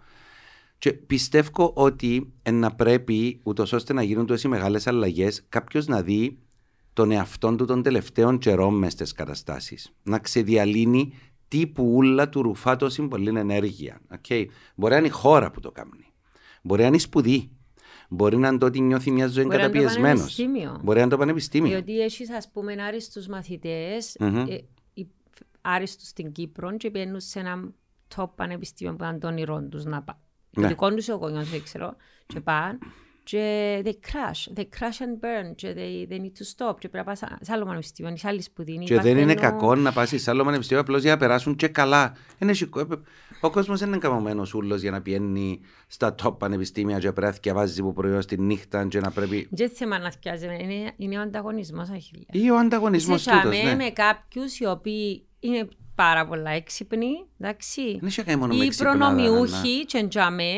Και 0.79 0.93
πιστεύω 0.93 1.73
ότι 1.75 2.33
ε, 2.43 2.51
να 2.51 2.71
πρέπει, 2.71 3.41
ούτως 3.43 3.73
ώστε 3.73 3.93
να 3.93 4.03
γίνουν 4.03 4.27
τόσε 4.27 4.49
μεγάλες 4.49 4.87
αλλαγές, 4.87 5.45
κάποιος 5.49 5.87
να 5.87 6.03
δει 6.03 6.39
τον 6.93 7.11
εαυτόν 7.11 7.57
του 7.57 7.65
των 7.65 7.83
τελευταίων 7.83 8.39
καιρών 8.39 8.75
μες 8.79 8.93
στις 8.93 9.13
καταστάσεις. 9.13 9.93
Να 10.03 10.19
ξεδιαλύνει 10.19 11.13
τι 11.49 11.67
που 11.67 11.93
ούλα 11.95 12.29
του 12.29 12.43
ρουφά 12.43 12.77
τόση 12.77 13.03
πολλή 13.09 13.39
ενέργεια. 13.39 14.01
Okay. 14.21 14.45
Μπορεί 14.75 14.93
να 14.93 14.99
είναι 14.99 15.07
η 15.07 15.11
χώρα 15.11 15.51
που 15.51 15.61
το 15.61 15.71
κάνει. 15.73 16.07
Μπορεί 16.63 16.81
να 16.81 16.87
είναι 16.87 16.97
η 16.97 17.01
σπουδή. 17.01 17.51
Μπορεί 18.09 18.37
να 18.37 18.49
είναι 18.49 18.59
το 18.59 18.67
ότι 18.67 18.81
νιώθει 18.81 19.11
μια 19.11 19.27
ζωή 19.27 19.45
Μπορεί 19.45 19.57
να 19.57 19.63
είναι 19.65 19.73
το 19.73 19.79
καταπιεσμένο. 19.79 20.15
πανεπιστήμιο. 20.15 20.81
Μπορεί 20.83 20.97
να 20.97 21.01
είναι 21.03 21.11
το 21.11 21.17
πανεπιστήμιο. 21.17 21.71
Διότι 21.71 22.01
έχεις, 22.01 22.31
ας 22.31 22.51
πούμε, 22.53 22.83
άριστους 22.83 23.27
μαθητές, 23.27 24.17
Μμμ. 24.21 24.37
ε, 24.37 24.61
άριστους 25.61 26.09
στην 26.09 26.33
Κύπρο, 26.33 26.77
και 26.77 26.91
μπαίνουν 26.91 27.21
σε 27.21 27.39
ένα 27.39 27.73
top 28.17 28.29
πανεπιστήμιο 28.35 28.95
που 28.95 29.03
ήταν 29.05 29.21
το 29.21 29.27
όνειρό 29.27 29.63
τους 29.63 29.85
να 29.85 30.03
πάνε. 30.03 30.19
Το 30.51 30.61
Ναι. 30.61 30.67
δικό 30.69 30.95
τους 30.95 31.09
ο 31.09 31.15
γονιός, 31.15 31.51
δεν 31.51 31.63
ξέρω, 31.63 31.97
και 32.27 32.41
πάνε. 32.41 32.79
Και 33.23 33.83
they 33.85 33.89
crash, 33.89 34.59
they 34.59 34.63
crash 34.65 34.99
and 35.01 35.15
burn, 35.25 35.55
και 35.55 35.75
they, 35.77 36.13
they 36.13 36.17
need 36.17 36.25
to 36.25 36.67
stop. 36.69 36.75
Και 36.79 36.89
πρέπει 36.89 36.97
να 36.97 37.05
πας 37.05 37.19
σε 37.41 37.53
άλλο 37.53 37.65
πανεπιστήμιο, 37.65 38.17
σε 38.17 38.29
άλλη 38.29 38.43
σπουδή. 38.43 38.73
είναι 38.73 38.83
η 38.83 38.87
Και 38.87 39.01
δεν 39.01 39.17
είναι 39.19 39.35
Παρθένο. 39.35 39.59
κακό 39.59 39.75
να 39.75 39.93
πας 39.93 40.13
σε 40.17 40.31
άλλο 40.31 40.45
πανεπιστήμιο 40.45 40.83
απλώς 40.83 41.03
για 41.03 41.11
να 41.11 41.17
περάσουν 41.17 41.57
και 41.57 41.69
καλά. 41.69 42.15
Είναι 42.39 42.53
σηκώ- 42.53 43.03
Ο 43.41 43.51
κόσμος 43.51 43.79
δεν 43.79 43.89
είναι 43.89 43.99
καμωμένος 43.99 44.55
ούλος 44.55 44.81
για 44.81 44.91
να 44.91 45.03
πηγαίνει 45.03 45.61
στα 45.87 46.15
top 46.23 46.39
πανεπιστήμια 46.39 46.99
και 46.99 47.13
πρέπει 47.13 47.33
να 47.35 47.39
διαβάζει 47.43 47.83
που 47.83 47.93
προϊόν 47.93 48.23
στη 48.23 48.39
νύχτα 48.41 48.87
και 48.87 49.01
να 49.01 49.11
πρέπει. 49.11 49.49
Δεν 49.51 49.71
θέμα 49.71 49.99
να 49.99 50.11
θυκιάζεται, 50.11 50.63
είναι, 50.63 50.93
είναι 50.97 51.19
ο 51.19 51.21
ανταγωνισμός, 51.21 51.89
Αχιλία. 51.91 52.27
Ή 52.31 52.51
ο 52.51 52.57
ανταγωνισμός 52.59 53.21
Είσαι 53.21 53.31
τούτος. 53.31 53.51
τσαμέ 53.59 53.71
Ναι. 53.75 53.85
με 53.85 53.91
κάποιους 53.91 54.59
οι 54.59 54.67
οποίοι 54.67 55.25
είναι 55.41 55.69
πάρα 56.03 56.27
πολλά 56.27 56.51
έξυπνοι, 56.51 57.09
εντάξει. 57.39 57.83
Δεν 58.01 58.07
έχει 58.09 58.19
να 58.19 58.25
κάνει 58.25 58.39
μόνο 58.41 58.55
με 58.55 58.63
Οι 58.65 58.67
εξυπνάδα, 58.67 58.99
προνομιούχοι 58.99 59.85
και 59.85 59.99
εντζαμέ 59.99 60.55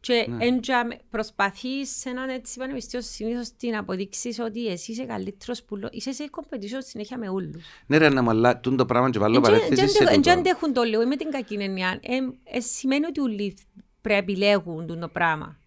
και 0.00 0.26
Ναι. 0.28 0.44
εντζαμέ 0.46 0.98
προσπαθείς 1.10 1.96
σε 1.98 2.08
έναν 2.08 2.28
έτσι 2.28 2.58
πανεπιστήμιο 2.58 3.06
συνήθως 3.10 3.50
να 3.70 3.78
αποδείξεις 3.78 4.38
ότι 4.38 4.66
εσύ 4.66 4.92
είσαι 4.92 5.04
καλύτερος 5.04 5.62
που 5.62 5.76
λο- 5.76 5.88
είσαι 5.92 6.12
σε 6.12 6.30
competition 6.30 6.78
συνέχεια 6.78 7.18
με 7.18 7.28
όλους. 7.28 7.64
Ναι, 7.86 7.96
ρε, 7.96 8.08
να 8.08 8.22
μου 8.22 8.30
αλλά 8.30 8.60
τούν 8.60 8.76
το 8.76 8.84
πράγμα 8.86 9.10
και 9.10 9.18
βάλω 9.18 9.40
παρέθεση 9.40 9.88
σε 9.88 10.04
Δεν 10.04 10.14
τούτο. 10.14 10.30
αντέχουν 10.30 10.72
το 10.72 10.82
λέω 10.82 11.06
με 11.06 11.16
την 11.16 11.30
κακή 11.30 11.54
έννοια. 11.54 11.98
Ε, 12.02 12.16
ε, 12.56 12.60
σημαίνει 12.60 13.06
ότι 13.06 13.20
όλοι 13.20 13.56
πρέπει 14.00 14.36
λέγουν 14.36 14.86
τούτο 14.86 15.00
το 15.00 15.08
πράγμα. 15.08 15.58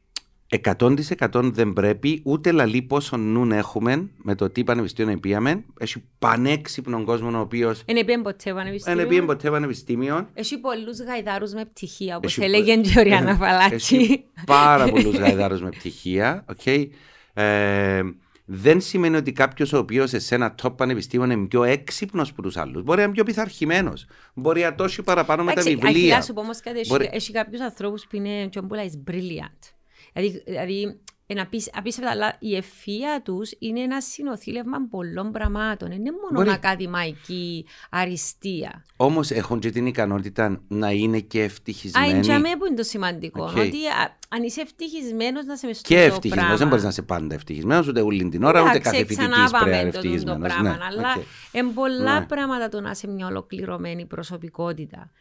100% 0.63 1.27
δεν 1.43 1.73
πρέπει 1.73 2.21
ούτε 2.25 2.51
λαλεί 2.51 2.81
πόσο 2.81 3.17
νουν 3.17 3.51
έχουμε 3.51 4.09
με 4.17 4.35
το 4.35 4.49
τι 4.49 4.63
πανεπιστήμιο 4.63 5.17
πήγαμε. 5.19 5.63
Έχει 5.79 6.03
πανέξυπνον 6.19 7.05
κόσμο 7.05 7.37
ο 7.37 7.39
οποίο 7.39 7.75
Δεν 7.85 7.97
επίεν 7.97 8.21
ποτέ 8.21 8.37
δεν 8.43 8.55
πανεπιστήμιο. 8.55 9.07
πήγε 9.07 9.21
ποτέ 9.21 9.49
πανεπιστήμιο. 9.49 10.29
Έχει 10.33 10.57
πολλούς 10.59 11.01
γαϊδάρους 11.01 11.53
με 11.53 11.65
πτυχία, 11.65 12.17
όπως 12.17 12.37
Έχει 12.37 12.45
έλεγε 12.45 12.75
πο- 12.75 12.81
και 12.81 12.89
η 12.89 12.93
Οριάννα 12.99 13.29
Έχει 13.29 13.39
Φαλάτσι. 13.39 14.23
πάρα 14.45 14.89
πολλούς 14.89 15.15
γαϊδάρους 15.17 15.61
με 15.61 15.69
πτυχία. 15.69 16.45
Okay. 16.63 16.87
Ε, 17.33 18.01
δεν 18.45 18.81
σημαίνει 18.81 19.15
ότι 19.15 19.31
κάποιος 19.31 19.73
ο 19.73 19.77
οποίος 19.77 20.11
σε 20.15 20.35
ένα 20.35 20.55
top 20.63 20.77
πανεπιστήμιο 20.77 21.31
είναι 21.31 21.47
πιο 21.47 21.63
έξυπνος 21.63 22.29
από 22.29 22.41
τους 22.41 22.57
άλλους. 22.57 22.83
Μπορεί 22.83 22.97
να 22.97 23.03
είναι 23.03 23.13
πιο 23.13 23.23
πειθαρχημένος. 23.23 24.05
Μπορεί 24.33 24.61
να 24.61 24.75
τόσει 24.75 25.01
παραπάνω 25.01 25.43
με 25.43 25.53
τα 25.53 25.59
Εντάξει, 25.61 25.75
βιβλία. 25.77 25.89
Αχιλά, 25.91 26.21
σου 26.21 26.33
πω 26.33 26.41
όμως 26.41 26.59
κάτι, 26.59 26.79
έχει, 26.79 26.89
Μπορεί- 26.89 27.09
έχει 27.11 27.31
κάποιους 27.31 27.61
ανθρώπους 27.61 28.07
που 28.09 28.15
είναι 28.15 28.47
και 28.47 28.61
μπουλά 28.61 28.81
is 28.83 29.11
brilliant. 29.11 29.73
Δηλαδή, 30.13 30.43
δηλαδή 30.45 30.99
είναι 31.31 31.41
απίς- 31.41 31.71
απίστευτα, 31.77 32.11
αλλά 32.11 32.35
η 32.39 32.57
ευφυΐα 32.61 33.21
τους 33.23 33.51
είναι 33.59 33.79
ένα 33.79 34.01
συνοθήλευμα 34.01 34.77
πολλών 34.89 35.31
πραγμάτων. 35.31 35.91
Είναι 35.91 36.11
μόνο 36.11 36.31
Μπορεί. 36.33 36.49
ακαδημαϊκή 36.49 37.65
αριστεία. 37.89 38.85
Όμως 38.97 39.31
έχουν 39.31 39.59
και 39.59 39.69
την 39.69 39.85
ικανότητα 39.85 40.61
να 40.67 40.91
είναι 40.91 41.19
και 41.19 41.39
Α, 41.39 41.43
ευτυχισμένοι. 41.43 42.09
είναι 42.09 42.19
για 42.19 42.39
μένα 42.39 42.57
που 42.57 42.65
είναι 42.65 42.75
το 42.75 42.83
σημαντικό. 42.83 43.43
Οκ. 43.43 43.49
Ότι 43.49 43.61
α, 43.87 44.17
αν 44.29 44.43
είσαι 44.43 44.61
ευτυχισμένος 44.61 45.45
να 45.45 45.53
είσαι 45.53 45.67
μες 45.67 45.77
στο 45.77 45.87
Και 45.89 45.95
το 45.95 46.01
ευτυχισμένος. 46.01 46.35
πράγμα. 46.37 46.57
Δεν 46.57 46.67
μπορείς 46.67 46.83
να 46.83 46.89
είσαι 46.89 47.01
πάντα 47.01 47.35
ευτυχισμένος, 47.35 47.87
ούτε 47.87 48.01
όλη 48.01 48.29
την 48.29 48.43
ώρα, 48.43 48.59
ούτε 48.61 48.69
Εντάξει, 48.69 48.81
κάθε 48.83 48.97
φοιτητής 48.97 49.17
ξανά 49.17 49.49
πρέπει 49.49 49.69
να 49.69 49.79
είναι 49.79 49.79
πάμε 49.79 49.91
το- 49.91 50.01
το 50.01 50.07
ευτυχισμένος. 50.07 50.53
πράγμα, 50.53 50.77
αλλά 50.89 51.13
οκ. 51.17 51.23
είναι 51.51 51.71
πολλά 51.73 52.19
Ναι. 52.19 52.25
πράγματα 52.25 52.69
το 52.69 52.81
να 52.81 52.89
είσαι 52.89 53.07
μια 53.07 53.27
ολοκληρωμένη 53.27 54.05
προσωπικότητα. 54.05 55.11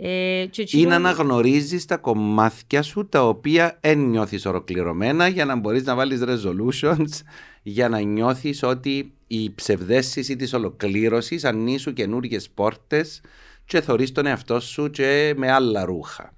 Ε, 0.00 0.46
και 0.50 0.60
Ή 0.60 0.64
εκείνο- 0.64 0.88
να 0.88 0.94
αναγνωρίζει 0.96 1.84
τα 1.84 1.96
κομμάτια 1.96 2.82
σου 2.82 3.06
τα 3.08 3.28
οποία 3.28 3.78
δεν 3.80 3.98
νιώθεις 3.98 4.46
ολοκληρωμένα 4.46 5.28
για 5.28 5.44
να 5.44 5.56
μπορείς 5.56 5.84
να 5.84 5.94
βάλεις 5.94 6.20
resolutions 6.24 7.20
για 7.62 7.88
να 7.88 7.98
νιώθεις 8.00 8.62
ότι 8.62 9.12
η 9.26 9.54
ψευδαίσθηση 9.54 10.36
της 10.36 10.52
ολοκλήρωσης 10.52 11.44
ανοίγει 11.44 11.78
σου 11.78 11.92
καινούριε 11.92 12.38
πόρτες 12.54 13.20
και 13.64 13.80
θωρείς 13.80 14.12
τον 14.12 14.26
εαυτό 14.26 14.60
σου 14.60 14.90
και 14.90 15.34
με 15.36 15.52
άλλα 15.52 15.84
ρούχα. 15.84 16.32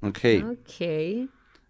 OK. 0.00 0.16
OK. 0.50 0.80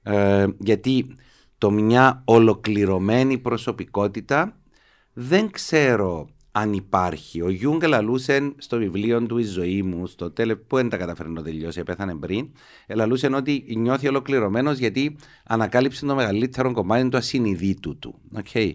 Ε, 0.03 0.47
γιατί 0.59 1.17
το 1.59 1.71
μια 1.71 2.23
ολοκληρωμένη 2.25 3.39
προσωπικότητα 3.39 4.57
δεν 5.13 5.51
ξέρω 5.51 6.29
αν 6.57 6.73
υπάρχει. 6.73 7.43
Ο 7.43 7.49
Γιούγκ 7.49 7.83
λαλούσε 7.83 8.53
στο 8.57 8.79
βιβλίο 8.79 9.27
του 9.27 9.39
«Η 9.39 9.43
ζωή 9.43 9.83
μου», 9.83 10.07
στο 10.07 10.31
τέλος 10.31 10.57
που 10.57 10.77
δεν 10.77 10.89
τα 10.89 10.97
καταφέρει 10.97 11.31
να 11.31 11.43
τελειώσει, 11.43 11.83
πέθανε 11.83 12.15
πριν, 12.15 12.49
λαλούσε 12.89 13.27
ότι 13.27 13.65
νιώθει 13.77 14.09
ολοκληρωμένος 14.09 14.79
γιατί 14.79 15.17
ανακάλυψε 15.45 16.07
το 16.07 16.15
μεγαλύτερο 16.15 16.73
κομμάτι 16.73 17.09
του 17.09 17.17
ασυνειδήτου 17.17 17.99
του. 17.99 18.21
Okay. 18.35 18.73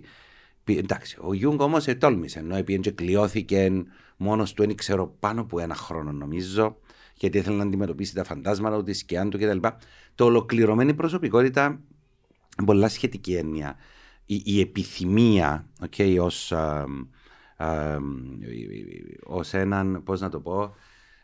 Εντάξει, 0.63 1.17
ο 1.21 1.33
Γιούγκ 1.33 1.61
όμως 1.61 1.87
ετόλμησε, 1.87 2.39
ενώ 2.39 2.55
επειδή 2.55 2.79
και 2.79 2.91
κλειώθηκε 2.91 3.85
μόνος 4.17 4.53
του, 4.53 4.65
δεν 4.65 4.75
ξέρω, 4.75 5.15
πάνω 5.19 5.41
από 5.41 5.59
ένα 5.59 5.75
χρόνο 5.75 6.11
νομίζω, 6.11 6.77
γιατί 7.15 7.37
ήθελε 7.37 7.55
να 7.55 7.63
αντιμετωπίσει 7.63 8.13
τα 8.13 8.23
φαντάσματα 8.23 8.77
του, 8.77 8.83
τη 8.83 8.93
σκιά 8.93 9.27
του 9.27 9.37
κτλ. 9.37 9.67
Το 10.15 10.25
ολοκληρωμένη 10.25 10.93
προσωπικότητα 10.93 11.65
είναι 11.65 12.65
πολλά 12.65 12.89
σχετική 12.89 13.33
έννοια. 13.33 13.75
Η, 14.25 14.41
η 14.45 14.59
επιθυμία, 14.59 15.67
okay, 15.89 16.17
ως, 16.21 16.51
α, 16.51 16.57
α, 16.57 16.85
ως 19.23 19.53
έναν, 19.53 20.03
πώς 20.03 20.19
να 20.19 20.29
το 20.29 20.39
πω, 20.39 20.75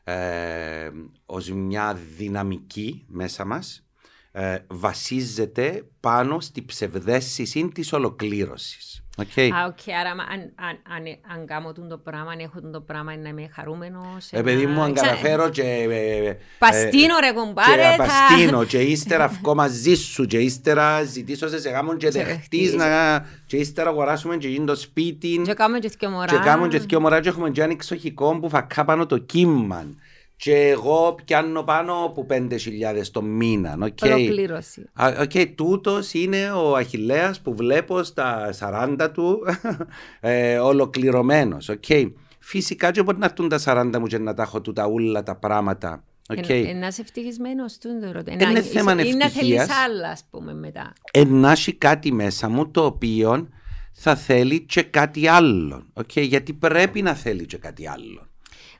ε, 0.03 0.91
ως 1.25 1.49
μια 1.49 1.93
δυναμική 2.17 3.05
μέσα 3.07 3.45
μας, 3.45 3.87
ε, 4.31 4.57
βασίζεται 4.67 5.87
πάνω 5.99 6.39
στη 6.39 6.65
ψευδέστηση 6.65 7.67
της 7.67 7.93
ολοκλήρωσης. 7.93 9.04
Okay. 9.17 9.49
Α, 9.53 9.65
οκ, 9.65 9.93
άρα 9.99 10.15
μα- 10.15 10.23
αν, 10.23 10.39
αν, 10.67 10.75
αν, 10.95 11.03
αν 11.39 11.45
κάνω 11.45 11.73
τούτο 11.73 11.87
το 11.87 11.97
πράγμα, 11.97 12.31
αν 12.31 12.39
έχω 12.39 12.59
τούτο 12.59 12.71
το 12.71 12.81
πράγμα, 12.81 13.15
να 13.17 13.29
είμαι 13.29 13.49
χαρούμενος. 13.55 14.27
Ε, 14.31 14.41
παιδί 14.41 14.65
μου, 14.65 14.81
αν 14.81 14.93
Ξα- 14.93 15.05
καταφέρω 15.05 15.49
και... 15.49 15.61
ε, 15.61 16.27
ε, 16.27 16.37
Παστύνω 16.59 17.19
ρε 17.19 17.27
κουμπάρε, 17.27 17.81
θα... 17.97 18.03
να 18.03 18.17
παστύνω 18.17 18.63
και 18.63 18.77
ύστερα 18.95 19.27
βγω 19.27 19.55
μαζί 19.55 19.95
σου 19.95 20.25
και 20.25 20.37
ύστερα 20.37 21.03
ζητήσω 21.03 21.47
σε 21.47 21.59
σε 21.59 21.69
γάμον 21.69 21.97
και 21.97 22.11
Σε 22.11 22.23
δεχτείς 22.23 22.59
δεχτείς. 22.71 22.73
να... 22.73 23.25
και 23.45 23.57
ύστερα 23.57 23.89
αγοράσουμε 23.89 24.37
και 24.37 24.47
γίνει 24.47 24.65
το 24.65 24.75
σπίτι 24.75 25.41
Και 25.45 25.53
κάνουμε 25.53 25.79
και 25.79 25.91
δυο 25.99 26.09
μωρά. 26.09 26.25
και 26.25 26.37
κάνουμε 26.43 26.67
και 26.67 26.79
δυο 26.79 26.99
μωρά 26.99 27.19
και 27.21 27.29
έχουμε 27.29 27.49
και 27.49 27.61
ένα 27.61 27.71
εξοχικό 27.71 28.39
που 28.39 28.49
φακά 28.49 28.85
πάνω 28.85 29.05
το 29.05 29.17
κύμα 29.17 29.85
και 30.37 30.55
εγώ 30.67 31.15
πιάνω 31.25 31.63
πάνω 31.63 32.03
από 32.05 32.25
5.000 32.29 32.47
το 33.11 33.21
μήνα. 33.21 33.77
οκ. 33.81 33.97
Ολοκλήρωση. 34.03 34.89
Α, 34.93 35.13
Οκ, 35.21 35.31
τούτος 35.55 36.13
είναι 36.13 36.51
ο 36.51 36.75
Αχιλλέας 36.75 37.41
που 37.41 37.55
βλέπω 37.55 38.03
στα 38.03 38.49
40 38.59 39.09
του 39.13 39.39
ε, 40.19 40.57
ολοκληρωμένος. 40.57 41.69
οκ. 41.69 41.83
Φυσικά 42.39 42.91
και 42.91 43.03
μπορεί 43.03 43.17
να 43.17 43.25
έρθουν 43.25 43.49
τα 43.49 43.59
40 43.65 43.99
μου 43.99 44.07
και 44.07 44.17
να 44.17 44.33
τα 44.33 44.43
έχω 44.43 44.61
τούτα 44.61 44.87
ούλα 44.87 45.23
τα 45.23 45.35
πράγματα. 45.35 46.03
οκ. 46.29 46.49
Ε, 46.49 46.57
ε, 46.57 46.73
να 46.73 46.87
είσαι 46.87 47.01
ευτυχισμένος, 47.01 47.77
τούτο 47.77 48.05
το 48.05 48.11
ρωτώ. 48.11 48.31
Είναι 48.31 48.45
Να- 48.45 48.61
θέμα 48.61 48.91
Ή 48.91 48.95
να 48.95 49.01
ευτυχίας. 49.01 49.33
θέλεις 49.65 49.67
άλλα, 49.85 50.09
ας 50.09 50.23
πούμε, 50.31 50.53
μετά. 50.53 50.93
εν 51.13 51.28
να 51.28 51.43
'σει 51.43 51.73
κάτι 51.73 52.11
μέσα 52.11 52.49
μου 52.49 52.71
το 52.71 52.85
οποίο 52.85 53.47
θα 53.93 54.15
θέλει 54.15 54.61
και 54.61 54.81
κάτι 54.83 55.27
άλλο. 55.27 55.85
οκ, 55.93 56.19
Γιατί 56.19 56.53
πρέπει 56.53 57.01
να 57.01 57.13
θέλει 57.13 57.45
και 57.45 57.57
κάτι 57.57 57.87
άλλο. 57.87 58.24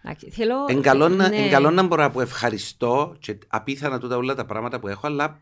Εντάξει, 0.06 0.30
Θέλω... 0.30 0.56
Εν 0.68 0.82
καλό 0.82 1.10
να, 1.10 1.30
ναι. 1.30 1.36
εν 1.36 1.50
καλό 1.50 1.72
να 1.72 1.84
μπορώ 1.84 2.02
να 2.02 2.10
πω 2.12 2.22
ευχαριστώ 2.22 3.16
και 3.20 3.38
απίθανα 3.48 4.00
τούτα 4.00 4.18
όλα 4.18 4.36
τα 4.36 4.46
πράγματα 4.46 4.80
που 4.80 4.88
έχω, 4.88 5.08
αλλά 5.08 5.42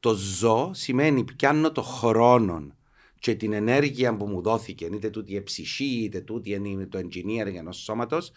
το 0.00 0.14
ζω 0.14 0.70
σημαίνει 0.74 1.24
πιάνω 1.24 1.72
το 1.72 1.82
χρόνο 1.82 2.72
και 3.18 3.34
την 3.34 3.52
ενέργεια 3.52 4.16
που 4.16 4.26
μου 4.26 4.42
δόθηκε, 4.42 4.84
είτε 4.84 5.10
τούτη 5.10 5.34
η 5.34 5.42
ψυχή, 5.42 6.02
είτε 6.04 6.20
τούτη 6.20 6.50
είναι 6.50 6.86
το 6.86 6.98
engineering 6.98 7.54
ενός 7.56 7.76
σώματος, 7.76 8.32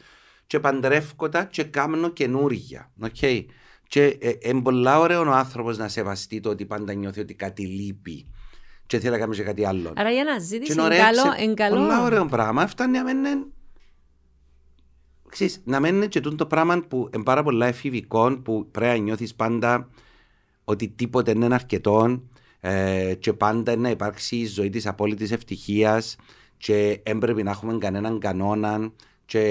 και 0.48 0.60
παντρεύω 0.60 1.30
τα 1.30 1.44
και 1.44 1.64
κάνω 1.64 2.10
καινούργια. 2.10 2.92
Okay. 3.02 3.46
Και 3.88 4.06
ε, 4.06 4.32
είναι 4.42 4.62
πολλά 4.62 5.00
ωραίο 5.00 5.22
ο 5.22 5.32
άνθρωπος 5.32 5.78
να 5.78 5.88
σεβαστεί 5.88 6.40
το 6.40 6.50
ότι 6.50 6.66
πάντα 6.66 6.94
νιώθει 6.94 7.20
ότι 7.20 7.34
κάτι 7.34 7.66
λείπει 7.66 8.28
και 8.86 9.00
θέλει 9.00 9.12
να 9.12 9.18
κάνει 9.18 9.36
και 9.36 9.44
κάτι 9.44 9.66
άλλο. 9.66 9.94
Άρα 9.96 10.12
για 10.12 10.24
να 10.24 10.34
Και 10.34 10.44
ζήτηση 10.44 10.72
είναι 10.72 10.82
είναι 10.82 10.94
ωραία, 10.94 11.04
καλό, 11.06 11.30
ξε- 11.30 11.44
είναι 11.44 11.54
καλό. 11.54 11.76
Πολλά 11.76 12.04
ωραίο 12.04 12.26
πράγμα. 12.26 12.68
Φτάνει 12.68 12.98
να 12.98 13.04
μένει. 13.04 13.46
Ξέρεις, 15.32 15.62
να 15.64 15.80
μένει 15.80 16.08
και 16.08 16.20
τούτο 16.20 16.36
το 16.36 16.46
πράγμα 16.46 16.84
που 16.88 17.10
είναι 17.14 17.24
πάρα 17.24 17.44
πολλά 17.44 17.68
εφηβικό 17.68 18.40
που 18.44 18.68
πρέπει 18.72 18.98
να 18.98 19.04
νιώθεις 19.04 19.36
πάντα 19.36 19.90
ότι 20.64 20.88
τίποτε 20.88 21.34
δεν 21.34 21.42
είναι 21.42 21.54
αρκετό 21.54 22.22
ε, 22.60 23.14
και 23.20 23.34
πάντα 23.34 23.76
να 23.76 23.90
υπάρξει 23.90 24.36
η 24.36 24.46
ζωή 24.46 24.70
της 24.70 24.88
απόλυτης 24.88 25.32
ευτυχίας 25.32 26.16
και 26.58 27.02
δεν 27.04 27.18
πρέπει 27.18 27.44
να 27.44 27.52
έχουμε 27.52 27.78
κανέναν 27.78 28.20
κανόνα 28.20 28.92
και 29.26 29.42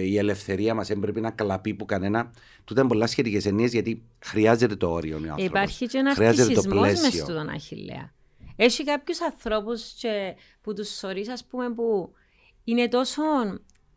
η 0.00 0.18
ελευθερία 0.18 0.74
μας 0.74 0.88
δεν 0.88 0.98
πρέπει 1.00 1.20
να 1.20 1.30
κλαπεί 1.30 1.74
που 1.74 1.84
κανένα. 1.84 2.30
Τούτα 2.64 2.80
είναι 2.80 2.88
πολλά 2.88 3.06
σχετικές 3.06 3.46
ενίε 3.46 3.66
γιατί 3.66 4.02
χρειάζεται 4.18 4.76
το 4.76 4.90
όριο 4.90 5.14
ο 5.14 5.18
άνθρωπος. 5.18 5.44
Υπάρχει 5.44 5.86
και 5.86 5.98
ένα 5.98 6.14
Χρειάζεται 6.14 6.52
το 6.52 6.60
αρτισισμός 6.60 6.88
μες 6.88 7.00
πλαίσιο. 7.00 7.24
στον 7.24 7.48
Αχιλέα. 7.48 8.12
Έχει 8.56 8.84
κάποιους 8.84 9.20
ανθρώπους 9.20 9.92
και 10.00 10.34
που 10.60 10.74
τους 10.74 10.88
σωρείς, 10.88 11.28
ας 11.28 11.44
πούμε, 11.44 11.70
που 11.70 12.12
είναι 12.64 12.88
τόσο 12.88 13.22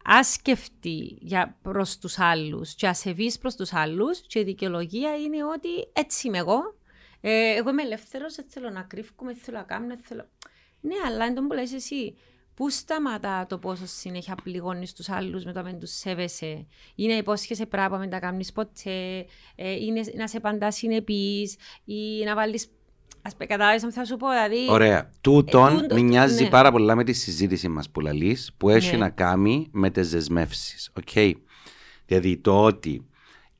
άσκευτοι 0.04 1.18
για 1.22 1.58
προς 1.62 1.98
τους 1.98 2.20
άλλους 2.20 2.76
και 2.76 2.88
ασεβείς 2.88 3.38
προς 3.38 3.56
τους 3.56 3.74
άλλους 3.74 4.22
και 4.28 4.40
η 4.40 4.44
δικαιολογία 4.44 5.16
είναι 5.18 5.44
ότι 5.44 5.70
έτσι 5.94 6.28
είμαι 6.28 6.38
εγώ. 6.38 6.78
Ε, 7.22 7.56
εγώ 7.56 7.70
είμαι 7.70 7.82
ελεύθερος, 7.84 8.36
δεν 8.36 8.46
θέλω 8.50 8.70
να 8.70 8.82
κρύφκομαι, 8.82 9.34
δεν 9.34 9.42
θέλω 9.42 9.58
να 9.58 9.64
κάνω, 9.64 9.88
δεν 9.88 10.00
θέλω... 10.02 10.30
Ναι, 10.82 10.96
αλλά 11.06 11.26
είναι 11.26 11.34
το 11.36 11.42
που 11.42 11.54
λες 11.54 11.74
εσύ. 11.74 12.18
Πού 12.54 12.70
σταματά 12.70 13.46
το 13.50 13.58
πόσο 13.58 13.86
συνέχεια 13.86 14.36
πληγώνεις 14.44 14.94
τους 14.94 15.10
άλλους 15.10 15.46
με 15.46 15.54
το 15.54 15.62
να 15.62 15.70
μην 15.70 15.80
τους 15.80 15.92
σέβεσαι, 15.92 16.68
ή 16.96 17.08
να 17.08 17.18
υπόσχεσαι 17.18 17.66
πράγματα 17.66 17.96
που 17.96 18.02
δεν 18.02 18.10
τα 18.10 18.20
κάνεις 18.20 18.52
ποτέ, 18.52 19.26
ε, 19.56 19.72
ή 19.72 19.92
να- 19.92 20.14
να 20.16 20.28
σε 20.28 20.40
παντά 20.40 20.72
συνεπείς, 20.72 21.56
ή 21.86 22.24
να 22.24 22.36
βάλεις. 22.36 22.68
Α 23.22 23.30
πούμε, 23.30 23.46
κατάλαβες 23.46 23.84
αν 23.84 23.92
θα 23.92 24.06
σου 24.06 24.18
πω, 24.18 24.28
δηλαδή. 24.30 24.72
Ωραία. 24.72 25.10
Τούτον 25.22 25.78
τούτο- 25.78 25.96
με 25.96 26.02
νοιάζει 26.02 26.44
ναι. 26.44 26.50
πάρα 26.50 26.72
πολλά 26.72 26.96
με 26.96 27.04
τη 27.04 27.14
συζήτηση 27.14 27.68
μας 27.68 27.90
που 27.90 28.00
λαλείς, 28.00 28.52
που 28.58 28.70
έχει 28.70 28.92
Ναι. 28.92 28.98
να 28.98 29.10
κάνει 29.10 29.68
με 29.72 29.90
τις 29.90 30.10
δεσμεύσεις. 30.10 30.92
Okay. 31.06 31.32
Δηλαδή 32.06 32.38
το 32.38 32.64
ότι 32.64 33.06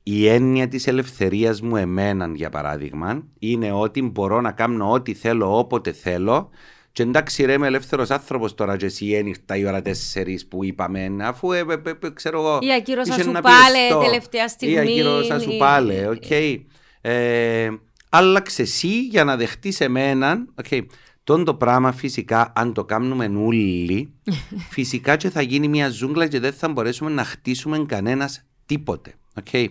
η 0.02 0.28
έννοια 0.28 0.68
της 0.68 0.86
ελευθερίας 0.86 1.60
μου 1.60 1.76
εμέναν 1.76 2.34
για 2.34 2.50
παράδειγμα 2.50 3.22
είναι 3.38 3.72
ότι 3.72 4.02
μπορώ 4.02 4.40
να 4.40 4.52
κάνω 4.52 4.90
ό,τι 4.92 5.14
θέλω 5.14 5.58
όποτε 5.58 5.92
θέλω 5.92 6.50
και 6.92 7.02
εντάξει 7.02 7.44
ρε 7.44 7.52
είμαι 7.52 7.66
ελεύθερος 7.66 8.10
άνθρωπος 8.10 8.54
τώρα 8.54 8.76
και 8.76 8.86
εσύ 8.86 9.12
ένυχτα 9.12 9.56
η 9.56 9.66
ώρα 9.66 9.82
τέσσερις 9.82 10.46
που 10.46 10.64
είπαμε 10.64 11.16
αφού 11.20 11.52
ε, 11.52 11.58
ε, 11.58 11.62
ε, 11.62 11.90
ε, 12.06 12.10
ξέρω 12.14 12.38
εγώ 12.40 12.58
Ή 12.62 12.72
ακύρωσα 12.72 13.12
είχε 13.14 13.22
σου 13.22 13.30
να 13.30 13.40
πάλε 13.40 13.56
πιεστώ. 13.78 13.98
τελευταία 14.04 14.44
Ή 14.44 14.48
στιγμή. 14.48 14.78
ακύρωσα 14.78 15.40
σου 15.40 15.50
ή- 15.50 15.58
πάλε, 15.58 16.08
οκ; 16.08 16.30
Ε, 17.00 17.68
άλλαξε 18.10 18.62
εσύ 18.62 19.06
για 19.06 19.24
να 19.24 19.36
δεχτείς 19.36 19.80
εμέναν. 19.80 20.54
Okay. 20.62 20.84
Τον 21.24 21.44
το 21.44 21.54
πράγμα 21.54 21.92
φυσικά 21.92 22.52
αν 22.54 22.72
το 22.72 22.84
κάνουμε 22.84 23.32
όλοι 23.36 24.12
φυσικά 24.76 25.16
και 25.16 25.30
θα 25.30 25.42
γίνει 25.42 25.68
μια 25.68 25.88
ζούγκλα 25.88 26.26
και 26.26 26.40
δεν 26.40 26.52
θα 26.52 26.68
μπορέσουμε 26.68 27.10
να 27.10 27.24
χτίσουμε 27.24 27.84
κανένας 27.88 28.44
τίποτε. 28.66 29.14
Okay. 29.44 29.66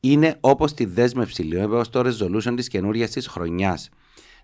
Είναι 0.00 0.36
όπως 0.40 0.74
τη 0.74 0.84
δέσμευση, 0.84 1.42
λέω, 1.42 1.64
όπως 1.64 1.90
το 1.90 2.00
resolution 2.00 2.52
της 2.56 2.68
καινούριας 2.68 3.10
της 3.10 3.26
χρονιάς. 3.26 3.88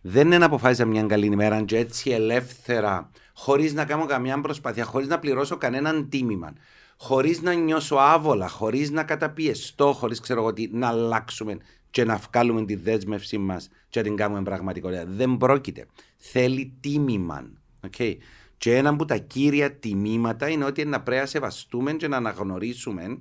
Δεν 0.02 0.32
είναι 0.32 0.44
αποφάσισα 0.44 0.84
μια 0.84 1.02
καλή 1.02 1.26
ημέρα 1.26 1.62
και 1.62 1.76
έτσι 1.76 2.10
ελεύθερα, 2.10 3.10
χωρίς 3.34 3.74
να 3.74 3.84
κάνω 3.84 4.06
καμιά 4.06 4.40
προσπάθεια, 4.40 4.84
χωρίς 4.84 5.08
να 5.08 5.18
πληρώσω 5.18 5.56
κανέναν 5.56 6.08
τίμημα, 6.08 6.52
χωρίς 6.96 7.42
να 7.42 7.52
νιώσω 7.52 7.96
άβολα, 7.96 8.48
χωρίς 8.48 8.90
να 8.90 9.02
καταπιεστώ, 9.02 9.92
χωρίς 9.92 10.20
ξέρω 10.20 10.40
εγώ 10.40 10.52
τι, 10.52 10.68
να 10.72 10.88
αλλάξουμε 10.88 11.58
και 11.90 12.04
να 12.04 12.16
βγάλουμε 12.16 12.64
τη 12.64 12.74
δέσμευσή 12.74 13.38
μας 13.38 13.68
και 13.88 13.98
να 13.98 14.04
την 14.04 14.16
κάνουμε 14.16 14.42
πραγματικότητα. 14.42 15.04
Δεν 15.06 15.36
πρόκειται. 15.36 15.86
Θέλει 16.16 16.76
τίμημα. 16.80 17.50
Okay. 17.90 18.16
Και 18.56 18.76
ένα 18.76 18.88
από 18.88 19.04
τα 19.04 19.16
κύρια 19.16 19.72
τιμήματα 19.72 20.48
είναι 20.48 20.64
ότι 20.64 20.84
να 20.84 21.00
πρέπει 21.00 21.20
να 21.20 21.26
σεβαστούμε 21.26 21.92
και 21.92 22.08
να 22.08 22.16
αναγνωρίσουμε 22.16 23.18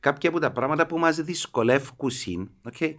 κάποια 0.00 0.28
από 0.28 0.38
τα 0.38 0.52
πράγματα 0.52 0.86
που 0.86 0.98
μας 0.98 1.16
δυσκολεύουν 1.16 2.50
okay. 2.72 2.94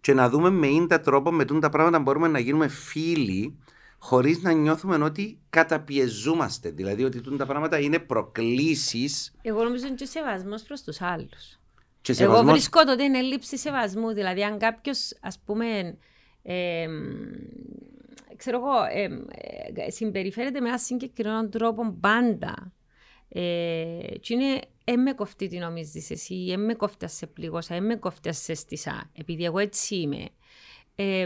και 0.00 0.14
να 0.14 0.28
δούμε 0.28 0.50
με 0.50 0.66
ίντα 0.66 1.00
τρόπο 1.00 1.32
με 1.32 1.44
τούν 1.44 1.60
τα 1.60 1.68
πράγματα 1.68 1.98
μπορούμε 1.98 2.28
να 2.28 2.38
γίνουμε 2.38 2.68
φίλοι 2.68 3.58
χωρίς 3.98 4.42
να 4.42 4.52
νιώθουμε 4.52 5.04
ότι 5.04 5.38
καταπιεζούμαστε. 5.50 6.70
Δηλαδή 6.70 7.04
ότι 7.04 7.36
τα 7.36 7.46
πράγματα 7.46 7.78
είναι 7.78 7.98
προκλήσεις. 7.98 9.32
Εγώ 9.42 9.62
νομίζω 9.62 9.86
είναι 9.86 9.94
και 9.94 10.04
σεβασμός 10.04 10.62
προς 10.62 10.82
τους 10.82 11.00
άλλους. 11.00 11.59
Και 12.02 12.12
Εγώ 12.12 12.20
σεβασμός... 12.20 12.52
βρίσκω 12.52 12.80
ότι 12.88 13.02
είναι 13.02 13.18
έλλειψη 13.18 13.58
σεβασμού. 13.58 14.12
Δηλαδή, 14.12 14.44
αν 14.44 14.58
κάποιος, 14.58 15.18
ας 15.20 15.38
πούμε, 15.44 15.98
ε, 16.42 16.86
ξέρω 18.36 18.56
εγώ, 18.58 18.84
ε, 18.92 19.08
ε, 19.74 19.90
συμπεριφέρεται 19.90 20.60
με 20.60 20.66
έναν 20.66 20.78
συγκεκριμένο 20.78 21.48
τρόπο 21.48 21.96
πάντα. 22.00 22.72
Ε, 23.28 24.00
και 24.20 24.34
είναι, 24.34 24.60
ε, 24.84 24.96
με 24.96 25.12
κοφτεί 25.12 25.48
τι 25.48 25.58
νομίζεις 25.58 26.10
εσύ, 26.10 26.48
ε, 26.52 26.56
με 26.56 26.74
κοφτά 26.74 27.08
σε 27.08 27.26
πλήγωσα, 27.26 27.74
ε, 27.74 27.80
με 27.80 27.96
κοφτά 27.96 28.32
σε 28.32 28.54
στήσα, 28.54 29.10
επειδή 29.12 29.44
εγώ 29.44 29.58
έτσι 29.58 29.96
είμαι. 29.96 30.28
Ε, 30.94 31.24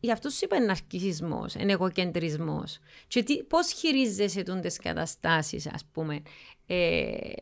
γι' 0.00 0.12
αυτό 0.12 0.28
σου 0.28 0.44
είπα 0.44 0.56
είναι 0.56 0.70
αρκισισμός, 0.70 1.54
είναι 1.54 1.72
εγωκεντρισμός. 1.72 2.78
Και 3.08 3.22
τι, 3.22 3.42
πώς 3.42 3.72
χειρίζεσαι 3.72 4.42
τούντες 4.42 4.78
καταστάσεις, 4.78 5.66
ας 5.66 5.84
πούμε. 5.92 6.22
Ε, 6.66 7.32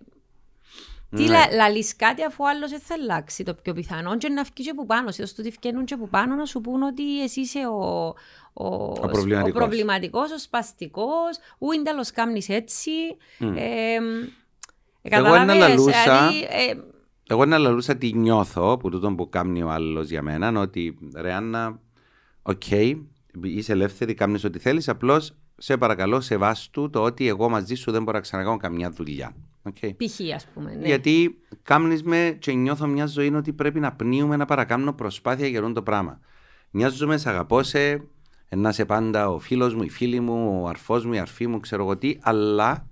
τι 1.17 1.23
Ναι. 1.23 1.29
λα, 1.29 1.53
λαλείς 1.53 1.97
κάτι 1.97 2.23
αφού 2.25 2.45
ο 2.45 2.49
άλλος 2.49 2.71
δεν 2.71 2.81
θα 2.81 2.95
αλλάξει 2.95 3.43
το 3.45 3.55
πιο 3.55 3.73
πιθανό 3.75 4.17
και 4.17 4.29
να 4.29 4.43
βγει 4.43 4.65
και 4.65 4.71
από 4.71 4.87
πάνω. 4.87 5.11
Σε 5.11 5.23
το 5.23 5.35
ότι 5.39 5.55
βγαίνουν 5.61 5.85
και 5.85 5.95
από 5.95 6.07
πάνω 6.07 6.35
να 6.35 6.45
σου 6.45 6.61
πούν 6.61 6.83
ότι 6.83 7.23
εσύ 7.23 7.41
είσαι 7.41 7.59
ο, 7.67 8.07
ο, 8.53 8.67
ο, 8.75 8.93
προβληματικός. 8.93 9.51
ο 9.51 9.53
προβληματικός, 9.67 10.31
ο 10.33 10.39
σπαστικός, 10.39 11.39
ού 11.59 11.73
είναι 11.73 11.83
τέλος 11.83 12.11
κάμνεις 12.11 12.49
έτσι. 12.49 12.91
Ε, 13.39 13.47
ε, 13.47 15.17
Εγώ 15.17 15.27
ένα 15.27 15.39
καταλάβες, 15.39 15.69
λαλούσα- 15.69 16.03
δηλαδή, 16.03 16.41
ε, 16.43 16.75
Εγώ 17.29 17.45
να 17.45 17.59
λαλούσα 17.59 17.97
τι 17.97 18.13
νιώθω 18.13 18.77
που 18.77 18.91
τούτον 18.91 19.17
που 19.17 19.29
κάνει 19.29 19.63
ο 19.63 19.71
άλλος 19.71 20.09
για 20.09 20.23
μένα, 20.23 20.61
ότι 20.61 20.99
ρε 21.17 21.33
Άννα, 21.33 21.79
οκ, 22.43 22.71
είσαι 23.43 23.73
ελεύθερη, 23.73 24.15
κάνει 24.15 24.41
ό,τι 24.45 24.59
θέλεις, 24.59 24.89
απλώς 24.89 25.35
σε 25.59 25.77
παρακαλώ, 25.77 26.21
σεβάστου 26.21 26.91
το 26.91 27.03
ότι 27.03 27.29
εγώ 27.29 27.49
μαζί 27.49 27.75
σου 27.75 27.91
δεν 27.91 28.03
μπορώ 28.03 28.17
να 28.17 28.23
ξανακάνω 28.23 28.57
καμιά 28.57 28.91
δουλειά. 28.91 29.35
Okay. 29.69 29.97
π.χ. 29.97 30.35
ας 30.35 30.47
πούμε. 30.55 30.75
Ναι. 30.75 30.87
Γιατί 30.87 31.39
κάμνεις 31.63 32.03
με 32.03 32.37
και 32.39 32.53
νιώθω 32.53 32.87
μια 32.87 33.07
ζωή 33.07 33.35
ότι 33.35 33.53
πρέπει 33.53 33.81
να 33.81 33.93
πνίουμε 33.93 34.37
να 34.37 34.45
παρακάμνω 34.45 34.93
προσπάθεια 34.93 35.47
για 35.47 35.61
αυτό 35.61 35.73
το 35.73 35.83
πράγμα. 35.83 36.21
Νοιάζομαι, 36.71 37.17
σε 37.17 37.29
αγαπώ 37.29 37.63
σε, 37.63 38.03
να 38.49 38.69
είσαι 38.69 38.85
πάντα 38.85 39.31
ο 39.31 39.39
φίλος 39.39 39.75
μου, 39.75 39.83
η 39.83 39.91
φίλη 39.91 40.21
μου, 40.21 40.63
ο 40.63 40.69
αρφός 40.69 41.05
μου, 41.05 41.13
η 41.13 41.19
αρφή 41.19 41.47
μου, 41.47 41.61
ξέρω 41.61 41.83
εγώ 41.83 41.97
τι, 41.97 42.17
αλλά 42.21 42.89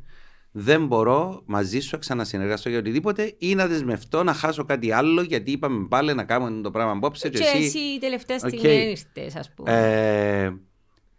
δεν 0.52 0.86
μπορώ 0.86 1.42
μαζί 1.46 1.80
σου 1.80 1.88
να 1.92 1.98
ξανασυνεργαστώ 1.98 2.68
για 2.68 2.78
οτιδήποτε 2.78 3.34
ή 3.38 3.54
να 3.54 3.66
δεσμευτώ 3.66 4.22
να 4.22 4.32
χάσω 4.32 4.64
κάτι 4.64 4.92
άλλο 4.92 5.22
γιατί 5.22 5.50
είπαμε 5.50 5.86
πάλι 5.88 6.14
να 6.14 6.24
κάνουμε 6.24 6.62
το 6.62 6.70
πράγμα 6.70 6.92
απόψε 6.92 7.28
και 7.28 7.38
εσύ 7.38 7.78
η 7.78 7.98
τελευταία 7.98 8.36
Οκ. 8.42 8.48
στιγμή 8.48 8.68
δεν 8.68 8.88
ήρθες, 8.88 9.36
ας 9.36 9.50
πούμε. 9.54 9.72
ε, 9.72 10.52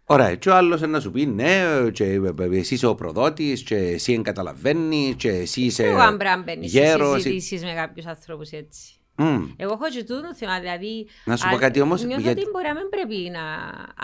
Ωραία, 0.06 0.34
και 0.34 0.48
ο 0.48 0.54
άλλος 0.54 0.80
να 0.80 1.00
σου 1.00 1.10
πει 1.10 1.26
ναι, 1.26 1.62
και 1.92 2.04
εσύ 2.50 2.74
είσαι 2.74 2.86
ο 2.86 2.94
προδότης, 2.94 3.62
και 3.62 3.76
εσύ 3.76 4.12
δεν 4.12 4.22
καταλαβαίνεις, 4.22 5.14
και 5.14 5.28
εσύ 5.28 5.60
είσαι. 5.60 5.84
Εγώ 5.84 5.98
αν 6.00 6.16
πρέπει 6.16 6.36
να 6.36 6.42
μπαίνεις 6.42 6.70
σε 6.70 6.78
γέρος, 6.80 7.22
συζητήσεις 7.22 7.62
με 7.64 7.72
κάποιους 7.72 8.06
ανθρώπους 8.06 8.50
έτσι. 8.50 8.94
Μμ. 9.16 9.42
Εγώ 9.56 9.72
έχω 9.72 9.88
και 9.92 10.04
τούτο 10.04 10.34
θέμα, 10.34 10.60
δηλαδή... 10.60 11.06
Να 11.24 11.36
σου 11.36 11.46
αν- 11.46 11.52
πω 11.52 11.58
κάτι 11.58 11.80
όμως, 11.80 12.04
Νιώθω 12.04 12.20
γιατί- 12.22 12.40
ότι 12.40 12.50
μπορεί 12.50 12.66
να 12.66 12.74
μην 12.74 12.88
πρέπει 12.88 13.30
να... 13.30 13.40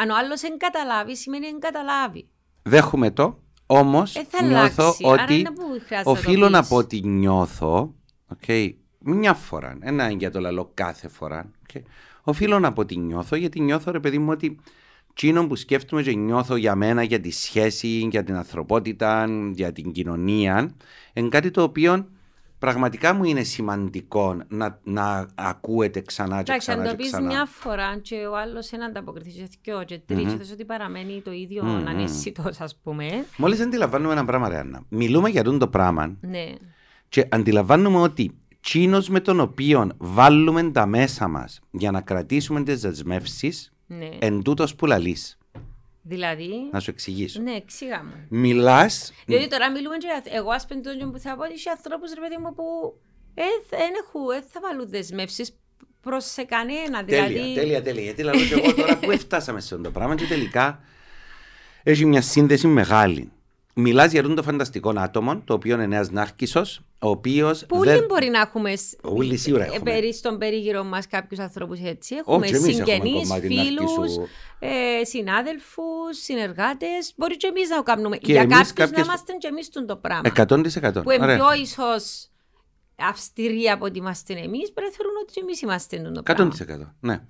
Αν 0.02 0.10
ο 0.10 0.16
άλλος 0.16 0.40
δεν 0.40 0.56
καταλάβει, 0.58 1.16
σημαίνει 1.16 1.46
δεν 1.46 1.60
καταλάβει. 1.60 2.26
Δέχομαι 2.62 3.10
το, 3.10 3.38
όμως 3.66 4.16
Ε, 4.16 4.24
θα 4.28 4.44
νιώθω 4.44 4.82
αλλάξει, 4.82 5.04
άρα 5.06 5.22
ότι 5.22 5.38
είναι 5.38 5.50
που 5.50 5.62
χρειάζεται 5.86 5.96
να 5.96 6.02
το 6.04 6.10
οφείλω 6.10 6.48
να 6.48 6.60
πεις. 6.60 6.68
πω 6.68 6.76
ότι 6.76 7.00
νιώθω, 7.04 7.94
okay, 8.36 8.70
μια 8.98 9.34
φορά, 9.34 9.78
ένα 9.80 10.10
για 10.10 10.30
το 10.30 10.40
λαλό 10.40 10.70
κάθε 10.74 11.08
φορά, 11.08 11.50
okay, 11.72 11.80
οφείλω 12.22 12.58
να 12.58 12.72
πω 12.72 12.80
ότι 12.80 12.96
νιώθω, 12.98 13.36
γιατί 13.36 13.60
νιώθω 13.60 13.90
ρε 13.90 14.00
παιδί 14.00 14.18
μου 14.18 14.30
ότι 14.30 14.58
Τσίνο 15.14 15.46
που 15.46 15.56
σκέφτομαι 15.56 16.02
και 16.02 16.14
νιώθω 16.14 16.56
για 16.56 16.74
μένα, 16.74 17.02
για 17.02 17.20
τη 17.20 17.30
σχέση, 17.30 17.88
για 18.10 18.24
την 18.24 18.34
ανθρωπότητα, 18.36 19.26
για 19.54 19.72
την 19.72 19.92
κοινωνία, 19.92 20.74
είναι 21.12 21.28
κάτι 21.28 21.50
το 21.50 21.62
οποίο 21.62 22.08
πραγματικά 22.58 23.14
μου 23.14 23.24
είναι 23.24 23.42
σημαντικό 23.42 24.36
να, 24.48 24.80
να 24.82 25.26
ακούεται 25.34 26.00
ξανά 26.00 26.42
και 26.42 26.50
Εντάξει, 26.50 26.70
αν 26.70 26.76
ξανά 26.76 26.90
το 26.90 26.96
και 26.96 27.02
πεις 27.02 27.10
ξανά. 27.12 27.26
μια 27.26 27.46
φορά 27.46 27.98
και 28.02 28.14
ο 28.14 28.36
άλλος 28.36 28.68
δεν 28.70 28.82
ανταποκριθείς 28.84 29.34
σε 29.34 29.48
δυο 29.62 29.84
και 29.84 30.00
τρεις 30.06 30.32
και 30.32 30.38
θες 30.38 30.50
ότι 30.52 30.64
παραμένει 30.64 31.20
το 31.24 31.32
ίδιο 31.32 31.64
Μμμ. 31.64 31.86
αναισθητός, 31.88 32.60
ας 32.60 32.76
πούμε. 32.82 33.24
Μόλις 33.36 33.60
αντιλαμβάνουμε 33.60 34.12
ένα 34.12 34.24
πράγμα, 34.24 34.48
ρε 34.48 34.58
Άννα, 34.58 34.82
μιλούμε 34.88 35.28
για 35.28 35.40
αυτό 35.40 35.58
το 35.58 35.68
πράγμα 35.68 36.16
Ναι. 36.20 36.44
Και 37.08 37.26
αντιλαμβάνουμε 37.30 38.00
ότι 38.00 38.34
τσίνος 38.60 39.08
με 39.08 39.20
τον 39.20 39.40
οποίο 39.40 39.88
βάλουμε 39.98 40.70
τα 40.70 40.86
μέσα 40.86 41.28
μας 41.28 41.60
για 41.70 41.90
να 41.90 42.00
κρατήσουμε 42.00 42.62
τις 42.62 42.80
δεσμεύσεις 42.80 43.72
Ναι. 43.98 44.08
εν 44.18 44.42
τούτος 44.42 44.74
που 44.74 44.86
λαλείς. 44.86 45.38
Δηλαδή, 46.02 46.50
Να 46.72 46.80
σου 46.80 46.90
εξηγήσω. 46.90 47.40
ναι, 47.42 47.52
εξήγα 47.52 48.04
μου. 48.04 48.26
Μιλάς, 48.28 49.12
Διότι 49.26 49.48
τώρα 49.48 49.70
μιλούμε 49.70 49.96
και 49.96 50.06
για- 50.22 50.38
εγώ 50.38 50.50
ας 50.50 50.66
πούμε 50.66 50.80
τούτο 50.80 51.10
που 51.10 51.18
θα 51.18 51.36
πω 51.36 51.42
ότι 51.42 51.52
έχει 51.52 51.68
ανθρώπους 51.68 52.12
ρε 52.14 52.20
παιδί 52.20 52.36
μου 52.42 52.54
που 52.54 52.62
ε, 53.34 53.42
δεν 53.70 53.90
έχουν, 54.04 54.30
ε, 54.36 54.42
θα 54.52 54.60
βάλουν 54.62 54.88
δεσμεύσεις 54.90 55.56
προς 56.00 56.24
σε 56.24 56.42
κανένα. 56.44 57.04
τέλεια, 57.04 57.26
δηλαδή, 57.26 57.54
τέλεια, 57.54 57.82
τέλεια. 57.82 58.02
Γιατί 58.02 58.22
λαλώ 58.22 58.40
και 58.44 58.54
εγώ 58.54 58.74
τώρα 58.74 58.98
που 58.98 59.10
φτάσαμε 59.26 59.60
σε 59.60 59.74
αυτό 59.74 59.86
το 59.86 59.90
πράγμα 59.90 60.14
και 60.14 60.24
τελικά 60.26 60.80
έχει 61.82 62.04
μια 62.06 62.22
σύνδεση 62.22 62.66
μεγάλη. 62.66 63.32
Μιλάς 63.74 64.10
για 64.12 64.20
αυτόν 64.20 64.36
το 64.36 64.42
φανταστικό 64.42 64.92
άτομο, 64.96 65.40
το 65.44 65.54
οποίο 65.54 65.74
είναι 65.74 65.84
ένας 65.84 66.10
νάρκισσος, 66.10 66.80
ο 66.98 67.08
οποίος 67.08 67.66
Που 67.66 67.78
δεν... 67.78 67.96
όλοι 67.96 68.06
μπορεί 68.06 68.28
να 68.28 68.40
έχουμε, 68.40 68.76
σ- 68.76 68.98
Όλοι 69.02 69.36
σίγουρα 69.36 69.64
ε, 69.64 69.66
έχουμε. 69.66 69.90
περί- 69.90 70.14
στον 70.14 70.38
περίγυρο 70.38 70.84
μας 70.84 71.06
κάποιους 71.06 71.40
ανθρώπους 71.40 71.78
έτσι. 71.80 72.14
Έχουμε 72.14 72.46
Όχι, 72.46 72.54
εμείς 72.54 72.78
έχουμε 72.78 72.92
συγγενείς, 72.94 73.28
κομμάτι 73.28 73.46
φίλους, 73.46 73.96
ναρκισσού. 73.96 74.26
ε, 74.58 75.04
συνάδελφους, 75.04 76.16
συνεργάτες. 76.22 77.12
Μπορεί 77.16 77.36
και 77.36 77.46
εμείς 77.46 77.68
να 77.68 77.76
το 77.76 77.82
κάνουμε. 77.82 78.16
Και 78.16 78.32
Για 78.32 78.40
εμείς 78.40 78.56
κάποιους 78.56 78.72
κάποιες- 78.72 78.98
να 78.98 79.02
είμαστε 79.04 79.32
και 79.32 79.46
εμείς 79.46 79.68
τον 79.68 79.86
το 79.86 79.96
πράγμα. 79.96 80.22
100%. 80.36 81.02
Που 81.02 81.10
είναι 81.10 81.22
Ωραία. 81.24 81.36
πιο 81.36 81.52
ίσως 81.62 82.28
αυστηροί 82.96 83.68
από 83.70 83.84
ότι 83.84 83.98
είμαστε 83.98 84.32
εμείς, 84.32 84.72
πρέπει 84.72 84.90
να 84.90 84.96
θεωρούν 84.96 85.16
ότι 85.22 85.32
και 85.32 85.40
εμείς 85.42 85.60
είμαστε 85.60 85.96
τον 85.96 86.14
το 86.14 86.22
πράγμα. 86.22 86.44
100%. 86.44 86.94
Ναι. 87.00 87.20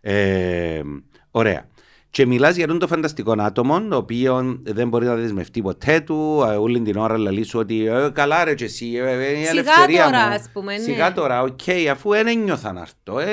Ε, 0.00 0.82
ωραία. 1.30 1.68
Και 2.10 2.26
μιλάς 2.26 2.54
για 2.54 2.64
αυτόν 2.64 2.78
το 2.78 2.86
φανταστικό 2.86 3.34
άτομο, 3.38 3.82
το 3.88 3.96
οποίο 3.96 4.60
δεν 4.62 4.88
μπορεί 4.88 5.06
να 5.06 5.14
δεσμευτεί 5.14 5.62
ποτέ 5.62 6.00
του, 6.00 6.44
ε, 6.50 6.54
όλη 6.56 6.80
την 6.80 6.96
ώρα 6.96 7.18
λαλεί 7.18 7.42
σου 7.42 7.58
ότι 7.58 7.86
ε, 7.86 8.08
καλά 8.12 8.44
ρε 8.44 8.54
και 8.54 8.64
εσύ, 8.64 8.92
ε, 8.94 9.10
ε, 9.12 9.32
η 9.32 9.36
Σιγά 9.36 9.50
ελευθερία 9.50 10.04
τώρα, 10.04 10.26
μου. 10.28 10.34
ας 10.34 10.50
πούμε, 10.52 10.72
ναι. 10.76 10.82
Σιγά 10.82 11.12
τώρα, 11.12 11.42
οκ, 11.42 11.60
αφού 11.90 12.10
δεν 12.10 12.26
ένιωθα 12.26 12.72
να 12.72 12.80
έρθω, 12.80 13.18
ε, 13.20 13.32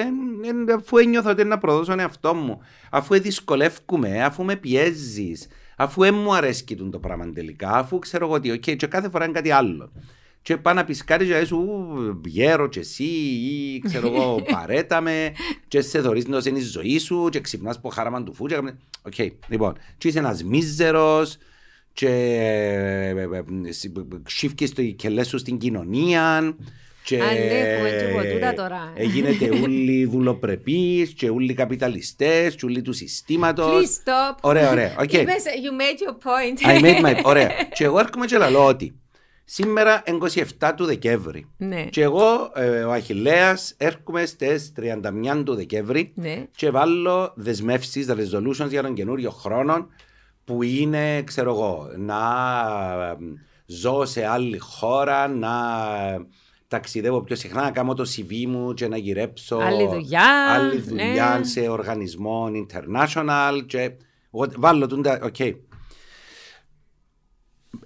ε, 0.67 0.73
αφού 0.73 0.97
ένιωθα 0.97 1.29
ότι 1.29 1.41
είναι 1.41 1.49
να 1.49 1.57
προδώσω 1.57 1.89
τον 1.89 1.99
εαυτό 1.99 2.33
μου, 2.33 2.61
αφού 2.91 3.13
ε, 3.13 3.19
δυσκολεύκουμαι, 3.19 4.23
αφού 4.23 4.43
με 4.43 4.55
πιέζεις, 4.55 5.47
αφού 5.77 6.01
δεν 6.01 6.13
μου 6.13 6.35
αρέσει 6.35 6.65
το 6.91 6.99
πράγμα 6.99 7.31
τελικά, 7.33 7.69
αφού 7.69 7.99
ξέρω 7.99 8.25
εγώ 8.25 8.33
ότι, 8.33 8.51
οκ, 8.51 8.59
και 8.59 8.87
κάθε 8.87 9.09
φορά 9.09 9.23
είναι 9.23 9.33
κάτι 9.33 9.51
άλλο. 9.51 9.91
Και 10.45 10.57
πάει 10.57 10.73
να 10.73 10.83
πεις 10.83 11.03
κάτι 11.03 11.25
και 11.25 11.45
σιγά 11.45 11.67
ρε 12.25 12.67
και 12.69 12.79
εσύ 12.79 13.03
ή 13.03 13.79
ξέρω 13.85 14.07
εγώ 14.07 14.41
παρέτα 14.53 15.01
με 15.01 15.33
και 15.67 15.81
σε 15.81 16.01
θωρείς 16.01 16.27
να 16.27 16.39
είναι 16.47 16.59
η 16.59 16.61
ζωή 16.61 16.97
σου 16.99 17.27
και 17.31 17.39
ξυπνάς 17.39 17.75
από 17.75 17.89
χάραμα 17.89 18.23
του 18.23 18.33
φού 18.33 18.45
και 18.47 18.55
κάμε- 18.55 18.77
Οκ, 19.01 19.13
λοιπόν, 19.47 19.77
και 19.97 20.07
είσαι 20.07 20.19
ένας 20.19 20.43
μίζερος 20.43 21.37
και 21.93 22.07
ε, 22.09 23.09
ε, 23.09 23.21
ε, 23.67 23.71
σκύφκεις 24.27 24.73
το 24.73 24.81
κκελλέ 24.83 25.27
σου 25.27 25.37
στην 25.37 25.57
κοινωνία 25.57 26.55
και 27.03 27.15
Α, 27.21 27.25
ναι, 27.25 27.31
έχουμε 27.39 27.89
και 27.89 27.95
εγώ 28.05 28.33
τούτα 28.33 28.53
τώρα. 28.53 28.93
ε, 28.95 29.03
γίνεται 29.03 29.49
όλοι 29.63 30.05
δουλοπρεπείς 30.05 31.13
και 31.13 31.29
όλοι 31.29 31.53
καπιταλιστές 31.53 32.55
και 32.55 32.65
όλοι 32.65 32.81
του 32.81 32.93
συστήματος 32.93 33.67
Please 33.83 34.09
stop. 34.09 34.37
Ωραία, 34.41 34.71
ωραία, 34.71 34.95
οκ. 34.99 35.13
Είπες, 35.21 35.43
you 35.63 35.81
made 35.81 35.99
your 36.09 36.13
point. 36.15 36.79
I 36.79 36.83
made 36.83 37.05
my... 37.05 37.21
Ωραία. 37.23 37.49
Και 37.73 37.83
εγώ 37.83 37.99
έρχομαι 37.99 38.25
και 38.25 38.37
λαλώ 38.37 38.65
ότι 38.65 38.99
σήμερα 39.45 40.03
είναι 40.05 40.17
27 40.59 40.71
του 40.75 40.85
Δεκέμβρη. 40.85 41.47
Ναι. 41.57 41.83
Και 41.83 42.01
εγώ, 42.01 42.51
ε, 42.55 42.83
ο 42.83 42.91
Αχιλλέας, 42.91 43.73
έρχομαι 43.77 44.25
στις 44.25 44.71
31 44.75 45.43
του 45.43 45.55
Δεκέμβρη 45.55 46.11
Ναι. 46.15 46.45
και 46.55 46.69
βάλω 46.69 47.31
δεσμεύσεις, 47.35 48.07
resolutions 48.09 48.69
για 48.69 48.81
τον 48.81 48.93
καινούριο 48.93 49.29
χρόνο 49.29 49.87
που 50.45 50.63
είναι, 50.63 51.21
ξέρω 51.21 51.53
εγώ, 51.53 51.87
να 51.97 52.19
ε, 53.11 53.15
ζω 53.65 54.05
σε 54.05 54.25
άλλη 54.25 54.57
χώρα, 54.57 55.27
να 55.27 55.51
ταξιδεύω 56.67 57.21
πιο 57.21 57.35
συχνά, 57.35 57.61
να 57.61 57.71
κάνω 57.71 57.93
το 57.93 58.03
CV 58.15 58.45
μου 58.47 58.73
και 58.73 58.87
να 58.87 58.97
γυρέψω 58.97 59.57
Άλλη 59.57 59.87
δουλειά, 59.87 60.53
άλλη 60.53 60.79
δουλειά 60.79 61.35
ναι. 61.37 61.43
σε 61.45 61.69
οργανισμό 61.69 62.49
international 62.53 63.61
και 63.65 63.91
εγώ 64.33 64.47
βάλω 64.57 64.87
τούντα, 64.87 65.19
οκ. 65.23 65.35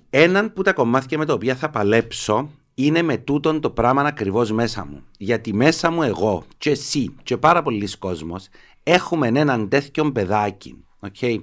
Έναν 0.09 0.53
που 0.53 0.61
τα 0.61 0.73
κομμάτια 0.73 1.17
με 1.17 1.25
τα 1.25 1.33
οποία 1.33 1.55
θα 1.55 1.69
παλέψω 1.69 2.49
είναι 2.75 3.01
με 3.01 3.17
τούτον 3.17 3.59
το 3.61 3.69
πράγμα 3.69 4.01
ακριβώς 4.01 4.51
μέσα 4.51 4.85
μου. 4.89 5.03
Γιατί 5.17 5.53
μέσα 5.53 5.91
μου 5.91 6.03
εγώ 6.03 6.43
και 6.57 6.69
εσύ 6.69 7.15
και 7.23 7.37
πάρα 7.37 7.61
πολλοί 7.61 7.89
κόσμος 7.99 8.47
έχουμε 8.83 9.27
έναν 9.27 9.69
τέτοιο 9.69 10.11
παιδάκι. 10.11 10.83
Okay, 11.09 11.41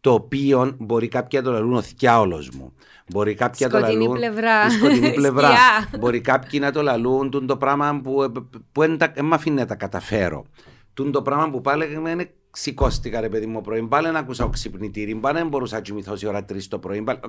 το 0.00 0.12
οποίο 0.12 0.74
μπορεί 0.78 1.08
κάποια 1.08 1.40
να 1.40 1.46
το 1.46 1.52
λαλούν 1.52 1.74
ο 1.74 1.82
θιάολος 1.82 2.50
μου. 2.50 2.72
Μπορεί 3.10 3.34
κάποια 3.34 3.66
να 3.66 3.72
το 3.72 3.78
Σκοτεινή 3.78 4.02
λαλούν. 4.04 4.18
πλευρά. 4.18 4.66
η 4.66 4.70
σκοτεινή 4.70 5.12
πλευρά. 5.20 5.48
Σκιά. 5.48 5.98
μπορεί 5.98 6.20
κάποιοι 6.20 6.58
να 6.62 6.72
το 6.72 6.82
λαλούν 6.82 7.30
τούν 7.30 7.46
το 7.46 7.56
πράγμα 7.56 8.00
που, 8.02 8.32
που 8.72 8.80
δεν 8.80 8.98
τα- 8.98 9.12
δεν 9.14 9.24
μ' 9.24 9.32
αφήνει 9.32 9.56
να 9.56 9.66
τα 9.66 9.74
καταφέρω. 9.74 10.44
Τούν 10.94 11.12
το 11.12 11.22
πράγμα 11.22 11.50
που 11.50 11.60
πάλι 11.60 11.92
είναι 11.94 12.30
σηκώστηκα 12.52 13.20
ρε 13.20 13.28
παιδί 13.28 13.46
μου 13.46 13.60
πρωί, 13.60 13.82
πάλι 13.82 14.10
να 14.10 14.18
ακούσα 14.18 14.48
ξυπνητήρι, 14.52 15.14
πάλι 15.14 15.38
δεν 15.38 15.48
μπορούσα 15.48 15.74
να 15.74 15.80
κοιμηθώ 15.82 16.16
σε 16.16 16.26
ώρα 16.26 16.44
3 16.52 16.56
το 16.68 16.78
πρωί. 16.78 17.02
Πάλι, 17.02 17.20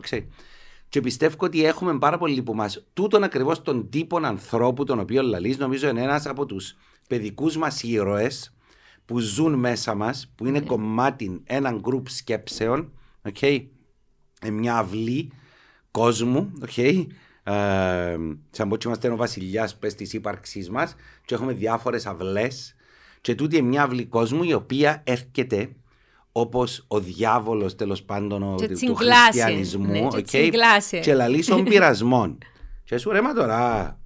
και 0.89 1.01
πιστεύω 1.01 1.35
ότι 1.39 1.65
έχουμε 1.65 1.97
πάρα 1.97 2.17
πολύ 2.17 2.41
που 2.41 2.55
μα 2.55 2.69
τούτον 2.93 3.23
ακριβώς 3.23 3.61
τον 3.61 3.89
τύπο 3.89 4.17
ανθρώπου, 4.17 4.83
τον 4.83 4.99
οποίο 4.99 5.21
λαλείς, 5.21 5.57
νομίζω 5.57 5.89
είναι 5.89 6.01
ένας 6.01 6.25
από 6.25 6.45
τους 6.45 6.75
παιδικούς 7.07 7.57
μας 7.57 7.83
ήρωες 7.83 8.53
που 9.05 9.19
ζουν 9.19 9.53
μέσα 9.53 9.95
μας, 9.95 10.31
που 10.35 10.45
είναι 10.45 10.59
ναι. 10.59 10.65
κομμάτι 10.65 11.41
έναν 11.45 11.79
γκρουπ 11.79 12.09
σκέψεων, 12.09 12.91
okay, 13.31 13.65
μια 14.51 14.77
αυλή 14.77 15.31
κόσμου, 15.91 16.51
okay, 16.65 17.05
ε, 17.43 18.17
σαν 18.49 18.69
πως 18.69 18.83
είμαστε 18.83 19.09
ο 19.09 19.15
βασιλιάς 19.15 19.77
της 19.79 20.13
ύπαρξής 20.13 20.69
μας, 20.69 20.95
και 21.25 21.33
έχουμε 21.33 21.53
διάφορες 21.53 22.05
αυλές. 22.05 22.75
Και 23.21 23.35
τούτη 23.35 23.57
είναι 23.57 23.67
μια 23.67 23.83
αυλή 23.83 24.05
κόσμου 24.05 24.43
η 24.43 24.53
οποία 24.53 25.03
έρχεται 25.05 25.75
όπως 26.31 26.85
ο 26.87 26.99
διάβολος 26.99 27.75
τέλος 27.75 28.03
πάντων 28.03 28.57
του 28.85 28.95
χριστιανισμού. 28.95 29.85
Ναι, 29.91 30.07
okay, 30.11 30.49
και 31.01 31.13
λαλείς 31.13 31.45
των 31.45 31.63
πειρασμών. 31.69 32.37
και 32.83 32.97
σου 32.97 33.11
ρε, 33.11 33.21
μα 33.21 33.33
τώρα, 33.33 33.99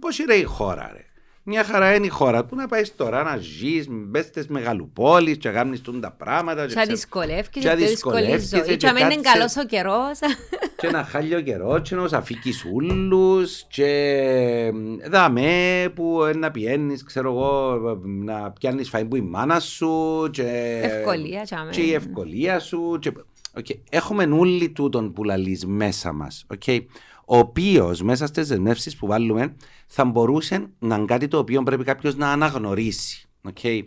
πώς 0.00 0.18
είναι 0.18 0.34
η 0.34 0.42
χώρα, 0.42 0.90
ρε. 0.92 1.04
Μια 1.46 1.64
χαρά 1.64 1.94
είναι 1.94 2.06
η 2.06 2.08
χώρα 2.08 2.44
του 2.44 2.56
να 2.56 2.66
πάεις 2.66 2.96
τώρα 2.96 3.22
να 3.22 3.36
ζεις 3.36 3.88
με 3.88 4.20
στις 4.22 4.46
μεγαλοπόλει 4.46 5.36
και 5.36 5.48
να 5.48 5.54
κάνει 5.54 5.80
τα 6.00 6.10
πράγματα. 6.10 6.66
Και 6.66 6.84
δυσκολεύει 6.88 7.48
και 7.50 7.74
δύσκολη 7.74 8.38
ζωή. 8.38 8.76
Και 8.76 8.90
να 8.90 9.00
είναι 9.00 9.20
καλός 9.20 9.56
ο 9.56 9.64
καιρός. 9.64 10.18
Και 10.76 10.90
να 10.90 11.04
χάλει 11.04 11.34
ο 11.34 11.40
καιρός, 11.40 11.88
και 11.88 11.94
να 11.94 12.18
αφήκεις 12.18 12.64
ούλους. 12.64 13.64
Και 13.68 14.72
δαμέ 15.10 15.92
που 15.94 16.20
να 16.36 16.50
πιένεις, 16.50 17.04
ξέρω 17.04 17.30
εγώ, 17.30 17.78
να 18.04 18.50
πιάνεις 18.50 18.88
φάει 18.88 19.04
που 19.04 19.16
η 19.16 19.20
μάνα 19.20 19.60
σου. 19.60 20.28
Και... 20.30 20.80
Ευκολία, 20.82 21.42
και 21.70 21.80
η 21.80 21.94
ευκολία 21.94 22.58
σου. 22.58 22.98
Και... 23.00 23.12
Okay. 23.58 23.78
Έχουμε 23.90 24.24
όλοι 24.24 24.70
τούτον 24.70 25.12
που 25.12 25.24
λαλείς 25.24 25.66
μέσα 25.66 26.12
μας. 26.12 26.46
Okay 26.58 26.80
ο 27.26 27.38
οποίος 27.38 28.02
μέσα 28.02 28.26
στις 28.26 28.48
δεσμεύσεις 28.48 28.96
που 28.96 29.06
βάλουμε 29.06 29.56
θα 29.86 30.04
μπορούσε 30.04 30.66
να 30.78 30.96
είναι 30.96 31.04
κάτι 31.04 31.28
το 31.28 31.38
οποίο 31.38 31.62
πρέπει 31.62 31.84
κάποιος 31.84 32.16
να 32.16 32.32
αναγνωρίσει. 32.32 33.28
Okay. 33.52 33.82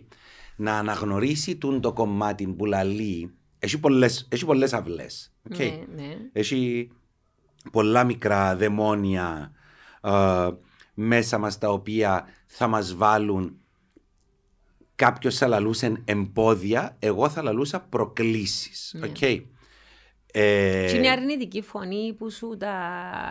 Να 0.56 0.78
αναγνωρίσει 0.78 1.56
τούν 1.56 1.80
το 1.80 1.92
κομμάτι 1.92 2.46
που 2.46 2.64
λαλεί. 2.64 3.32
Έχει 3.58 3.78
πολλές 4.46 4.72
αυλές. 4.72 5.32
Okay. 5.50 5.84
Ναι, 5.94 6.02
ναι. 6.02 6.16
Έχει 6.32 6.90
πολλά 7.72 8.04
μικρά 8.04 8.56
δαιμόνια 8.56 9.52
ε, 10.00 10.48
μέσα 10.94 11.38
μας 11.38 11.58
τα 11.58 11.70
οποία 11.70 12.26
θα 12.46 12.66
μας 12.66 12.94
βάλουν 12.94 13.56
κάποιος 14.94 15.36
θα 15.36 15.46
λαλούσε 15.46 16.02
εμπόδια, 16.04 16.96
εγώ 16.98 17.28
θα 17.28 17.42
λαλούσα 17.42 17.80
προκλήσεις. 17.80 18.94
Ναι. 18.98 19.10
Okay. 19.20 19.42
Ε... 20.32 20.86
Και 20.90 20.96
είναι 20.96 21.08
αρνητική 21.08 21.62
φωνή 21.62 22.14
που 22.18 22.30
σου 22.30 22.56
τα. 22.58 22.70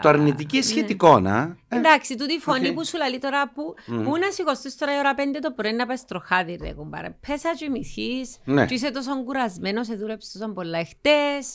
Το 0.01 0.09
αρνητική 0.09 0.61
σχετικό, 0.61 1.19
να. 1.19 1.57
Ε. 1.67 1.75
Εντάξει, 1.77 2.15
τούτη 2.15 2.33
η 2.33 2.39
φωνή 2.39 2.69
okay. 2.69 2.73
που 2.73 2.85
σου 2.85 2.97
λέει 2.97 3.19
τώρα 3.19 3.51
που, 3.51 3.75
mm. 3.77 4.03
που 4.03 4.17
να 4.17 4.31
σηκωστεί 4.31 4.75
τώρα 4.75 4.95
η 4.95 4.97
ώρα 4.97 5.13
5 5.15 5.19
το 5.41 5.51
πρωί 5.51 5.73
να 5.73 5.85
πας 5.85 6.05
τροχάδι, 6.05 6.59
ρε 6.61 6.71
κουμπάρε. 6.71 7.15
Πέσα 7.27 7.55
και 7.55 7.69
μισή. 7.69 8.39
Ναι. 8.43 8.65
Και 8.65 8.73
είσαι 8.73 8.91
τόσο 8.91 9.23
κουρασμένος, 9.23 9.85
σε 9.85 9.95
δούλεψες 9.95 10.31
τόσο 10.31 10.51
πολλά 10.51 10.77
εχθέ. 10.77 11.47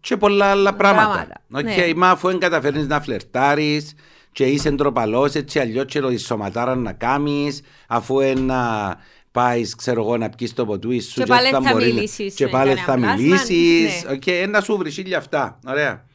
Και 0.00 0.16
πολλά 0.16 0.46
άλλα 0.46 0.74
πράγματα. 0.74 1.42
πράγματα. 1.48 1.74
Okay, 1.74 1.86
ναι. 1.86 1.94
Μα 1.94 2.10
αφού 2.10 2.28
δεν 2.28 2.38
καταφέρνεις 2.38 2.86
να 2.86 3.00
φλερτάρεις 3.00 3.94
και 4.32 4.44
είσαι 4.44 4.70
ντροπαλός, 4.70 5.34
έτσι 5.34 5.58
αλλιώς 5.58 5.84
και 5.84 6.00
το 6.00 6.10
ισοματάρα 6.10 6.74
να 6.74 6.92
κάνεις, 6.92 7.60
αφού 7.88 8.20
ένα 8.20 8.96
πάεις, 9.36 9.74
ξέρω 9.74 10.02
εγώ, 10.02 10.16
να 10.16 10.30
πιεις 10.30 10.52
το 10.52 10.66
ποτούι 10.66 11.00
σου. 11.00 11.20
Και 11.20 11.26
πάλι 11.26 11.48
θα 11.48 11.74
μιλήσεις. 11.74 12.34
Και 12.34 12.48
πάλι 12.48 12.74
θα 12.74 12.96
μιλήσεις. 12.98 14.06
Και 14.18 14.46
να 14.46 14.60
σου 14.60 14.76
βρεις 14.76 14.94
χίλια 14.94 15.18
αυτά. 15.18 15.58
Ωραία. 15.66 16.06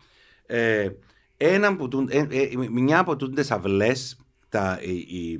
Ε, 0.45 0.89
ένα 1.37 1.75
που, 1.75 2.05
ε, 2.09 2.17
ε, 2.17 2.49
μια 2.71 2.99
από 2.99 3.15
τούτε 3.15 3.45
αυλές, 3.49 4.17
τα, 4.49 4.79
οι, 4.81 5.37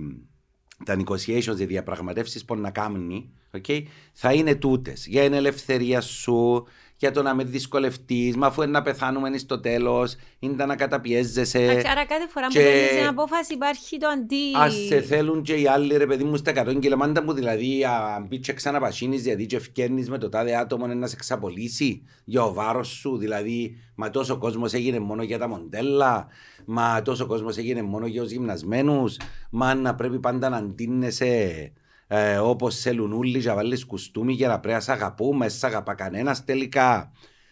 τα 0.86 0.98
negotiations, 0.98 1.60
οι 1.60 1.66
διαπραγματεύσεις 1.66 2.46
που 2.46 2.56
να 2.56 2.72
κάνουν, 2.72 3.30
okay, 3.58 3.84
θα 4.14 4.34
είναι 4.34 4.56
τούτες 4.56 5.06
για 5.08 5.24
την 5.24 5.34
ελευθερία 5.34 6.02
σου, 6.02 6.68
για 7.02 7.12
το 7.12 7.22
να 7.22 7.36
με 7.36 7.44
δυσκολευτείς, 7.44 8.36
μα 8.36 8.48
αφού 8.48 8.62
είναι 8.62 8.72
να 8.72 8.82
πεθάνουμε 8.82 9.38
στο 9.38 9.60
τέλος, 9.60 10.16
είναι 10.40 10.66
να 10.66 10.76
καταπιέζεσαι. 10.76 11.84
Άρα 11.92 12.06
κάθε 12.06 12.28
φορά 12.30 12.48
που 12.48 12.54
παίρνεις 12.54 12.90
την 12.90 13.08
απόφαση 13.08 13.54
υπάρχει 13.54 13.98
το 13.98 14.08
αντί. 14.08 14.58
Α 14.58 14.70
σε 14.88 15.02
θέλουν 15.02 15.42
και 15.42 15.54
οι 15.54 15.68
άλλοι, 15.68 15.98
ρε 15.98 16.06
παιδί 16.06 16.24
μου, 16.24 16.36
στα 16.36 16.52
100 16.52 16.80
κιλομάντα 16.80 17.24
που 17.24 17.34
δηλαδή 17.34 17.86
αν 18.16 18.28
πει 18.28 18.40
και 18.40 18.54
ξαναπασίνει, 18.54 19.16
γιατί 19.16 19.46
και 19.46 19.56
ευκαιρνεί 19.56 20.06
με 20.10 20.18
το 20.18 20.30
τάδε 20.30 20.56
άτομο 20.56 20.88
να 20.88 21.08
σε 21.08 21.16
εξαπολύσει 21.18 22.04
για 22.24 22.44
ο 22.44 22.54
βάρος 22.54 22.88
σου. 22.88 23.18
Δηλαδή, 23.18 23.76
μα 23.96 24.10
τόσο 24.10 24.38
κόσμος 24.38 24.74
έγινε 24.74 25.00
μόνο 25.00 25.24
για 25.24 25.38
τα 25.38 25.48
μοντέλα, 25.48 26.28
μα 26.66 27.02
τόσο 27.02 27.26
κόσμος 27.26 27.58
έγινε 27.58 27.82
μόνο 27.82 28.06
για 28.06 28.22
τους 28.22 28.32
γυμνασμένους, 28.32 29.18
μα 29.50 29.76
να 29.76 29.96
πρέπει 29.96 30.20
πάντα 30.20 30.50
να 30.50 30.58
αντίνεσαι 30.58 31.72
ε, 32.14 32.38
όπως 32.38 32.80
θέλουν 32.80 33.14
όλοι 33.14 33.40
για 33.40 33.56
βάλεις 33.56 33.86
κουστούμι 33.86 34.34
για 34.34 34.48
να 34.48 34.60
πρέπει 34.60 34.76
να 34.76 34.82
σε 34.82 34.92
αγαπούμε, 34.92 35.50
σε 35.50 35.66
αγαπά 35.66 35.94
κανένας 35.94 36.46
τελικά. 36.46 37.12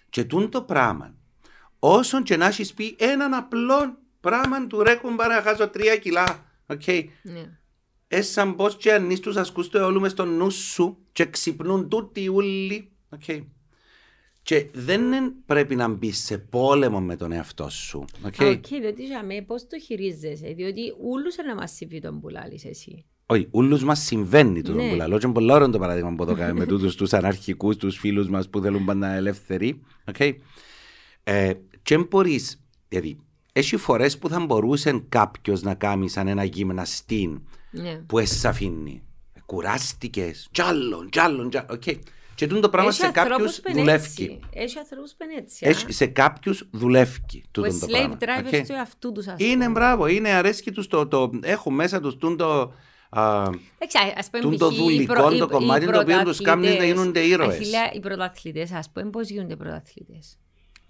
Και 0.10 0.24
τούν 0.24 0.50
το 0.50 0.62
πράγμα. 0.62 1.16
Όσον 1.80 2.24
και 2.24 2.38
να 2.38 2.46
έχεις 2.46 2.74
πει 2.74 2.96
έναν 3.00 3.34
απλό 3.34 3.98
πράγμα 4.20 4.68
του 4.68 4.84
ρέκουν 4.84 5.16
παρά 5.16 5.36
να 5.36 5.42
χάσω 5.42 5.68
τρία 5.68 5.98
κιλά. 5.98 6.46
Okay. 6.68 7.04
Ναι. 7.22 7.58
Έσαν 8.08 8.56
πώ 8.56 8.70
και 8.70 8.94
αν 8.94 9.20
τους 9.22 9.36
ασκούς 9.36 9.70
το 9.70 9.86
όλου 9.86 10.00
μες 10.00 10.12
στο 10.12 10.26
νου 10.26 10.50
σου 10.50 10.98
και 11.12 11.26
ξυπνούν 11.26 11.90
τούτοι 11.90 12.30
όλοι. 12.30 12.92
Okay. 13.20 13.46
Και 14.42 14.68
δεν 14.74 15.02
πρέπει 15.46 15.76
να 15.76 15.88
μπεις 15.88 16.18
σε 16.18 16.38
πόλεμο 16.38 17.02
με 17.02 17.16
τον 17.16 17.32
εαυτό 17.32 17.70
σου. 17.70 18.06
Οκ, 18.26 18.34
okay. 18.38 18.52
okay, 18.52 18.80
διότι 18.82 19.06
για 19.06 19.24
μένα 19.24 19.44
πώς 19.44 19.68
το 19.68 19.80
χειρίζεσαι, 19.80 20.48
διότι 20.48 20.82
όλους 21.04 21.36
να 21.48 21.56
μας 21.56 21.72
συμβεί 21.72 22.00
τον 22.00 22.20
που 22.20 22.30
λάλεις 22.30 22.66
εσύ. 22.66 23.06
Όχι, 23.32 23.48
όλους 23.52 23.84
μας 23.84 24.00
συμβαίνει 24.00 24.62
το 24.62 24.74
ναι. 24.74 24.90
που 24.90 24.96
λαλώ 24.96 25.18
και 25.18 25.28
πολύ 25.28 25.52
ωραίο 25.52 25.70
το 25.70 25.80
παράδειγμα 25.80 26.16
που 26.16 26.26
το 26.26 26.36
κάνουμε 26.36 26.60
με 26.60 26.66
τούτους 26.66 26.96
τους 26.96 27.14
αναρχικούς, 27.14 27.76
τους 27.76 27.98
φίλους 27.98 28.30
μας 28.30 28.50
που 28.50 28.60
θέλουν 28.60 28.86
πάντα 28.86 29.08
ελεύθεροι. 29.08 29.82
Okay. 30.12 30.34
Ε, 31.24 31.54
και 31.82 31.98
μπορείς, 31.98 32.64
δηλαδή, 32.88 33.18
έχει 33.54 33.78
φορές 33.78 34.18
που 34.18 34.30
θα 34.30 34.40
μπορούσε 34.40 35.04
κάποιος 35.10 35.62
να 35.62 35.74
κάνει 35.74 36.10
σαν 36.10 36.28
ένα 36.28 36.44
γυμναστή 36.44 37.42
ναι. 37.72 37.96
που 37.96 38.20
εσύ 38.20 38.48
αφήνει. 38.48 39.04
Κουράστηκες, 39.46 40.48
κι 40.52 40.62
άλλον, 40.62 41.10
κι 41.10 41.20
άλλον, 41.20 41.50
κι 41.50 41.58
άλλον. 41.58 41.80
Okay. 41.80 42.00
Και 42.36 42.48
το 42.48 42.70
πράγμα 42.70 42.92
σε 42.92 43.12
κάποιους 43.12 43.62
δουλεύει. 43.74 44.40
Έχει 44.54 44.78
ανθρώπους 44.78 45.12
που 45.12 45.24
είναι 45.24 45.46
έτσι. 45.60 45.92
σε 45.92 46.06
κάποιους 46.06 46.68
δουλεύει. 46.72 47.44
Το 47.52 47.64
slave 47.64 48.12
drivers 48.12 48.54
okay. 48.54 48.64
του 48.68 48.74
εαυτού 48.74 49.12
τους. 49.12 49.26
Είναι 49.38 49.70
μπράβο, 49.70 50.08
είναι 50.08 50.30
αρέσκει 50.30 50.72
του 50.72 50.88
το, 50.88 51.08
το. 51.08 51.30
Έχουν 51.42 51.74
μέσα 51.74 52.02
τους 52.02 52.18
το. 52.18 52.74
Τον 54.42 54.58
το 54.58 54.70
δουλικό 54.72 55.30
το 55.38 55.48
κομμάτι 55.48 55.86
το 55.86 56.00
οποίο 56.00 56.24
τους 56.24 56.42
κάνει 56.42 56.78
να 56.78 56.86
γίνονται 56.86 57.20
ήρωες. 57.20 57.72
Οι 57.94 58.00
πρωταθλητές, 58.00 58.72
ας 58.72 58.90
πούμε, 58.90 59.10
πώς 59.10 59.30
γίνονται 59.30 59.56
πρωταθλητές; 59.56 60.38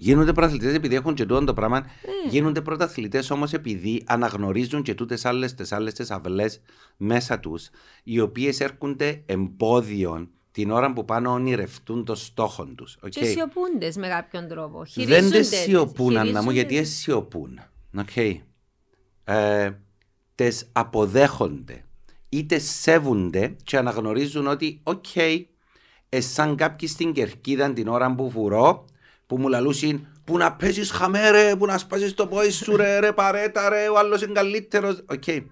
Γίνονται 0.01 0.34
πρωταθλητές 0.34 0.74
επειδή 0.74 0.95
έχουν 0.95 1.13
και 1.13 1.26
τούτο 1.26 1.43
το 1.43 1.53
πράγμα. 1.53 1.78
Ε. 1.78 2.30
Γίνονται 2.30 2.61
πρωταθλητές 2.61 3.30
όμως 3.30 3.53
επειδή 3.53 4.03
αναγνωρίζουν 4.05 4.82
και 4.82 4.93
τούτες 4.93 5.26
άλλε 5.26 5.47
τι 5.47 5.76
άλλε 5.76 5.91
αυλές 6.09 6.61
μέσα 6.97 7.39
τους, 7.39 7.70
οι 8.03 8.20
οποίες 8.20 8.59
έρχονται 8.59 9.24
εμπόδιων 9.26 10.30
την 10.51 10.72
ώρα 10.72 10.93
που 10.93 11.05
πάνε 11.05 11.28
ονειρευτούν 11.28 12.05
το 12.05 12.15
στόχο 12.15 12.65
τους. 12.65 12.97
Okay. 13.05 13.09
Και 13.09 13.26
σιωπούνται 13.26 13.91
με 13.97 14.07
κάποιον 14.07 14.47
τρόπο. 14.47 14.86
Δεν 14.95 15.32
τες 15.32 15.47
σιωπούν, 15.47 16.15
Ανna 16.17 16.41
μου, 16.43 16.51
γιατί 16.51 16.84
σιωπούν. 16.84 17.59
Okay. 17.97 18.36
Ε, 19.24 19.72
τες 20.36 20.70
αποδέχονται 20.72 21.84
είτε 22.30 22.60
σέβονται 22.60 23.56
και 23.64 23.78
αναγνωρίζουν 23.78 24.48
ότι, 24.48 24.80
OK, 24.84 25.06
okay, 25.14 25.46
εσάν 26.10 26.56
κάποιοι 26.56 26.88
στην 26.88 27.14
κερκίδα 27.14 27.74
την 27.74 27.88
ώρα 27.88 28.16
που 28.16 28.30
βουρώ, 28.30 28.86
που 29.28 29.38
μου 29.38 29.48
λαλούσουν 29.48 30.08
που 30.24 30.38
να 30.38 30.56
πέσεις 30.56 30.92
χαμέ 30.92 31.56
που 31.58 31.66
να 31.66 31.78
σπάσεις 31.78 32.14
το 32.14 32.28
πόιν 32.28 32.50
σου 32.50 32.76
ρε, 32.76 33.00
ρε 33.00 33.12
παρέτα 33.12 33.70
ρε, 33.70 33.88
ο 33.90 33.98
άλλος 33.98 34.22
είναι 34.22 34.34
καλύτερος. 34.34 35.04
OK. 35.10 35.24
Okay. 35.26 35.46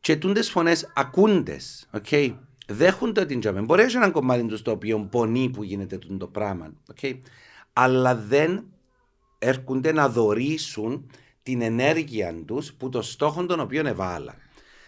Και 0.00 0.16
τούντες 0.16 0.50
φωνές 0.50 0.92
ακούντες. 0.94 1.88
Okay 1.92 2.34
δέχονται 2.66 3.26
την 3.26 3.40
τζαμέ. 3.40 3.60
Μπορεί 3.60 3.80
να 3.80 3.86
έχει 3.86 3.96
ένα 3.96 4.10
κομμάτι 4.10 4.46
τους 4.46 4.58
στο 4.58 4.70
οποίο 4.70 5.08
πονεί 5.10 5.50
που 5.50 5.62
γίνεται 5.62 5.98
το 6.18 6.26
πράγμα. 6.26 6.72
Okay. 6.94 7.18
Αλλά 7.72 8.16
δεν 8.16 8.64
έρχονται 9.38 9.92
να 9.92 10.08
δωρήσουν 10.08 11.10
την 11.42 11.62
ενέργεια 11.62 12.34
τους 12.46 12.72
που 12.72 12.88
το 12.88 13.02
στόχο 13.02 13.46
τον 13.46 13.60
οποίο 13.60 13.86
εβάλα. 13.86 14.34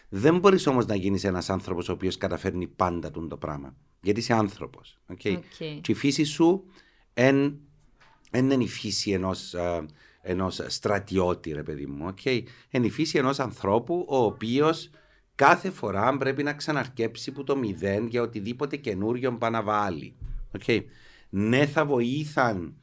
Δεν 0.08 0.38
μπορείς 0.38 0.66
όμως 0.66 0.86
να 0.86 0.94
γίνεις 0.94 1.24
ένας 1.24 1.50
άνθρωπος 1.50 1.88
ο 1.88 1.92
οποίος 1.92 2.16
καταφέρνει 2.16 2.66
πάντα 2.66 3.10
το 3.10 3.36
πράγμα. 3.36 3.76
Γιατί 4.00 4.20
είσαι 4.20 4.32
άνθρωπος. 4.32 4.98
Okay. 5.08 5.34
Okay. 5.34 5.78
Και 5.80 5.92
η 5.92 5.94
φύση 5.94 6.24
σου 6.24 6.64
δεν 7.14 7.60
είναι 8.32 8.62
η 8.62 8.68
φύση 8.68 9.10
ενός 9.10 9.54
ενός 10.20 10.60
στρατιώτη, 10.66 11.52
ρε 11.52 11.62
παιδί 11.62 11.86
μου. 11.86 12.14
Okay. 12.14 12.42
Είναι 12.70 12.86
η 12.86 12.90
φύση 12.90 13.18
ενός 13.18 13.40
ανθρώπου 13.40 14.06
ο 14.08 14.16
οποίος 14.16 14.90
κάθε 15.34 15.70
φορά 15.70 16.16
πρέπει 16.16 16.42
να 16.42 16.52
ξαναρκέψει 16.52 17.32
που 17.32 17.44
το 17.44 17.56
μηδέν 17.56 18.06
για 18.06 18.22
οτιδήποτε 18.22 18.76
καινούριο 18.76 19.38
πάει 19.38 19.50
να 19.50 19.62
βάλει. 19.62 20.16
Okay. 20.58 20.84
Ναι, 21.30 21.66
θα 21.66 21.84
βοήθαν 21.84 22.76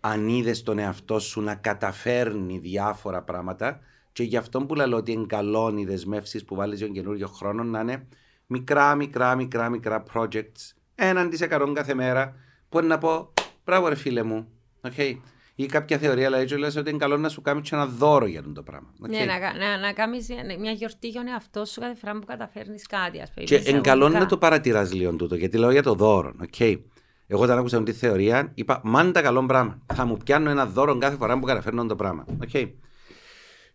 αν 0.00 0.28
είδες 0.28 0.62
τον 0.62 0.78
εαυτό 0.78 1.18
σου 1.18 1.40
να 1.40 1.54
καταφέρνει 1.54 2.58
διάφορα 2.58 3.22
πράγματα 3.22 3.80
και 4.12 4.22
γι' 4.22 4.36
αυτό 4.36 4.60
που 4.60 4.74
λέω 4.74 4.96
ότι 4.96 5.12
εγκαλώνει 5.12 5.80
οι 5.80 5.84
δεσμεύσεις 5.84 6.44
που 6.44 6.54
βάλεις 6.54 6.78
για 6.78 6.86
τον 6.86 6.96
καινούριο 6.96 7.26
χρόνο 7.26 7.62
να 7.62 7.80
είναι 7.80 8.06
μικρά, 8.46 8.94
μικρά, 8.94 9.34
μικρά, 9.34 9.68
μικρά 9.68 10.02
projects, 10.14 10.72
έναν 10.94 11.30
τη 11.30 11.44
εκατόν 11.44 11.74
κάθε 11.74 11.94
μέρα, 11.94 12.36
που 12.68 12.78
είναι 12.78 12.86
να 12.86 12.98
πω, 12.98 13.32
μπράβο 13.64 13.88
ρε 13.88 13.94
φίλε 13.94 14.22
μου, 14.22 14.48
okay. 14.88 15.16
Ή 15.54 15.66
κάποια 15.66 15.98
θεωρία 15.98 16.30
λέει 16.30 16.42
ότι 16.78 16.90
είναι 16.90 16.98
καλό 16.98 17.16
να 17.16 17.28
σου 17.28 17.42
κάνεις 17.42 17.68
και 17.68 17.74
ένα 17.74 17.86
δώρο 17.86 18.26
για 18.26 18.42
το 18.42 18.62
πράγμα. 18.62 18.88
Okay. 19.04 19.08
Ναι, 19.08 19.24
να, 19.24 19.38
να, 19.38 19.78
να 19.78 19.92
κάνεις 19.92 20.28
μια 20.60 20.70
γιορτή 20.70 21.08
για 21.08 21.20
τον 21.20 21.30
εαυτό 21.30 21.64
σου 21.64 21.80
κάθε 21.80 21.94
φορά 21.94 22.12
που 22.12 22.26
καταφέρνεις 22.26 22.86
κάτι. 22.86 23.20
Ας 23.20 23.30
πούμε, 23.30 23.46
και 23.46 23.62
είναι 23.66 23.80
καλό 23.80 24.08
να 24.08 24.26
το 24.26 24.38
παρατηράς 24.38 24.92
λίγο 24.92 25.16
τούτο, 25.16 25.34
γιατί 25.34 25.58
λέω 25.58 25.70
για 25.70 25.82
το 25.82 25.94
δώρο. 25.94 26.32
Okay. 26.50 26.80
Εγώ 27.26 27.42
όταν 27.42 27.58
άκουσα 27.58 27.82
τη 27.82 27.92
θεωρία, 27.92 28.52
είπα 28.54 28.80
μάντα 28.84 29.22
καλό 29.22 29.46
πράγμα. 29.46 29.78
Θα 29.94 30.04
μου 30.04 30.16
πιάνω 30.16 30.50
ένα 30.50 30.66
δώρο 30.66 30.98
κάθε 30.98 31.16
φορά 31.16 31.38
που 31.38 31.46
καταφέρνω 31.46 31.86
το 31.86 31.96
πράγμα. 31.96 32.24
Okay. 32.52 32.70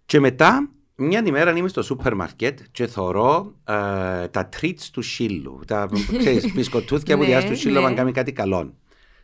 Και 0.08 0.20
μετά, 0.20 0.70
μια 0.96 1.24
ημέρα 1.26 1.58
είμαι 1.58 1.68
στο 1.68 1.84
σούπερ 1.84 2.16
μαρκέτ 2.16 2.60
και 2.72 2.88
θωρώ 2.88 3.56
ε, 3.64 3.74
τα 4.28 4.50
treats 4.56 4.82
του 4.92 5.02
σύλλου. 5.02 5.60
Τα 5.68 5.90
ξέρεις, 6.18 6.52
πισκοτούθια 6.56 7.16
που 7.16 7.22
ναι, 7.22 7.28
διάστου 7.28 7.56
σύλλου 7.56 7.78
αν 7.78 7.90
ναι. 7.90 7.94
κάνει 7.94 8.12
κάτι 8.12 8.32
καλό. 8.32 8.74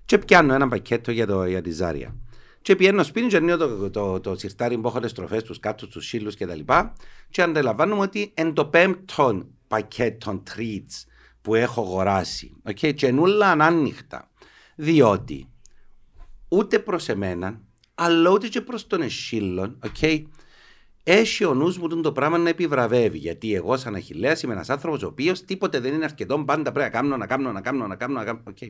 Και 0.06 0.18
πιάνω 0.18 0.54
ένα 0.54 0.68
πακέτο 0.68 1.12
για, 1.12 1.28
το, 1.28 1.46
για 1.46 1.62
τη 1.62 1.72
Ζάρια. 1.72 2.16
Και 2.62 2.76
πιένω 2.76 3.04
σπίτι 3.04 3.28
και 3.28 3.38
ανοίγω 3.38 3.58
το, 3.58 3.78
το, 3.78 3.90
το, 3.90 4.20
το 4.20 4.36
σιρτάρι 4.36 4.78
που 4.78 4.88
έχω 4.88 5.00
τις 5.00 5.14
τροφέ, 5.14 5.42
τους 5.42 5.60
κάτω, 5.60 5.88
τους 5.88 6.08
σύλλου 6.08 6.32
κτλ. 6.38 6.60
Και, 6.60 6.90
και 7.30 7.42
αντιλαμβάνομαι 7.42 8.02
ότι 8.02 8.32
εν 8.34 8.54
το 8.54 8.66
πέμπτο 8.66 9.46
πακέτο 9.68 10.44
treats 10.50 11.08
που 11.42 11.56
έχω 11.56 11.82
αγοράσει. 11.82 12.54
Okay, 12.70 12.94
και 12.96 13.12
νουλά 13.12 13.52
ανάνυχτα. 13.52 14.30
Διότι 14.76 15.50
ούτε 16.48 16.80
προς 16.80 17.10
εμένα, 17.10 17.62
αλλά 17.96 18.30
ούτε 18.30 18.48
και 18.48 18.62
προς 18.62 18.88
τον 18.88 19.02
εσύλλον, 19.02 19.80
okay, 19.80 20.24
έχει 21.04 21.46
ο 21.46 21.54
νους 21.54 21.78
μου 21.78 22.02
το 22.02 22.12
πράγμα 22.12 22.38
να 22.38 22.50
επιβραβεύει. 22.50 23.18
Γιατί 23.18 23.54
εγώ, 23.54 23.78
σαν 23.78 23.96
Αχηλέα, 23.96 24.38
είμαι 24.44 24.54
ένας 24.54 24.70
άνθρωπος 24.70 25.04
ο 25.04 25.08
οποίος 25.08 25.46
τίποτε 25.46 25.80
δεν 25.80 25.94
είναι 25.94 26.04
αρκετό. 26.04 26.44
Πάντα 26.44 26.72
πρέπει 26.72 26.92
να 26.92 27.00
κάνω, 27.00 27.18
να 27.18 27.26
κάνω, 27.26 27.52
να 27.52 27.62
κάνω, 27.62 27.88
να 27.88 27.96
κάνω. 27.96 28.14
Να 28.14 28.24
κάνω. 28.24 28.44
Okay. 28.50 28.68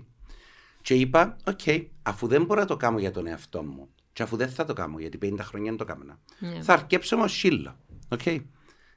Και 0.82 0.94
είπα, 0.94 1.36
οκ, 1.48 1.60
okay, 1.66 1.86
αφού 2.04 2.28
δεν 2.28 2.44
μπορώ 2.44 2.60
να 2.60 2.68
το 2.68 2.78
κάνω 2.78 3.00
για 3.00 3.12
τον 3.12 3.28
εαυτό 3.28 3.64
μου, 3.64 3.90
και 4.14 4.24
αφού 4.24 4.36
δεν 4.36 4.50
θα 4.50 4.66
το 4.66 4.74
κάνω, 4.74 5.00
γιατί 5.00 5.18
50 5.22 5.36
χρόνια 5.40 5.70
δεν 5.70 5.78
το 5.78 5.86
κάνω, 5.86 6.20
yeah. 6.42 6.62
θα 6.62 6.74
αρκέψω 6.74 7.16
όμω 7.16 7.28
σύλλο. 7.28 7.76
Okay. 8.10 8.40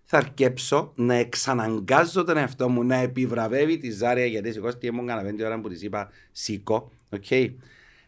Θα 0.05 0.17
αρκέψω 0.17 0.93
να 0.97 1.15
εξαναγκάζω 1.15 2.25
τον 2.25 2.37
εαυτό 2.37 2.69
μου 2.69 2.85
να 2.85 2.97
επιβραβεύει 2.97 3.77
τη 3.77 3.91
Ζάρια, 3.91 4.27
γιατί 4.27 4.53
σηκώστη 4.53 4.87
ήμουν 4.87 5.07
κανένα 5.07 5.27
πέντε 5.27 5.45
ώρα 5.45 5.61
που 5.61 5.69
της 5.69 5.83
είπα 5.83 6.11
σήκω. 6.33 6.93
Okay 7.11 7.55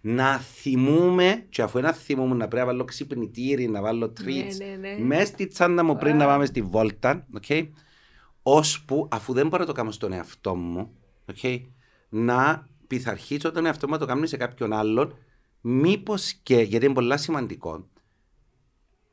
να 0.01 0.39
θυμούμε, 0.39 1.47
και 1.49 1.63
αφού 1.63 1.79
ένα 1.79 1.93
θυμούμε 1.93 2.35
να 2.35 2.49
πρέπει 2.49 2.67
να 2.67 2.73
βάλω 2.73 2.85
ξυπνητήρι, 2.85 3.69
να 3.69 3.81
βάλω 3.81 4.11
τρίτς, 4.11 4.59
ναι, 4.59 4.65
ναι, 4.65 4.89
ναι. 4.89 5.05
μέσα 5.05 5.27
στη 5.27 5.47
τσάντα 5.47 5.83
μου 5.83 5.97
πριν 5.97 6.17
να 6.17 6.27
πάμε 6.27 6.47
στη 6.47 6.63
βόλτα, 6.63 7.27
okay, 7.41 7.69
ώσπου 8.43 9.09
αφού 9.11 9.33
δεν 9.33 9.49
μπορώ 9.49 9.63
να 9.63 9.69
το 9.69 9.73
κάνω 9.73 9.91
στον 9.91 10.13
εαυτό 10.13 10.55
μου, 10.55 10.91
okay, 11.33 11.61
να 12.09 12.69
πειθαρχήσω 12.87 13.53
τον 13.53 13.67
εαυτό 13.67 13.87
μου 13.87 13.93
να 13.93 13.99
το 13.99 14.07
κάνω 14.07 14.27
σε 14.27 14.37
κάποιον 14.37 14.73
άλλον, 14.73 15.15
μήπως 15.61 16.33
και, 16.33 16.57
γιατί 16.57 16.85
είναι 16.85 16.95
πολύ 16.95 17.19
σημαντικό, 17.19 17.89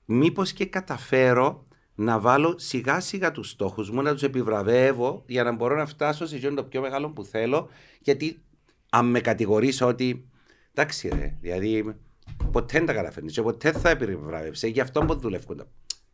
μήπως 0.06 0.54
και 0.54 0.66
καταφέρω 0.66 1.64
να 1.96 2.20
βάλω 2.20 2.56
σιγά 2.58 3.00
σιγά 3.00 3.32
τους 3.32 3.50
στόχους 3.50 3.90
μου, 3.90 4.02
να 4.02 4.14
τους 4.14 4.24
επιβραβεύω 4.24 5.24
για 5.28 5.44
να 5.44 5.52
μπορώ 5.52 5.76
να 5.76 5.86
φτάσω 5.86 6.26
σε 6.26 6.52
το 6.52 6.64
πιο 6.64 6.82
μεγάλο 6.82 7.10
που 7.10 7.24
θέλω. 7.24 7.70
Γιατί 8.02 8.44
αν 8.90 9.10
με 9.10 9.20
κατηγορήσω 9.20 9.88
ότι 9.88 10.30
Εντάξει, 10.78 11.08
ρε, 11.08 11.38
δηλαδή 11.42 11.96
ποτέ 12.52 12.78
δεν 12.78 12.86
τα 12.86 12.94
καταφέρνεις 12.94 13.34
και 13.34 13.42
ποτέ 13.42 13.72
θα 13.72 13.90
επιβραβεύσει. 13.90 14.70
Γι' 14.70 14.80
αυτό 14.80 15.06
που 15.06 15.20
δουλεύουν. 15.20 15.64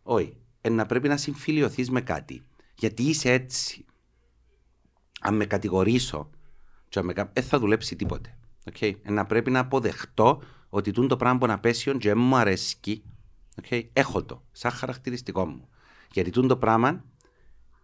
Όχι. 0.04 0.38
να 0.70 0.86
πρέπει 0.86 1.08
να 1.08 1.18
συμφιλειωθείς 1.18 1.90
με 1.90 2.02
κάτι. 2.02 2.44
Γιατί 2.76 3.04
είσαι 3.04 3.32
έτσι. 3.32 3.86
Αν 5.22 5.36
με 5.36 5.46
κατηγορήσω, 5.46 6.30
δεν 7.34 7.44
θα 7.44 7.60
δουλέψει 7.60 7.96
τίποτε. 7.96 8.38
Okay. 8.74 8.94
να 9.04 9.26
πρέπει 9.26 9.52
να 9.52 9.60
αποδεχτώ 9.60 10.42
ότι 10.70 10.92
το 10.92 11.18
πράγμα 11.18 11.38
που 11.38 11.46
να 11.46 11.60
πέσει 11.60 11.98
και 11.98 12.16
μου 12.16 12.36
αρέσει. 12.36 13.04
Okay. 13.62 13.84
Έχω 13.94 14.24
το 14.24 14.44
σαν 14.52 14.72
χαρακτηριστικό 14.72 15.46
μου. 15.46 15.70
Γιατί 16.12 16.30
το 16.30 16.58
πράγμα 16.58 17.04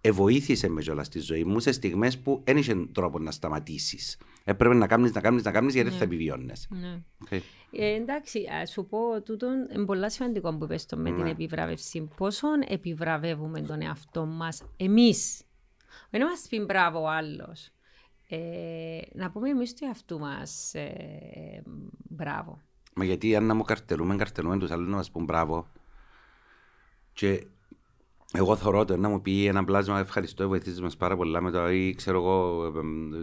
εβοήθησε 0.01 0.67
με 0.67 0.84
όλα 0.89 1.03
στη 1.03 1.19
ζωή 1.19 1.43
μου 1.43 1.59
σε 1.59 1.71
στιγμές 1.71 2.17
που 2.17 2.41
δεν 2.43 2.57
είχε 2.57 2.75
τρόπο 2.91 3.19
να 3.19 3.32
σταματήσεις. 3.32 4.17
Έπρεπε 4.49 4.73
να 4.73 4.87
κάνεις, 4.87 5.13
να 5.13 5.21
κάνεις, 5.21 5.43
να 5.43 5.51
κάνεις 5.51 5.73
γιατί 5.73 5.89
δεν 5.89 5.97
θα 5.97 6.05
ναι. 6.05 6.13
επιβιώνεις. 6.13 6.67
Ναι. 6.69 7.01
Okay. 7.29 7.39
Ε, 7.71 7.93
εντάξει, 7.93 8.39
α 8.39 8.65
σου 8.65 8.85
πω, 8.85 9.21
τούτο 9.21 9.47
είναι 9.73 9.85
πολύ 9.85 10.11
σημαντικό 10.11 10.57
που 10.57 10.63
είπες 10.63 10.85
το 10.85 10.97
με 10.97 11.11
την 11.11 11.23
ναι. 11.23 11.29
επιβράβευση. 11.29 12.09
Πόσο 12.17 12.47
επιβραβεύουμε 12.67 13.61
τον 13.61 13.81
εαυτό 13.81 14.25
μας 14.25 14.63
εμείς; 14.77 15.43
Δεν 16.09 16.21
μας 16.21 16.45
πεις 16.49 16.65
μπράβο 16.65 17.01
ο 17.01 17.07
άλλος. 17.09 17.69
Ε, 18.27 18.99
να 19.13 19.31
πούμε 19.31 19.49
εμείς 19.49 19.73
του 19.73 19.85
εαυτού 19.85 20.19
μας 20.19 20.73
ε, 20.73 21.63
μπράβο. 22.09 22.61
Μα 22.95 23.03
γιατί 23.03 23.35
αν 23.35 23.45
να 23.45 23.53
μου 23.53 23.63
καρτελούμε, 23.63 24.15
καρτελούμε 24.15 24.57
τους 24.57 24.71
άλλους 24.71 24.87
να 24.87 24.95
μας 24.95 25.11
πούν 25.11 25.23
μπράβο. 25.23 25.67
Και 27.13 27.47
εγώ 28.38 28.55
θεωρώ 28.55 28.79
ότι 28.79 28.97
να 28.97 29.09
μου 29.09 29.21
πει 29.21 29.45
ένα 29.45 29.63
πλάσμα 29.63 29.99
ευχαριστώ, 29.99 30.47
βοηθήσεις 30.47 30.81
μας 30.81 30.97
πάρα 30.97 31.15
πολλά 31.15 31.41
με 31.41 31.51
το 31.51 31.69
ή 31.69 31.93
ξέρω 31.95 32.17
εγώ 32.17 32.71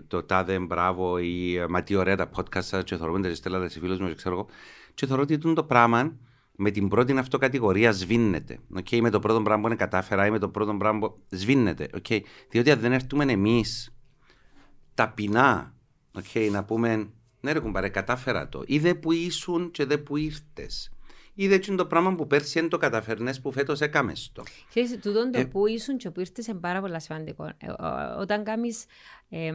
το 0.07 0.23
τάδε 0.23 0.59
μπράβο 0.59 1.19
ή 1.19 1.67
μα 1.69 1.83
τι 1.83 1.95
ωραία 1.95 2.17
τα 2.17 2.31
podcast 2.37 2.85
και 2.85 2.97
θεωρώ 2.97 3.13
ότι 3.13 3.35
στέλνατε 3.35 3.69
σε 3.69 3.81
φίλους 3.81 4.01
μου 4.01 4.09
και 4.09 4.15
ξέρω 4.15 4.35
εγώ 4.35 4.47
και 4.95 5.07
θεωρώ 5.07 5.23
ότι 5.23 5.39
το 5.39 5.65
πράγμα 5.65 6.17
με 6.57 6.71
την 6.71 6.89
πρώτη 6.89 7.19
αυτό 7.19 7.39
κατηγορία 7.39 7.93
σβήνεται. 7.93 8.59
Okay, 8.77 9.01
με 9.01 9.11
το 9.11 9.19
πρώτο 9.19 9.43
πράγμα 9.43 9.63
που 9.63 9.67
είναι 9.67 9.77
κατάφερα 9.77 10.27
ή 10.27 10.31
με 10.31 10.39
το 10.39 10.49
πρώτο 10.49 10.75
πράγμα 10.75 10.99
που 10.99 11.19
σβήνεται. 11.29 11.89
Okay. 11.93 12.21
Διότι 12.51 12.71
αν 12.71 12.81
δεν 12.81 12.93
έρθουμε 12.93 13.25
εμείς 13.25 13.97
ταπεινά 14.95 15.75
okay, 16.13 16.49
να 16.51 16.65
πούμε 16.65 17.09
ναι 17.41 17.53
ρε 17.53 17.61
κουμπάρε 17.61 17.89
κατάφερα 17.89 18.49
το 18.49 18.63
ή 18.67 18.79
δεν 18.79 19.01
που 19.01 19.13
ήσουν 19.13 19.71
και 19.71 19.85
δεν 19.85 20.03
που 20.03 20.17
ήρθες 20.17 20.94
είδε 21.35 21.55
έτσι 21.55 21.75
το 21.75 21.87
πράγμα 21.87 22.15
που 22.15 22.27
πέρσι 22.27 22.61
δεν 22.61 22.69
το 22.69 22.79
καταφέρνε 22.79 23.35
που 23.43 23.53
φέτος 23.53 23.81
έκαμες 23.81 24.31
το. 24.33 24.43
Ξέρεις, 24.69 24.99
τούτο 25.01 25.31
το 25.31 25.39
ε, 25.39 25.45
που 25.45 25.67
ήσουν 25.67 25.97
και 25.97 26.11
που 26.11 26.21
ήρθες 26.21 26.47
είναι 26.47 26.59
πάρα 26.59 26.81
πολύ 26.81 27.01
σημαντικό. 27.01 27.45
Ε, 27.45 27.73
όταν 28.19 28.45
κάνει 28.45 28.69
ε, 29.29 29.47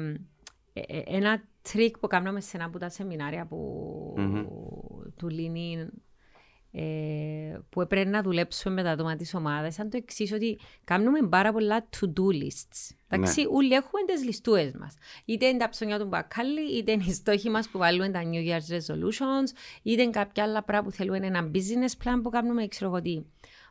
ε, 0.73 1.01
ένα 1.05 1.43
τρικ 1.61 1.97
που 1.97 2.07
κάνουμε 2.07 2.41
σε 2.41 2.57
ένα 2.57 2.65
από 2.65 2.79
τα 2.79 2.89
σεμινάρια 2.89 3.45
που, 3.45 4.15
mm-hmm. 4.17 4.45
του 5.15 5.27
Λίνι 5.27 5.87
ε, 6.71 7.59
που 7.69 7.81
έπρεπε 7.81 8.09
να 8.09 8.21
δουλέψουμε 8.21 8.73
με 8.73 8.83
τα 8.83 8.91
άτομα 8.91 9.15
της 9.15 9.33
ομάδας, 9.33 9.73
σαν 9.73 9.89
το 9.89 9.97
εξής, 9.97 10.31
ότι 10.31 10.59
κάνουμε 10.83 11.27
πάρα 11.27 11.51
πολλά 11.51 11.87
to-do 11.99 12.43
lists. 12.43 12.95
Εντάξει, 13.07 13.41
ναι. 13.41 13.47
όλοι 13.51 13.73
έχουμε 13.73 14.03
τις 14.05 14.23
λιστούες 14.23 14.71
μας. 14.79 14.93
Είτε 15.25 15.45
είναι 15.45 15.57
τα 15.57 15.69
ψωνιά 15.69 15.99
του 15.99 16.05
μπακάλι, 16.05 16.77
είτε 16.77 16.91
είναι 16.91 17.03
οι 17.07 17.13
στόχοι 17.13 17.49
μας 17.49 17.69
που 17.69 17.77
βάλουμε 17.77 18.09
τα 18.09 18.21
New 18.23 18.47
Year's 18.47 18.75
resolutions, 18.75 19.49
είτε 19.81 20.01
είναι 20.01 20.11
κάποια 20.11 20.43
άλλα 20.43 20.63
πράγματα 20.63 20.89
που 20.89 20.95
θέλουμε 20.95 21.27
ένα 21.27 21.51
business 21.53 22.05
plan 22.05 22.19
που 22.23 22.29
κάνουμε, 22.29 22.67
ξέρω 22.67 22.91
εγώ 22.91 23.01
τι. 23.01 23.21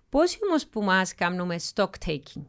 Πόσοι 0.08 0.38
όμως 0.48 0.66
που 0.66 0.82
μας 0.82 1.14
κάνουμε 1.14 1.56
stock 1.74 1.90
taking; 2.06 2.44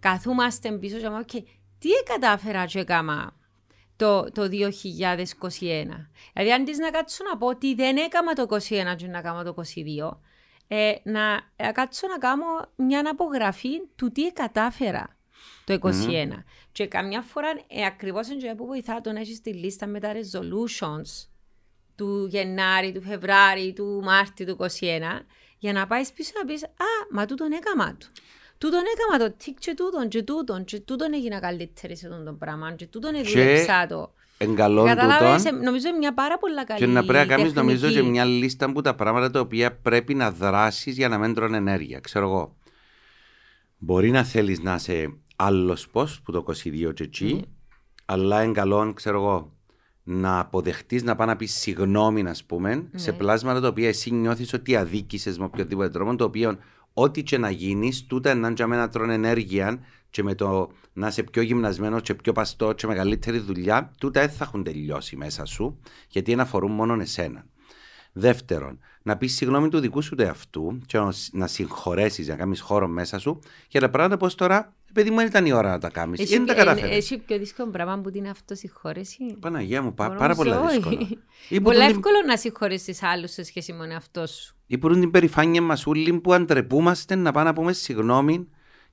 Καθούμαστε 0.00 0.72
πίσω 0.72 0.96
και 0.96 1.02
λέμε, 1.02 1.24
okay, 1.26 1.42
τι 1.78 1.88
κατάφερα 2.04 2.66
και 2.66 2.78
έκανα 2.78 3.39
το, 4.00 4.30
το 4.32 4.42
2021. 4.42 4.48
Δηλαδή, 6.32 6.52
αντί 6.54 6.76
να 6.76 6.90
κάτσω 6.90 7.24
να 7.24 7.36
πω 7.36 7.46
ότι 7.46 7.74
δεν 7.74 7.96
έκανα 7.96 8.32
το 8.32 8.46
2021 8.50 8.96
και 8.96 9.06
να 9.06 9.20
κάνω 9.20 9.42
το 9.42 9.54
2022, 9.56 10.16
ε, 10.68 10.92
να 11.02 11.40
ε, 11.56 11.70
κάτσω 11.72 12.06
να 12.06 12.18
κάνω 12.18 12.44
μια 12.76 13.02
απογραφή 13.10 13.80
του 13.96 14.12
τι 14.12 14.32
κατάφερα 14.32 15.16
το 15.64 15.78
2021. 15.82 15.90
Mm-hmm. 15.90 16.28
Και 16.72 16.86
καμιά 16.86 17.20
φορά 17.22 17.48
ε, 17.68 17.84
ακριβώς 17.84 18.28
είναι 18.28 18.54
που 18.54 18.66
βοηθά 18.66 19.00
το 19.00 19.12
να 19.12 19.20
έχεις 19.20 19.40
τη 19.40 19.52
λίστα 19.52 19.86
με 19.86 20.00
τα 20.00 20.12
resolutions 20.12 21.28
του 21.96 22.26
Γενάρη, 22.30 22.92
του 22.92 23.02
Φεβράρι, 23.02 23.72
του 23.72 24.00
Μάρτη 24.04 24.44
του 24.44 24.56
2021, 24.60 24.66
για 25.58 25.72
να 25.72 25.86
πάεις 25.86 26.12
πίσω 26.12 26.32
να 26.38 26.44
πεις 26.44 26.64
Α, 26.64 27.06
μα 27.10 27.26
τούτον 27.26 27.52
έκαμα 27.52 27.96
του. 27.96 28.06
Τούτον 28.60 28.80
έκανα 28.94 29.28
το 29.28 29.36
τικ 29.44 29.58
και 29.58 29.74
τούτον 29.74 30.08
και 30.08 30.22
τούτον 30.22 30.64
και 30.64 30.80
τούτον 30.80 31.12
έγινα 31.12 31.40
καλύτερη 31.40 31.96
σε 31.96 32.06
αυτό 32.06 32.22
το 32.22 32.32
πράγμα 32.32 32.72
και 32.72 32.86
τούτον 32.86 33.14
έδειξα 33.14 33.86
το. 33.88 34.12
Εγκαλών 34.38 34.86
Καταλάβες, 34.86 35.44
νομίζω 35.44 35.88
είναι 35.88 35.98
μια 35.98 36.14
πάρα 36.14 36.38
πολύ 36.38 36.64
καλή 36.64 36.80
Και 36.80 36.86
να 36.86 37.04
πρέπει 37.04 37.28
να 37.28 37.36
κάνεις 37.36 37.52
νομίζω 37.52 37.90
και 37.90 38.02
μια 38.02 38.24
λίστα 38.24 38.66
από 38.66 38.82
τα 38.82 38.94
πράγματα 38.94 39.30
τα 39.30 39.40
οποία 39.40 39.76
πρέπει 39.76 40.14
να 40.14 40.30
δράσεις 40.30 40.96
για 40.96 41.08
να 41.08 41.18
μην 41.18 41.34
τρώνε 41.34 41.56
ενέργεια. 41.56 42.00
Ξέρω 42.00 42.26
εγώ. 42.26 42.56
Μπορεί 43.78 44.10
να 44.10 44.24
θέλεις 44.24 44.60
να 44.60 44.74
είσαι 44.74 45.14
άλλος 45.36 45.88
πώς 45.88 46.20
που 46.22 46.32
το 46.32 46.44
22 46.46 46.94
και 46.94 47.02
εκεί, 47.02 47.40
mm. 47.44 47.48
αλλά 48.04 48.40
εγκαλών, 48.40 48.94
ξέρω 48.94 49.16
εγώ, 49.20 49.52
να 50.02 50.38
αποδεχτεί 50.38 51.02
να 51.02 51.16
πάει 51.16 51.26
να 51.26 51.36
πει 51.36 51.46
συγγνώμη, 51.46 52.20
α 52.20 52.36
πούμε, 52.46 52.84
mm. 52.84 52.88
σε 52.94 53.10
ναι. 53.10 53.16
πλάσματα 53.16 53.60
τα 53.60 53.68
οποία 53.68 53.88
εσύ 53.88 54.10
νιώθει 54.10 54.56
ότι 54.56 54.76
αδίκησε 54.76 55.34
με 55.38 55.44
οποιοδήποτε 55.44 55.88
τρόπο, 55.88 56.16
το 56.16 56.24
οποίο 56.24 56.58
ό,τι 57.00 57.22
και 57.22 57.38
να 57.38 57.50
γίνεις, 57.50 58.06
τούτα 58.06 58.34
να 58.34 58.50
για 58.50 58.66
μένα 58.66 58.88
τρώνε 58.88 59.14
ενέργεια 59.14 59.80
και 60.10 60.22
με 60.22 60.34
το 60.34 60.70
να 60.92 61.06
είσαι 61.06 61.22
πιο 61.22 61.42
γυμνασμένος 61.42 62.02
και 62.02 62.14
πιο 62.14 62.32
παστός 62.32 62.74
και 62.74 62.86
μεγαλύτερη 62.86 63.38
δουλειά, 63.38 63.92
τούτα 63.98 64.20
δεν 64.20 64.30
θα 64.30 64.44
έχουν 64.44 64.62
τελειώσει 64.62 65.16
μέσα 65.16 65.44
σου, 65.44 65.80
γιατί 66.08 66.34
να 66.34 66.42
αφορούν 66.42 66.70
μόνο 66.70 67.00
εσένα. 67.00 67.44
Δεύτερον, 68.12 68.78
να 69.02 69.16
πεις 69.16 69.34
συγγνώμη 69.34 69.68
του 69.68 69.80
δικού 69.80 70.02
σου 70.02 70.14
εαυτού 70.18 70.80
και 70.86 70.98
να 71.32 71.46
συγχωρέσεις, 71.46 72.28
να 72.28 72.36
κάνεις 72.36 72.60
χώρο 72.60 72.88
μέσα 72.88 73.18
σου 73.18 73.38
για 73.68 73.80
τα 73.80 73.90
πράγματα 73.90 74.16
πώ 74.16 74.34
τώρα 74.34 74.74
Παιδί 74.92 75.10
μου, 75.10 75.16
δεν 75.16 75.26
ήταν 75.26 75.46
η 75.46 75.52
ώρα 75.52 75.70
να 75.70 75.78
τα 75.78 75.90
κάνει. 75.90 76.14
Εσύ, 76.18 76.36
δεν 76.36 76.46
τα 76.46 76.54
καταφέρει. 76.54 76.94
Εσύ 76.94 77.18
πιο 77.18 77.38
δύσκολο 77.38 77.70
πράγμα 77.70 77.98
που 77.98 78.10
την 78.10 78.28
αυτοσυγχώρεση. 78.28 79.36
Παναγία 79.40 79.82
μου, 79.82 79.94
πά, 79.94 80.10
πάρα 80.10 80.34
πολύ 80.34 80.54
δύσκολο. 80.68 81.06
Πολύ 81.62 81.78
εύκολο 81.78 82.16
να 82.26 82.36
συγχωρέσεις 82.36 83.02
άλλους 83.02 83.30
σε 83.30 83.42
σχέση 83.42 83.72
με 83.72 83.78
τον 83.78 83.90
εαυτό 83.90 84.26
σου. 84.26 84.54
Ή 84.66 84.78
που 84.78 84.88
την 84.88 85.10
περηφάνεια 85.10 85.62
μας 85.62 85.86
όλοι 85.86 86.12
που 86.20 86.32
αντρεπούμαστε 86.32 87.14
να 87.14 87.32
πάμε 87.32 87.46
να 87.46 87.52
πούμε 87.52 87.72
συγγνώμη 87.72 88.48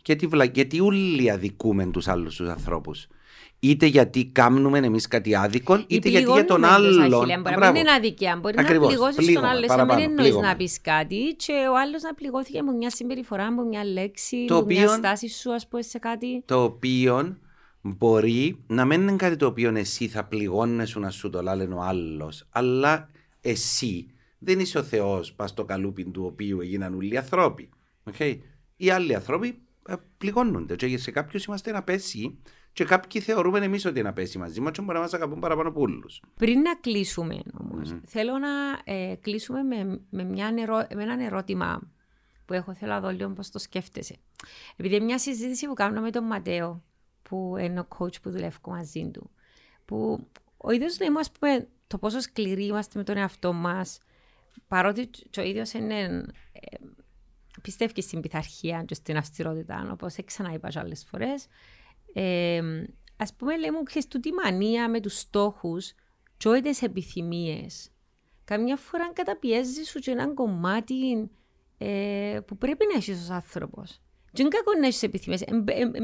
γιατί, 0.06 0.30
γιατί 0.54 0.80
όλοι 0.80 1.32
αδικούμε 1.32 1.86
τους 1.86 2.08
άλλους 2.08 2.36
τους 2.36 2.48
ανθρώπους 2.48 3.08
είτε 3.60 3.86
γιατί 3.86 4.26
κάνουμε 4.26 4.78
εμείς 4.78 5.08
κάτι 5.08 5.36
άδικο, 5.36 5.84
είτε 5.88 6.10
γιατί 6.10 6.32
για 6.32 6.45
τον 6.45 6.64
άλλον. 6.64 7.08
Μπορεί 7.10 7.60
να 7.60 7.72
μην 7.72 7.82
είναι 7.82 7.91
αδικία, 7.91 8.39
μπορεί 8.41 8.55
Ακριβώς, 8.60 8.82
να 8.82 8.88
πληγώσεις 8.88 9.34
τον 9.34 9.45
άλλο. 9.45 9.66
Να 9.76 9.86
μην 9.86 9.99
εννοείς 9.99 10.36
να 10.36 10.55
πεις 10.55 10.82
κάτι, 10.82 11.36
και 11.38 11.53
ο 11.72 11.78
άλλος 11.78 12.01
να 12.01 12.14
πληγώθηκε 12.14 12.60
από 12.60 12.72
μια 12.72 12.89
συμπεριφορά, 12.89 13.47
από 13.47 13.64
μια 13.64 13.86
λέξη, 13.86 14.45
από 14.49 14.66
μια 14.66 14.88
στάση 14.88 15.30
σου, 15.30 15.53
ας 15.53 15.68
πούμε, 15.68 15.82
σε 15.82 15.99
κάτι. 15.99 16.43
Το 16.45 16.64
οποίο 16.64 17.38
μπορεί 17.82 18.64
να 18.68 18.86
μην 18.86 19.01
είναι 19.01 19.16
κάτι 19.16 19.36
το 19.36 19.45
οποίο 19.45 19.76
εσύ 19.76 20.08
θα 20.08 20.24
πληγώνεσαι 20.24 20.99
να 20.99 21.10
σου 21.10 21.30
το 21.30 21.41
λένε 21.41 21.74
ο 21.74 21.82
άλλος, 21.82 22.47
αλλά 22.49 23.10
εσύ 23.41 24.08
δεν 24.39 24.60
είσαι 24.60 24.78
ο 24.78 24.84
Θεός 24.84 25.34
πας 25.34 25.49
στο 25.49 25.66
καλούπι 25.66 26.05
του 26.05 26.26
οποίου 26.26 26.62
έγιναν 26.62 26.93
όλοι 26.93 27.14
οι 27.14 27.18
ανθρώποι. 27.18 27.70
Okay? 28.12 28.38
Οι 28.78 28.89
άλλοι 28.89 29.16
άνθρωποι 29.16 29.60
ε, 29.88 29.93
πληγώνονται. 30.18 30.76
Και 30.76 30.97
σε 30.97 31.12
κάποιους 31.12 31.45
είμαστε 31.45 31.72
να 31.72 31.84
πέσει 31.84 32.38
και 32.78 32.86
κάποιοι 32.86 33.21
θεωρούμε 33.21 33.59
εμείς 33.59 33.86
ότι 33.86 33.99
είναι 33.99 34.13
πέσει 34.13 34.38
μαζί 34.38 34.61
μα 34.61 34.71
και 34.71 34.82
μπορεί 34.82 34.93
να 34.93 35.03
μας 35.03 35.13
αγαπούν 35.13 35.39
παραπάνω 35.39 35.69
από 35.69 35.82
όλους. 35.82 36.21
Πριν 36.36 36.61
να 36.61 36.75
κλείσουμε 36.75 37.39
όμως, 37.59 37.93
mm-hmm. 37.93 38.01
θέλω 38.05 38.38
να 38.38 38.49
ε, 38.84 39.15
κλείσουμε 39.15 39.63
με, 39.63 40.01
με, 40.09 40.23
μια 40.23 40.53
με 40.93 41.03
ένα 41.03 41.23
ερώτημα 41.23 41.91
που 42.45 42.53
έχω. 42.53 42.73
Θέλω 42.73 42.91
να 42.91 42.99
δω 42.99 43.09
λίγο 43.09 43.30
πώς 43.30 43.49
το 43.49 43.59
σκέφτεσαι. 43.59 44.15
Επειδή 44.75 44.99
μια 44.99 45.19
συζήτηση 45.19 45.67
που 45.67 45.73
κάνω 45.73 46.01
με 46.01 46.11
τον 46.11 46.23
Ματέο, 46.23 46.84
που 47.21 47.55
είναι 47.59 47.80
ο 47.80 47.88
coach 47.97 48.21
που 48.21 48.30
δουλεύω 48.30 48.57
μαζί 48.65 49.09
του, 49.13 49.30
που 49.86 50.28
ο 50.57 50.71
ίδιος 50.71 50.99
λέει 50.99 51.09
μου, 51.09 51.19
πούμε, 51.39 51.67
το 51.88 51.97
πόσο 51.97 52.19
σκληροί 52.19 52.65
είμαστε 52.65 52.99
με 52.99 53.03
τον 53.03 53.17
εαυτό 53.17 53.53
μας, 53.53 53.99
παρότι 54.67 55.09
ο 55.38 55.41
ίδιος 55.41 55.73
είναι. 55.73 56.25
Ε, 56.51 56.78
πιστεύει 57.61 58.01
στην 58.01 58.21
πειθαρχία 58.21 58.84
και 58.84 58.93
στην 58.93 59.17
αυστηρότητα, 59.17 59.89
όπως 59.91 60.15
ξαναείπα 60.25 60.71
άλλες 60.75 61.05
φορές. 61.09 61.47
Ε, 62.20 62.61
ας 63.18 63.34
πούμε, 63.34 63.57
λέμε, 63.57 63.84
ξέρεις, 63.84 64.07
τούτη 64.07 64.32
μανία 64.34 64.89
με 64.89 64.99
τους 64.99 65.20
στόχους 65.20 65.93
και 66.38 66.47
όχι 66.47 66.61
τις 66.61 66.82
επιθυμίες. 66.82 67.91
Καμιά 68.43 68.76
φορά 68.76 69.13
καταπιέζεις 69.13 69.89
σου 69.89 69.99
και 69.99 70.11
έναν 70.11 70.34
κομμάτι 70.34 71.30
ε, 71.78 72.39
που 72.47 72.57
πρέπει 72.57 72.86
να 72.91 72.97
έχεις 72.97 73.22
ως 73.22 73.30
άνθρωπος. 73.30 74.01
Και 74.34 74.41
είναι 74.41 74.51
κακό 74.51 74.80
να 74.80 74.86
έχεις 74.86 75.03
επιθυμίες. 75.03 75.41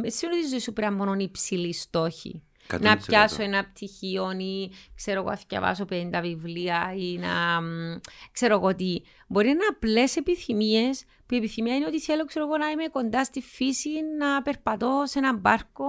Εσύ 0.04 0.28
τη 0.30 0.48
ζωή 0.50 0.60
σου 0.60 0.74
πρέπει 0.74 0.94
μόνο 0.94 1.14
υψηλή 1.14 1.74
στόχη. 1.74 2.44
Να 2.80 2.98
πιάσω 2.98 3.44
ένα 3.44 3.64
πτυχίο 3.66 4.32
ή 4.32 4.72
ξέρω 4.96 5.20
εγώ, 5.20 5.30
να 5.30 5.40
διαβάσω 5.48 5.86
50 5.90 6.20
βιβλία 6.22 6.94
ή 6.98 7.18
να 7.18 7.30
ξέρω 8.32 8.56
εγώ 8.56 8.76
τι. 8.76 9.02
Μπορεί 9.28 9.46
να 9.46 9.52
είναι 9.52 9.66
απλές 9.70 10.16
επιθυμίες, 10.16 11.04
που 11.26 11.34
η 11.34 11.38
επιθυμία 11.38 11.76
είναι 11.76 11.86
ότι 11.86 12.02
θέλω 12.02 12.26
ξέρω 12.26 12.46
εγώ, 12.46 12.58
να 12.58 12.70
είμαι 12.70 12.88
κοντά 12.92 13.24
στη 13.24 13.42
φύση, 13.42 13.90
να 14.20 14.42
περπατώ 14.42 15.04
σε 15.06 15.20
έναν 15.20 15.42
πάρκο, 15.42 15.86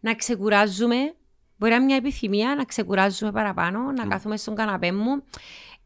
να 0.00 0.14
ξεκουράζουμε. 0.14 1.14
Μπορεί 1.56 1.72
να 1.72 1.76
είναι 1.76 1.86
μια 1.86 1.96
επιθυμία 1.96 2.54
να 2.54 2.64
ξεκουράζουμε 2.64 3.32
παραπάνω, 3.32 3.92
να 3.92 4.04
mm. 4.04 4.08
κάθομαι 4.08 4.36
στον 4.36 4.54
καναπέ 4.54 4.92
μου. 4.92 5.22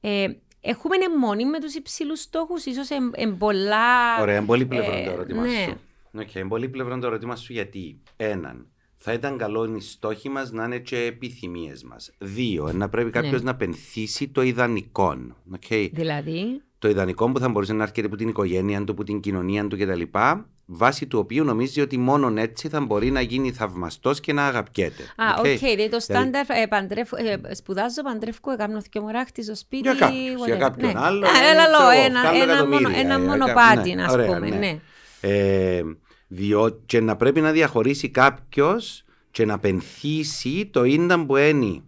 Ε, 0.00 0.26
έχουμε 0.60 0.96
μόνοι 1.18 1.44
με 1.44 1.60
τους 1.60 1.74
υψηλούς 1.74 2.20
στόχους, 2.20 2.64
ίσως 2.64 2.88
εν, 3.12 3.36
πολλά. 3.38 4.20
Ωραία, 4.20 4.36
είναι 4.36 4.46
πολύ 4.46 4.66
πλευρό 4.66 4.92
το 4.92 4.98
ε, 4.98 5.12
ερώτημα 5.12 5.42
ναι. 5.42 5.64
σου. 5.68 5.80
Okay, 6.18 6.44
πολύ 6.48 6.68
πλευρό 6.68 6.98
το 6.98 7.06
ερώτημα 7.06 7.36
σου 7.36 7.52
γιατί, 7.52 8.02
έναν, 8.16 8.66
θα 9.08 9.14
ήταν 9.14 9.38
καλό 9.38 9.74
οι 9.76 9.80
στόχοι 9.80 10.28
μας 10.28 10.52
να 10.52 10.64
είναι 10.64 10.78
και 10.78 10.96
επιθυμίες 10.96 11.84
μας. 11.84 12.10
Δύο, 12.18 12.70
να 12.74 12.88
πρέπει 12.88 13.10
κάποιος 13.10 13.42
ναι. 13.42 13.50
να 13.50 13.56
πενθήσει 13.56 14.28
το 14.28 14.42
ιδανικό. 14.42 15.16
Okay. 15.58 15.88
Δηλαδή; 15.92 16.62
Το 16.78 16.88
ιδανικό 16.88 17.32
που 17.32 17.38
θα 17.38 17.48
μπορούσε 17.48 17.72
να 17.72 17.82
έρχεται 17.82 18.06
από 18.06 18.16
την 18.16 18.28
οικογένεια 18.28 18.84
του, 18.84 18.92
από 18.92 19.04
την 19.04 19.20
κοινωνία 19.20 19.66
του 19.66 19.76
κτλ. 19.78 20.02
Βάσει 20.66 21.06
του 21.06 21.18
οποίου 21.18 21.44
νομίζει 21.44 21.80
ότι 21.80 21.98
μόνο 21.98 22.32
έτσι 22.36 22.68
θα 22.68 22.80
μπορεί 22.80 23.10
να 23.10 23.20
γίνει 23.20 23.52
θαυμαστός 23.52 24.20
και 24.20 24.32
να 24.32 24.46
αγαπιέται. 24.46 25.02
Α, 25.02 25.24
OK; 25.38 25.44
Okay. 25.44 25.48
Okay. 25.48 25.58
Δηλαδή 25.60 25.88
το 25.88 26.00
στάνταρ 26.00 26.50
ε, 26.50 26.66
παντρεφ, 26.68 27.12
ε, 27.12 27.54
σπουδάζω, 27.54 28.02
παντρεύκω, 28.02 28.50
έκανα 28.50 28.82
και 28.90 29.00
μου 29.00 29.08
ράχτη 29.08 29.42
στο 29.42 29.54
σπίτι. 29.54 29.82
Για, 29.82 29.94
κάποιος, 29.94 30.46
για 30.46 30.56
κάποιον 30.56 30.92
ναι. 30.92 31.00
άλλο. 31.00 31.26
Έλα, 31.50 32.04
ένα, 32.04 32.52
ένα, 32.52 32.66
μονο, 32.66 32.88
ένα 32.94 33.20
μονοπάτι, 33.20 33.94
ναι. 33.94 34.04
α 34.04 34.26
πούμε. 34.26 34.48
Ναι. 34.48 34.78
Ναι. 36.28 36.38
Ε, 36.38 36.42
διότι 36.42 36.82
και 36.86 37.00
να 37.00 37.16
πρέπει 37.16 37.40
να 37.40 37.50
διαχωρίσει 37.50 38.08
κάποιος 38.08 39.04
και 39.30 39.44
να 39.44 39.58
πενθήσει 39.58 40.66
το 40.66 40.84
ίνταμπου 40.84 41.36
είναι 41.36 41.82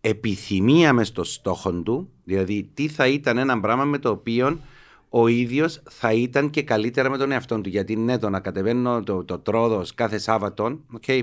επιθυμία 0.00 0.92
μες 0.92 1.08
στο 1.08 1.24
στόχο 1.24 1.72
του, 1.72 2.10
δηλαδή 2.24 2.70
τι 2.74 2.88
θα 2.88 3.06
ήταν 3.06 3.38
ένα 3.38 3.60
πράγμα 3.60 3.84
με 3.84 3.98
το 3.98 4.10
οποίο 4.10 4.60
ο 5.08 5.28
ίδιος 5.28 5.82
θα 5.90 6.12
ήταν 6.12 6.50
και 6.50 6.62
καλύτερα 6.62 7.10
με 7.10 7.16
τον 7.16 7.32
εαυτό 7.32 7.60
του. 7.60 7.68
Γιατί 7.68 7.96
ναι, 7.96 8.18
το 8.18 8.30
να 8.30 8.40
κατεβαίνω 8.40 9.02
το, 9.02 9.24
το 9.24 9.38
τρόδος 9.38 9.94
κάθε 9.94 10.18
Σάββατο, 10.18 10.80
okay, 11.00 11.22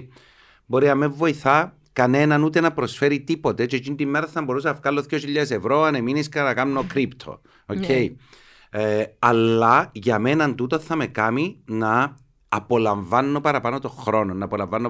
μπορεί 0.65 0.87
να 0.87 0.95
με 0.95 1.07
βοηθά 1.07 1.77
κανέναν 1.93 2.43
ούτε 2.43 2.59
να 2.59 2.71
προσφέρει 2.71 3.19
τίποτε. 3.19 3.65
Και 3.65 3.75
εκείνη 3.75 3.95
τη 3.95 4.05
μέρα 4.05 4.27
θα 4.27 4.41
μπορούσα 4.41 4.71
να 4.71 4.79
βγάλω 4.79 5.05
2.000 5.09 5.35
ευρώ 5.35 5.83
αν 5.83 5.95
εμείνει 5.95 6.25
και 6.25 6.39
να 6.39 6.53
κάνω 6.53 6.83
κρύπτο. 6.87 7.41
Okay. 7.65 7.87
Ναι. 7.87 8.81
Ε, 8.81 9.05
αλλά 9.19 9.89
για 9.93 10.19
μένα 10.19 10.55
τούτο 10.55 10.79
θα 10.79 10.95
με 10.95 11.07
κάνει 11.07 11.61
να 11.65 12.15
απολαμβάνω 12.55 13.41
παραπάνω 13.41 13.79
το 13.79 13.89
χρόνο, 13.89 14.33
να 14.33 14.45
απολαμβάνω 14.45 14.89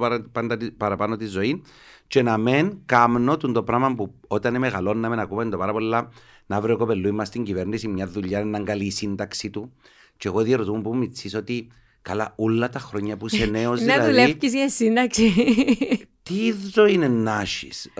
παραπάνω 0.78 1.18
τη 1.18 1.26
ζωή 1.26 1.61
και 2.07 2.22
να 2.22 2.38
μεν 2.38 2.82
κάνω 2.86 3.38
το 3.38 3.63
πράγμα 3.63 3.95
που 3.95 4.13
όταν 4.28 4.59
μεγαλώναμε 4.59 5.16
να 5.16 5.22
ακούμε 5.22 5.49
το 5.49 5.57
πάρα 5.57 5.72
πολλά 5.72 6.09
να 6.45 6.61
βρω 6.61 6.78
κοπελού 6.78 7.07
είμαστε 7.07 7.26
στην 7.26 7.43
κυβέρνηση 7.43 7.88
μια 7.88 8.07
δουλειά 8.07 8.45
να 8.45 8.59
καλή 8.59 8.89
σύνταξη 8.89 9.49
του 9.49 9.72
και 10.18 10.28
εγώ 10.28 10.41
διαρωτούμαι 10.41 10.82
που 10.82 10.93
μου 10.93 11.11
ότι 11.38 11.68
καλά 12.01 12.34
όλα 12.36 12.70
τα 12.70 12.80
χρόνια 12.80 13.18
που 13.18 13.26
είσαι 13.26 13.45
νέος 13.45 13.80
δηλαδή... 13.82 13.99
Να 13.99 14.05
δουλεύεις 14.05 14.53
για 14.53 14.70
σύνταξη. 14.70 15.34
Τι 16.24 16.53
ζωή 16.74 16.93
είναι 16.93 17.07
να 17.07 17.41
έχεις. 17.41 17.91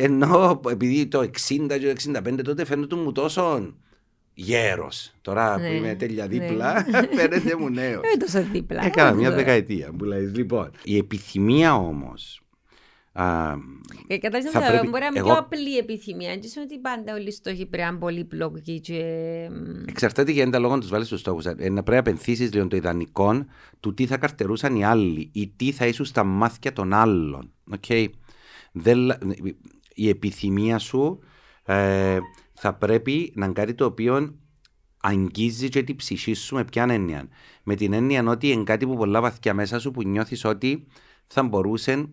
ενώ 0.00 0.60
επειδή 0.70 1.06
το 1.06 1.18
60 1.20 1.26
και 1.68 1.92
το 2.12 2.20
65 2.26 2.40
τότε 2.44 2.64
φαίνεται 2.64 2.96
μου 2.96 3.12
τόσο 3.12 3.72
γέρος. 4.38 5.14
Τώρα 5.20 5.58
ναι, 5.58 5.68
που 5.68 5.74
είμαι 5.74 5.94
τέλεια 5.94 6.26
ναι. 6.26 6.38
δίπλα, 6.38 6.72
ναι. 6.90 7.08
φαίνεται 7.16 7.56
μου 7.56 7.68
νέος. 7.68 8.00
Δεν 8.00 8.18
τόσο 8.18 8.42
δίπλα. 8.52 8.84
Έκανα 8.84 9.12
μια 9.12 9.30
δεκαετία 9.30 9.92
που 9.98 10.04
λέει. 10.04 10.22
Λοιπόν, 10.22 10.70
η 10.84 10.96
επιθυμία 10.96 11.74
όμως. 11.74 12.42
Ε, 14.06 14.18
Καταρχήν 14.18 14.50
θα 14.50 14.60
πρέπει... 14.60 14.88
μπορεί 14.88 15.00
να 15.00 15.06
είναι 15.06 15.22
πιο 15.22 15.32
απλή 15.32 15.76
επιθυμία. 15.76 16.28
Δεν 16.28 16.38
είναι 16.38 16.64
ότι 16.64 16.78
πάντα 16.78 17.14
όλοι 17.14 17.28
οι 17.28 17.30
στόχοι 17.30 17.66
πρέπει 17.66 17.82
να 17.82 17.88
είναι 17.88 17.98
πολύπλοκοι. 17.98 18.80
Και... 18.80 19.02
Εξαρτάται 19.86 20.32
για 20.32 20.42
ένα 20.42 20.58
λόγο 20.58 20.74
να 20.74 20.80
τους 20.80 20.90
βάλεις 20.90 21.06
στους 21.06 21.20
στόχους. 21.20 21.44
Ε, 21.44 21.68
να 21.68 21.82
πρέπει 21.82 21.90
να 21.90 22.02
πενθήσει 22.02 22.42
λίγο 22.42 22.66
το 22.66 22.76
ιδανικό 22.76 23.44
του 23.80 23.94
τι 23.94 24.06
θα 24.06 24.16
καρτερούσαν 24.16 24.76
οι 24.76 24.84
άλλοι 24.84 25.30
ή 25.32 25.52
τι 25.56 25.72
θα 25.72 25.86
ήσουν 25.86 26.04
στα 26.04 26.24
μάτια 26.24 26.72
των 26.72 26.92
άλλων. 26.92 27.52
Okay. 27.80 28.06
Δεν... 28.72 28.98
Η 29.94 30.08
επιθυμία 30.08 30.78
σου 30.78 31.18
ε, 31.64 32.18
θα 32.60 32.74
πρέπει 32.74 33.32
να 33.34 33.44
είναι 33.44 33.54
κάτι 33.54 33.74
το 33.74 33.84
οποίο 33.84 34.34
αγγίζει 35.00 35.68
και 35.68 35.82
την 35.82 35.96
ψυχή 35.96 36.34
σου 36.34 36.54
με 36.54 36.64
ποια 36.64 36.86
έννοια. 36.88 37.28
Με 37.62 37.74
την 37.74 37.92
έννοια 37.92 38.24
ότι 38.26 38.48
είναι 38.48 38.64
κάτι 38.64 38.86
που 38.86 38.96
πολλά 38.96 39.20
βαθιά 39.20 39.54
μέσα 39.54 39.78
σου 39.78 39.90
που 39.90 40.02
νιώθεις 40.02 40.44
ότι 40.44 40.86
θα 41.26 41.42
μπορούσε 41.42 42.08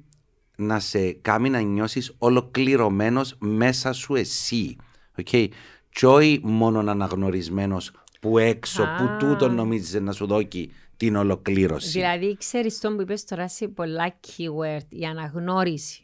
να 0.55 0.79
σε 0.79 1.11
κάνει 1.11 1.49
να 1.49 1.59
νιώσεις 1.59 2.15
ολοκληρωμένος 2.17 3.35
μέσα 3.39 3.93
σου 3.93 4.15
εσύ. 4.15 4.75
Okay. 5.23 5.47
Και 5.89 6.07
όχι 6.07 6.39
μόνο 6.43 6.79
αναγνωρισμένος 6.79 7.91
που 8.19 8.37
έξω, 8.37 8.83
ah. 8.83 8.97
που 8.97 9.25
τούτο 9.25 9.49
νομίζεις 9.49 10.01
να 10.01 10.11
σου 10.11 10.25
δώσει 10.25 10.71
την 10.97 11.15
ολοκλήρωση. 11.15 11.89
Δηλαδή, 11.89 12.37
ξέρεις 12.37 12.79
τον 12.79 12.95
που 12.95 13.01
είπες 13.01 13.23
τώρα 13.23 13.47
σε 13.47 13.67
πολλά 13.67 14.15
keyword, 14.21 14.85
η 14.89 15.05
αναγνώριση. 15.05 16.03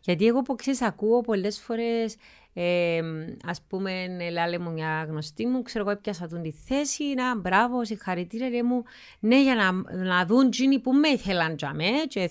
Γιατί 0.00 0.26
εγώ 0.26 0.42
που 0.42 0.54
ξέρεις, 0.54 0.82
ακούω 0.82 1.20
πολλές 1.20 1.60
φορές 1.60 2.16
ε, 2.56 2.98
Α 3.44 3.52
πούμε, 3.68 4.06
λέει 4.30 4.58
μου 4.58 4.72
μια 4.72 5.06
γνωστή 5.08 5.46
μου, 5.46 5.62
ξέρω 5.62 5.84
εγώ, 5.84 5.92
έπιασα 5.92 6.28
τον 6.28 6.42
τη 6.42 6.50
θέση. 6.50 7.04
Να, 7.14 7.36
μπράβο, 7.36 7.84
συγχαρητήρια 7.84 8.64
μου. 8.64 8.82
Ναι, 9.20 9.42
για 9.42 9.54
να, 9.54 9.96
να 9.96 10.26
δουν 10.26 10.50
τζίνι 10.50 10.78
που 10.78 10.92
με 10.92 11.08
ήθελαν 11.08 11.56
για 11.56 11.72
με, 11.74 11.90
και 12.08 12.28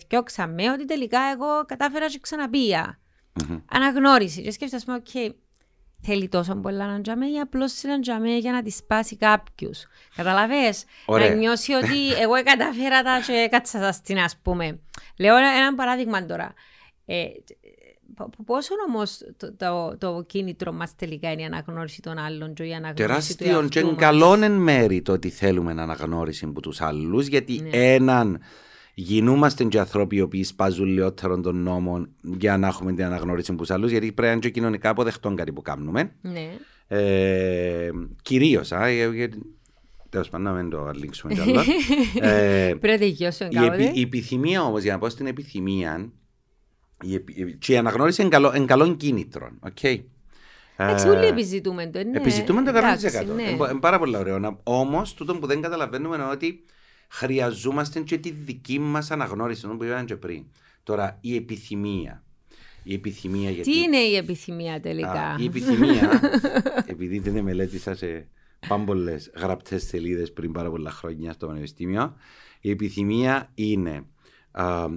με, 0.48 0.70
ότι 0.70 0.86
τελικά 0.86 1.20
εγώ 1.34 1.66
κατάφερα 1.66 2.10
και 2.10 2.20
ξαναπία. 2.22 3.00
Mm-hmm. 3.34 3.62
Αναγνώριση. 3.72 4.42
Και 4.42 4.52
σκέφτεσαι, 4.52 4.92
OK, 4.92 5.06
okay, 5.14 5.30
θέλει 6.02 6.30
τόσο 6.30 6.56
πολλά 6.56 6.88
να 6.88 7.02
τζαμέ 7.02 7.30
ή 7.30 7.40
απλώς 7.40 7.84
είναι 7.84 8.00
τζαμέ 8.00 8.38
για 8.38 8.52
να 8.52 8.62
τη 8.62 8.70
σπάσει 8.70 9.18
κάποιους. 9.18 9.88
Καταλαβες, 10.16 10.86
να 11.06 11.14
Ωραία. 11.14 11.34
νιώσει 11.34 11.74
ότι 11.74 12.12
εγώ 12.24 12.34
καταφέρα 12.44 13.02
τα 13.02 13.22
και 13.28 13.48
κάτσα 13.52 13.80
σας 13.80 14.02
την 14.02 14.18
ας 14.20 14.38
πούμε. 14.42 14.80
Λέω 15.20 15.36
ένα, 15.38 15.50
ένα 15.50 15.76
παράδειγμα 15.76 16.26
τώρα. 16.26 16.54
Ε, 17.06 17.26
π- 17.26 17.52
π- 17.52 17.63
πόσο 18.46 18.74
όμως 18.88 19.02
το, 19.38 19.54
το, 19.58 19.98
το 19.98 20.24
κίνητρο 20.28 20.72
μας 20.72 20.96
τελικά 20.96 21.32
είναι 21.32 21.42
η 21.42 21.46
αναγνώριση 21.46 22.02
των 22.02 22.18
άλλων 22.18 22.54
και 22.54 22.64
η 22.64 22.74
αναγνώριση 22.74 22.98
του 22.98 23.04
Τεράστιον 23.44 23.54
εαυτού 23.56 23.70
και 23.70 23.84
μας; 23.84 23.96
καλό 23.98 24.34
εν 24.44 24.52
μέρη 24.52 25.02
το 25.02 25.12
ότι 25.12 25.30
θέλουμε 25.30 25.74
να 25.74 25.84
αναγνώριση 25.84 26.46
από 26.46 26.62
τους 26.62 26.82
άλλους 26.82 27.28
γιατί 27.28 27.60
Ναι. 27.62 27.70
έναν 27.72 28.40
γινούμαστε 28.94 29.64
και 29.64 29.80
ανθρώποι 29.80 30.16
οι 30.16 30.22
οποίοι 30.22 30.44
σπάζουν 30.44 30.86
λιότερον 30.88 31.42
των 31.42 31.56
νόμων 31.64 32.10
για 32.22 32.58
να 32.58 32.68
έχουμε 32.68 32.94
την 32.94 33.04
αναγνώριση 33.06 33.52
από 33.52 33.60
τους 33.62 33.72
άλλους 33.72 33.92
γιατί 33.92 34.06
πρέπει 34.06 34.22
να 34.22 34.32
είναι 34.32 34.40
και 34.40 34.50
κοινωνικά 34.50 34.90
αποδεχτόν 34.90 35.36
κάτι 35.36 35.52
που 35.52 35.62
κάνουμε. 35.62 36.12
Ναι. 36.22 36.50
Ε, 36.88 37.90
κυρίως, 38.22 38.72
α, 38.72 38.86
ε, 38.88 39.10
γιατί- 39.10 39.42
τέλος 40.10 40.30
πάντων 40.30 40.54
να 40.54 40.62
μην 40.62 40.70
το 40.70 40.86
αλήξουμε 40.86 41.34
κι 41.34 41.40
άλλο. 41.40 41.62
ε, 42.30 42.74
Πρέπει 42.80 42.88
να 42.88 42.98
τελειώσουμε 42.98 43.50
η, 43.52 43.58
επι, 43.58 43.66
κάποτε. 43.68 43.92
η 43.94 44.02
επιθυμία 44.02 44.64
όμως, 44.64 44.84
για 44.84 44.92
να 44.94 45.00
πω 45.00 45.10
στην 45.10 45.26
επιθυμία, 45.26 45.92
η, 45.92 46.02
επι- 46.02 46.14
και 47.60 47.74
η 47.74 47.78
αναγνώριση 47.78 48.22
είναι 48.22 48.30
καλό, 48.30 48.54
είναι 48.56 48.66
καλό 48.66 48.96
κίνητρο. 48.96 49.50
Okay. 49.74 50.04
Εντάξει, 50.78 51.08
όλοι 51.08 51.26
επιζητούμε 51.26 51.88
το. 51.88 52.04
Ναι. 52.04 52.18
Επιζητούμε 52.18 52.62
το 52.64 52.70
100%. 52.70 52.74
Εντάξει, 52.74 53.24
Είναι 53.24 53.34
ναι. 53.52 53.58
πο- 53.58 53.70
είναι 53.70 53.80
πάρα 53.80 54.00
πολύ 54.00 54.18
ωραίο. 54.18 54.60
Όμως, 54.64 55.14
τούτο 55.14 55.36
που 55.36 55.46
δεν 55.48 55.62
καταλαβαίνουμε 55.62 56.16
είναι 56.16 56.26
ότι 56.26 56.62
χρειαζόμαστε 57.10 58.00
και 58.00 58.18
τη 58.18 58.30
δική 58.32 58.80
μας 58.80 59.12
αναγνώριση, 59.12 59.66
όπως 59.66 59.88
είπαμε 59.88 60.04
και 60.04 60.16
πριν. 60.16 60.44
Τώρα, 60.84 61.18
η 61.22 61.36
επιθυμία. 61.36 62.24
Η 62.84 62.94
επιθυμία 62.94 63.50
γιατί. 63.50 63.72
Τι 63.72 63.80
είναι 63.80 63.98
η 63.98 64.16
επιθυμία 64.16 64.80
τελικά; 64.80 65.12
Α, 65.12 65.36
η 65.40 65.46
επιθυμία, 65.46 66.22
επειδή 66.86 67.20
δεν 67.20 67.44
μελέτησα 67.44 67.96
σε 67.96 68.28
πάμπολες 68.68 69.32
γραπτές 69.36 69.84
σελίδες 69.84 70.32
πριν 70.34 70.52
πάρα 70.52 70.70
πολλά 70.70 70.92
χρόνια 70.92 71.32
στο 71.34 71.48
πανεπιστήμιο, 71.48 72.16
η 72.62 72.70
επιθυμία 72.70 73.52
είναι. 73.56 74.06
α, 74.52 74.88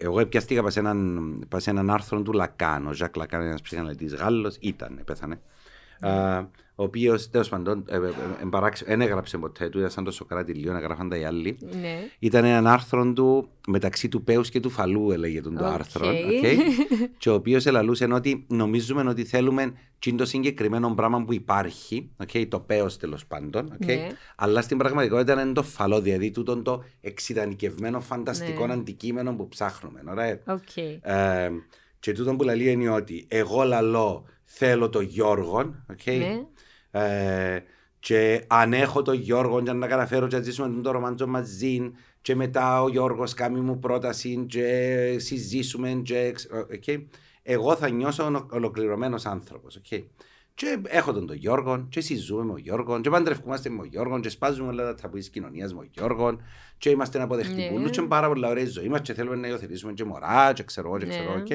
εγώ 0.00 0.26
πιαστήκα 0.26 0.62
πας 0.62 0.72
σε, 0.72 0.78
έναν, 0.78 1.44
πας 1.48 1.62
σε 1.62 1.70
έναν 1.70 1.90
άρθρο 1.90 2.22
του 2.22 2.32
Λακάν. 2.32 2.86
Ο 2.86 2.92
Ζακ 2.92 3.16
Λακάν, 3.16 3.40
ένας 3.40 3.62
ψυχαναλυτής 3.62 4.14
Γάλλος, 4.14 4.56
ήταν, 4.60 5.00
πέθανε. 5.04 5.40
Α, 6.00 6.44
ο 6.80 6.84
οποίος 6.84 7.30
τέλος 7.30 7.48
πάντων 7.48 7.84
ε, 7.88 7.96
ε, 7.96 7.98
ε, 7.98 8.10
εμπαράξε- 8.42 8.88
δεν 8.88 9.00
έγραψε 9.00 9.38
ποτέ 9.38 9.68
του, 9.68 9.78
ήταν 9.78 9.90
σαν 9.90 10.04
το 10.04 10.10
Σοκράτη 10.10 10.52
λίγο, 10.52 10.76
έγραφαν 10.76 11.08
τα 11.08 11.16
οι 11.16 11.24
άλλοι. 11.24 11.58
Ναι. 11.80 11.98
Ήταν 12.18 12.44
ένα 12.44 12.72
άρθρο 12.72 13.12
του 13.12 13.48
μεταξύ 13.68 14.08
του 14.08 14.24
Πέους 14.24 14.48
και 14.50 14.60
του 14.60 14.70
Φαλλού, 14.70 15.10
έλεγε 15.10 15.40
τον 15.40 15.56
το 15.56 15.66
Οκ. 15.66 15.72
άρθρο. 15.72 16.08
οκ. 16.08 16.14
και 17.18 17.28
ο 17.30 17.34
οποίος 17.34 17.66
ελαλούσε 17.66 18.04
ότι 18.12 18.44
νομίζουμε 18.48 19.08
ότι 19.08 19.24
θέλουμε 19.24 19.72
τι 19.98 20.14
το 20.14 20.24
συγκεκριμένο 20.24 20.94
πράγμα 20.94 21.24
που 21.24 21.32
υπάρχει, 21.32 22.10
οκ, 22.16 22.30
το 22.48 22.60
Πέος 22.60 22.96
τέλος 22.96 23.26
πάντων. 23.26 23.70
οκ, 23.72 23.84
Ναι. 23.86 24.08
Αλλά 24.36 24.60
στην 24.62 24.78
πραγματικότητα 24.78 25.42
είναι 25.42 25.52
το 25.52 25.62
φαλλό, 25.62 26.00
δηλαδή 26.00 26.30
τούτο 26.30 26.62
το 26.62 26.84
εξειδανικευμένο 27.00 28.00
φανταστικό 28.00 28.66
Ναι. 28.66 28.72
αντικείμενο 28.72 29.34
που 29.34 29.48
ψάχνουμε. 29.48 30.02
Ωραία. 30.08 30.38
Οκ. 30.46 30.76
Ε, 30.76 31.50
και 32.00 32.12
τούτο 32.12 32.34
που 32.36 32.44
λέει 32.44 32.70
είναι 32.70 32.90
ότι 32.90 33.24
εγώ 33.28 33.62
λαλώ 33.62 34.24
θέλω 34.44 34.88
το 34.88 35.00
Γιώργο, 35.00 35.58
οκ, 35.90 36.06
Ναι. 36.06 36.42
Ε, 36.90 37.58
και 38.00 38.44
αν 38.46 38.72
έχω 38.72 39.02
τον 39.02 39.14
Γιώργο 39.14 39.60
για 39.60 39.72
να 39.74 39.86
καταφέρω 39.86 40.26
και 40.26 40.36
να 40.36 40.42
ζήσουμε 40.42 40.82
το 40.82 40.90
ρομάντζο 40.90 41.26
μαζί 41.26 41.90
και 42.22 42.34
μετά 42.34 42.82
ο 42.82 42.88
Γιώργος 42.88 43.34
κάνει 43.34 43.60
μου 43.60 43.78
πρόταση 43.78 44.44
και 44.48 45.16
συζήσουμε 45.18 46.00
και, 46.04 46.18
εξ- 46.18 46.48
οκ. 46.52 47.08
εγώ 47.42 47.76
θα 47.76 47.88
νιώσω 47.88 48.24
ολο- 48.24 48.48
ολοκληρωμένος 48.52 49.26
άνθρωπος 49.26 49.76
οκ. 49.76 49.84
και 50.54 50.78
έχω 50.88 51.12
τον, 51.12 51.26
τον 51.26 51.36
Γιώργο 51.36 51.86
και 51.88 52.00
συζούμε 52.00 52.42
με 52.44 52.52
τον 52.52 52.58
Γιώργο 52.60 53.00
και 53.00 53.10
παντρευκούμαστε 53.10 53.68
με 53.68 53.76
τον 53.76 53.86
Γιώργο 53.86 54.20
και 54.20 54.28
σπάζουμε 54.28 54.68
όλα 54.68 54.84
τα 54.84 54.94
ταμπού 54.94 55.24
της 55.24 55.32
κοινωνίας 55.32 55.72
με 55.74 55.78
τον 55.78 55.88
Γιώργο 55.92 56.38
και 56.78 56.90
είμαστε 56.90 57.22
αποδεκτικούς 57.22 57.82
Ναι. 57.82 57.88
και 57.90 58.00
είναι 58.00 58.08
πάρα 58.08 58.28
πολλά 58.28 58.48
ωραία 58.48 58.62
η 58.62 58.66
ζωή 58.66 58.88
μας 58.88 59.00
και 59.00 59.14
θέλουμε 59.14 59.36
να 59.36 59.48
υιοθετήσουμε 59.48 59.92
και 59.92 60.04
μωρά 60.04 60.52
και 60.52 60.62
ξέρω 60.62 60.88
εγώ 60.88 60.98
και 60.98 61.04
Ναι. 61.04 61.10
ξέρω 61.10 61.32
εγώ, 61.32 61.40
οκ. 61.40 61.46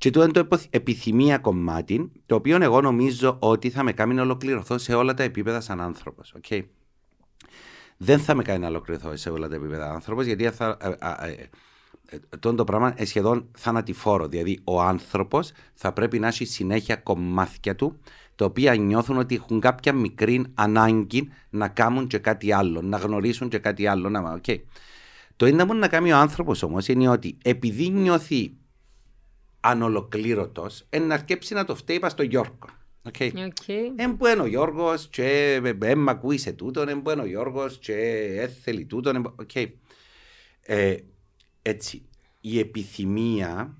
Και 0.00 0.10
τούτο 0.10 0.24
είναι 0.24 0.32
το 0.32 0.40
επο- 0.40 0.60
επιθυμία 0.70 1.38
κομμάτι, 1.38 2.12
το 2.26 2.34
οποίο 2.34 2.62
εγώ 2.62 2.80
νομίζω 2.80 3.36
ότι 3.40 3.70
θα 3.70 3.82
με 3.82 3.92
κάνει 3.92 4.14
να 4.14 4.22
ολοκληρωθώ 4.22 4.78
σε 4.78 4.94
όλα 4.94 5.14
τα 5.14 5.22
επίπεδα 5.22 5.60
σαν 5.60 5.80
άνθρωπος. 5.80 6.34
Okay? 6.40 6.62
Δεν 7.96 8.18
θα 8.18 8.34
με 8.34 8.42
κάνει 8.42 8.58
να 8.58 8.68
ολοκληρωθώ 8.68 9.16
σε 9.16 9.30
όλα 9.30 9.48
τα 9.48 9.54
επίπεδα 9.54 9.92
άνθρωπος, 9.92 10.26
γιατί 10.26 10.50
θα, 10.50 10.76
ε, 10.80 10.88
ε, 10.88 11.30
ε, 11.30 11.48
ε, 12.06 12.18
τούτο 12.30 12.54
το 12.54 12.64
πράγμα 12.64 12.94
είναι 12.96 13.06
σχεδόν 13.06 13.48
θανατηφόρο. 13.56 14.28
Δηλαδή, 14.28 14.60
ο 14.64 14.80
άνθρωπος 14.80 15.52
θα 15.74 15.92
πρέπει 15.92 16.18
να 16.18 16.26
έχει 16.26 16.44
συνέχεια 16.44 16.96
κομμάτια 16.96 17.74
του, 17.74 18.00
τα 18.36 18.44
οποία 18.44 18.74
νιώθουν 18.74 19.16
ότι 19.16 19.34
έχουν 19.34 19.60
κάποια 19.60 19.92
μικρή 19.92 20.44
ανάγκη 20.54 21.28
να 21.50 21.68
κάνουν 21.68 22.06
και 22.06 22.18
κάτι 22.18 22.52
άλλο, 22.52 22.82
να 22.82 22.96
γνωρίσουν 22.96 23.48
και 23.48 23.58
κάτι 23.58 23.86
άλλο. 23.86 24.08
Να, 24.08 24.40
okay. 24.40 24.60
Το 25.36 25.46
ένα 25.46 25.58
που 25.58 25.66
μπορεί 25.66 25.78
να 25.78 25.88
κάνει 25.88 26.12
ο 26.12 26.16
άνθρωπος 26.16 26.62
όμως 26.62 26.88
είναι 26.88 27.08
ότι 27.08 27.38
επειδή 27.42 27.88
νιώθει 27.88 28.54
ανολοκλήρωτος, 29.60 30.86
εν 30.90 31.06
να 31.06 31.14
αρκέψει 31.14 31.54
να 31.54 31.64
το 31.64 31.74
φταίει 31.74 31.98
πας 31.98 32.12
στο 32.12 32.22
Γιώργο. 32.22 32.58
Okay. 33.12 33.30
OK. 33.46 33.68
Εν 33.96 34.16
που 34.16 34.26
είναι 34.26 34.40
ο 34.42 34.46
Γιώργος 34.46 35.08
και 35.08 35.60
εν 35.80 35.98
μ' 35.98 36.08
ακούει 36.08 36.38
σε 36.38 36.52
τούτον, 36.52 36.88
εν 36.88 37.02
που 37.02 37.10
είναι 37.10 37.22
ο 37.22 37.26
Γιώργος 37.26 37.78
και 37.78 37.94
εν 38.40 38.50
θέλει 38.62 38.84
τούτον. 38.84 39.16
εν 39.16 39.22
που- 39.22 39.34
Οκ. 39.40 39.54
Ε, 40.60 40.96
έτσι, 41.62 42.02
η 42.40 42.58
επιθυμία 42.58 43.76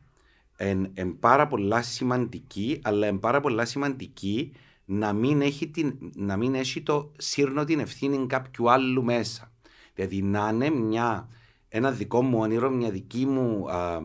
είναι 0.61 0.91
εν 0.95 1.19
πάρα 1.19 1.47
πολλά 1.47 1.83
σημαντική, 1.83 2.81
αλλά 2.83 3.07
εν 3.07 3.19
πάρα 3.19 3.41
πολλά 3.41 3.65
σημαντική 3.65 4.53
να 4.85 5.13
μην 5.13 5.41
έχει, 5.41 5.69
την, 5.69 5.95
να 6.15 6.37
μην 6.37 6.55
έχει 6.55 6.83
το 6.83 7.13
σύρνο 7.19 7.65
την 7.65 7.81
ευθύνη 7.81 8.27
κάποιου 8.27 8.71
άλλου 8.71 9.05
μέσα. 9.05 9.53
Δηλαδή 9.95 10.23
να 10.23 10.51
είναι 10.53 10.71
μια, 10.71 11.29
ένα 11.69 11.91
δικό 11.91 12.23
μου 12.23 12.39
όνειρο, 12.39 12.71
μια 12.71 12.91
δική 12.91 13.27
μου 13.27 13.71
α, 13.71 14.01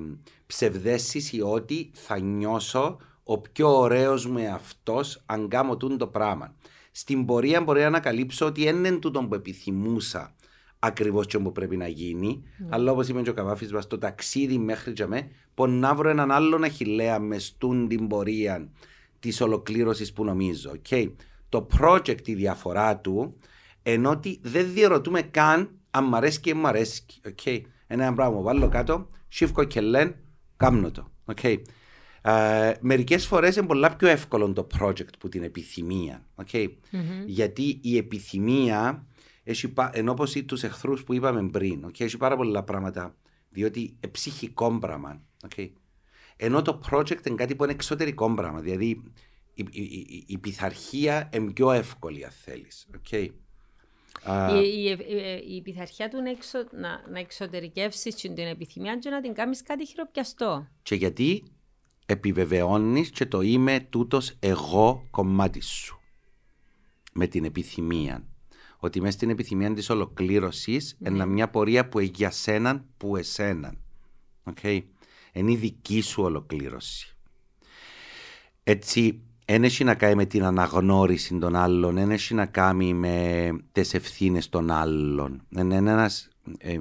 ψευδέστηση 0.45 1.41
ότι 1.41 1.89
θα 1.93 2.19
νιώσω 2.19 2.97
ο 3.23 3.39
πιο 3.39 3.79
ωραίος 3.79 4.25
μου 4.25 4.37
εαυτός 4.37 5.23
αν 5.25 5.47
κάνω 5.47 5.77
τούτο 5.77 5.97
το 5.97 6.07
πράγμα. 6.07 6.55
Στην 6.91 7.25
πορεία 7.25 7.61
μπορεί 7.61 7.79
να 7.79 7.87
ανακαλύψω 7.87 8.45
ότι 8.45 8.63
δεν 8.63 8.75
είναι 8.75 8.97
τούτο 8.97 9.23
που 9.23 9.35
επιθυμούσα 9.35 10.35
ακριβώς 10.79 11.27
και 11.27 11.39
που 11.39 11.51
πρέπει 11.51 11.77
να 11.77 11.87
γίνει. 11.87 12.43
Αλλά 12.69 12.91
όπως 12.91 13.07
είπε 13.07 13.21
και 13.21 13.29
ο 13.29 13.33
Καβάφης 13.33 13.71
μα, 13.71 13.79
το 13.79 13.97
ταξίδι 13.97 14.57
μέχρι 14.57 14.93
και 14.93 15.05
με, 15.05 15.29
πως 15.53 15.69
να 15.69 15.95
βρω 15.95 16.09
έναν 16.09 16.31
άλλον 16.31 16.63
αχηλέα 16.63 17.19
μες 17.19 17.45
στούν 17.45 17.87
την 17.87 18.07
πορεία 18.07 18.69
της 19.19 19.41
ολοκλήρωσης 19.41 20.13
που 20.13 20.23
νομίζω. 20.23 20.71
Okay. 20.89 21.11
Το 21.49 21.67
project, 21.79 22.27
η 22.27 22.33
διαφορά 22.33 22.97
του, 22.97 23.35
ενώ 23.83 24.09
ότι 24.09 24.39
δεν 24.41 24.73
διαρωτούμε 24.73 25.21
καν 25.21 25.69
αν 25.91 26.03
μ' 26.03 26.15
αρέσει 26.15 26.39
και 26.39 26.53
μ' 26.55 26.65
αρέσει. 26.65 27.03
Okay. 27.23 27.61
Ένα 27.87 28.13
πράγμα, 28.13 28.41
βάλω 28.41 28.69
κάτω, 28.69 29.09
σίφκο 29.27 29.63
και 29.63 29.81
λένε, 29.81 30.15
κάμνω 30.57 30.91
το. 30.91 31.11
Okay. 31.35 31.57
Uh, 32.21 32.73
μερικές 32.79 33.25
φορές 33.25 33.55
είναι 33.55 33.65
πολλά 33.65 33.95
πιο 33.95 34.07
εύκολο 34.07 34.53
το 34.53 34.67
project 34.79 35.17
που 35.19 35.29
την 35.29 35.43
επιθυμία. 35.43 36.25
Okay. 36.45 36.67
Γιατί 37.25 37.79
η 37.81 37.97
επιθυμία 37.97 39.07
έχει, 39.43 39.67
πα- 39.67 39.89
ενώ 39.93 40.11
όπως 40.11 40.31
τους 40.31 40.63
εχθρούς 40.63 41.03
που 41.03 41.13
είπαμε 41.13 41.49
πριν, 41.49 41.85
okay, 41.85 42.01
έχει 42.01 42.17
πάρα 42.17 42.35
πολλά 42.35 42.63
πράγματα, 42.63 43.15
διότι 43.49 43.79
είναι 43.79 44.11
ψυχικό 44.11 44.77
πράγμα. 44.79 45.21
Okay. 45.49 45.69
Ενώ 46.37 46.61
το 46.61 46.81
project 46.91 47.25
είναι 47.27 47.35
κάτι 47.35 47.55
που 47.55 47.63
είναι 47.63 47.73
εξωτερικό 47.73 48.33
πράγμα, 48.33 48.59
δηλαδή 48.59 49.01
η, 49.53 49.65
η, 49.71 49.81
η, 49.81 50.23
η 50.27 50.37
πειθαρχία 50.37 51.29
είναι 51.33 51.51
πιο 51.51 51.71
εύκολη 51.71 52.25
αν 52.25 52.31
θέλεις. 52.31 52.87
Okay. 52.97 53.27
Η, 54.23 54.67
η, 54.67 54.89
η, 54.89 55.55
η 55.55 55.61
πειθαρχία 55.61 56.09
του 56.09 56.17
είναι 56.17 56.29
εξω, 56.29 56.63
να, 56.71 57.09
να 57.09 57.19
εξωτερικεύσεις 57.19 58.15
την 58.15 58.37
επιθυμία 58.37 58.97
και 58.97 59.09
να 59.09 59.21
την 59.21 59.33
κάνεις 59.33 59.61
κάτι 59.61 59.85
χειροπιαστό. 59.85 60.67
Και 60.83 60.95
γιατί 60.95 61.43
επιβεβαιώνεις 62.05 63.09
και 63.09 63.25
το 63.25 63.41
είμαι 63.41 63.87
τούτος 63.89 64.35
εγώ 64.39 65.07
κομμάτι 65.11 65.61
σου. 65.61 65.99
Με 67.13 67.27
την 67.27 67.45
επιθυμία. 67.45 68.27
Ότι 68.77 69.01
μέσα 69.01 69.11
στην 69.11 69.29
επιθυμία 69.29 69.73
της 69.73 69.89
ολοκλήρωσης 69.89 70.97
είναι 71.05 71.25
μια 71.25 71.49
πορεία 71.49 71.89
που 71.89 71.99
είναι 71.99 72.11
για 72.15 72.31
σέναν 72.31 72.85
που 72.97 73.15
εσέναν. 73.15 73.81
Okay. 74.43 74.81
Είναι 75.33 75.51
η 75.51 75.55
δική 75.55 76.01
σου 76.01 76.23
ολοκλήρωση. 76.23 77.15
Έτσι, 78.63 79.21
δεν 79.45 79.63
έχει 79.63 79.83
να 79.83 79.95
κάνει 79.95 80.15
με 80.15 80.25
την 80.25 80.43
αναγνώριση 80.43 81.37
των 81.37 81.55
άλλων, 81.55 81.95
δεν 81.95 82.11
έχει 82.11 82.33
να 82.33 82.45
κάνει 82.45 82.93
με 82.93 83.49
τις 83.71 83.93
ευθύνες 83.93 84.49
των 84.49 84.71
άλλων. 84.71 85.41
Είναι 85.49 85.75
ένας, 85.75 86.29
ε, 86.57 86.77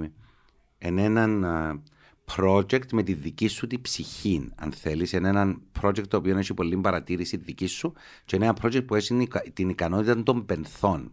είναι 0.78 1.02
έναν 1.02 1.44
α, 1.44 1.82
project 2.36 2.92
με 2.92 3.02
τη 3.02 3.12
δική 3.12 3.48
σου 3.48 3.66
τη 3.66 3.78
ψυχή, 3.78 4.48
αν 4.54 4.72
θέλεις. 4.72 5.12
Είναι 5.12 5.28
έναν 5.28 5.62
project 5.82 6.08
το 6.08 6.16
οποίο 6.16 6.38
έχει 6.38 6.54
πολύ 6.54 6.76
παρατήρηση 6.76 7.36
δική 7.36 7.66
σου 7.66 7.92
και 8.24 8.36
είναι 8.36 8.44
ένα 8.44 8.56
project 8.62 8.86
που 8.86 8.94
έχει 8.94 9.28
την 9.52 9.68
ικανότητα 9.68 10.22
των 10.22 10.44
πενθών. 10.44 11.12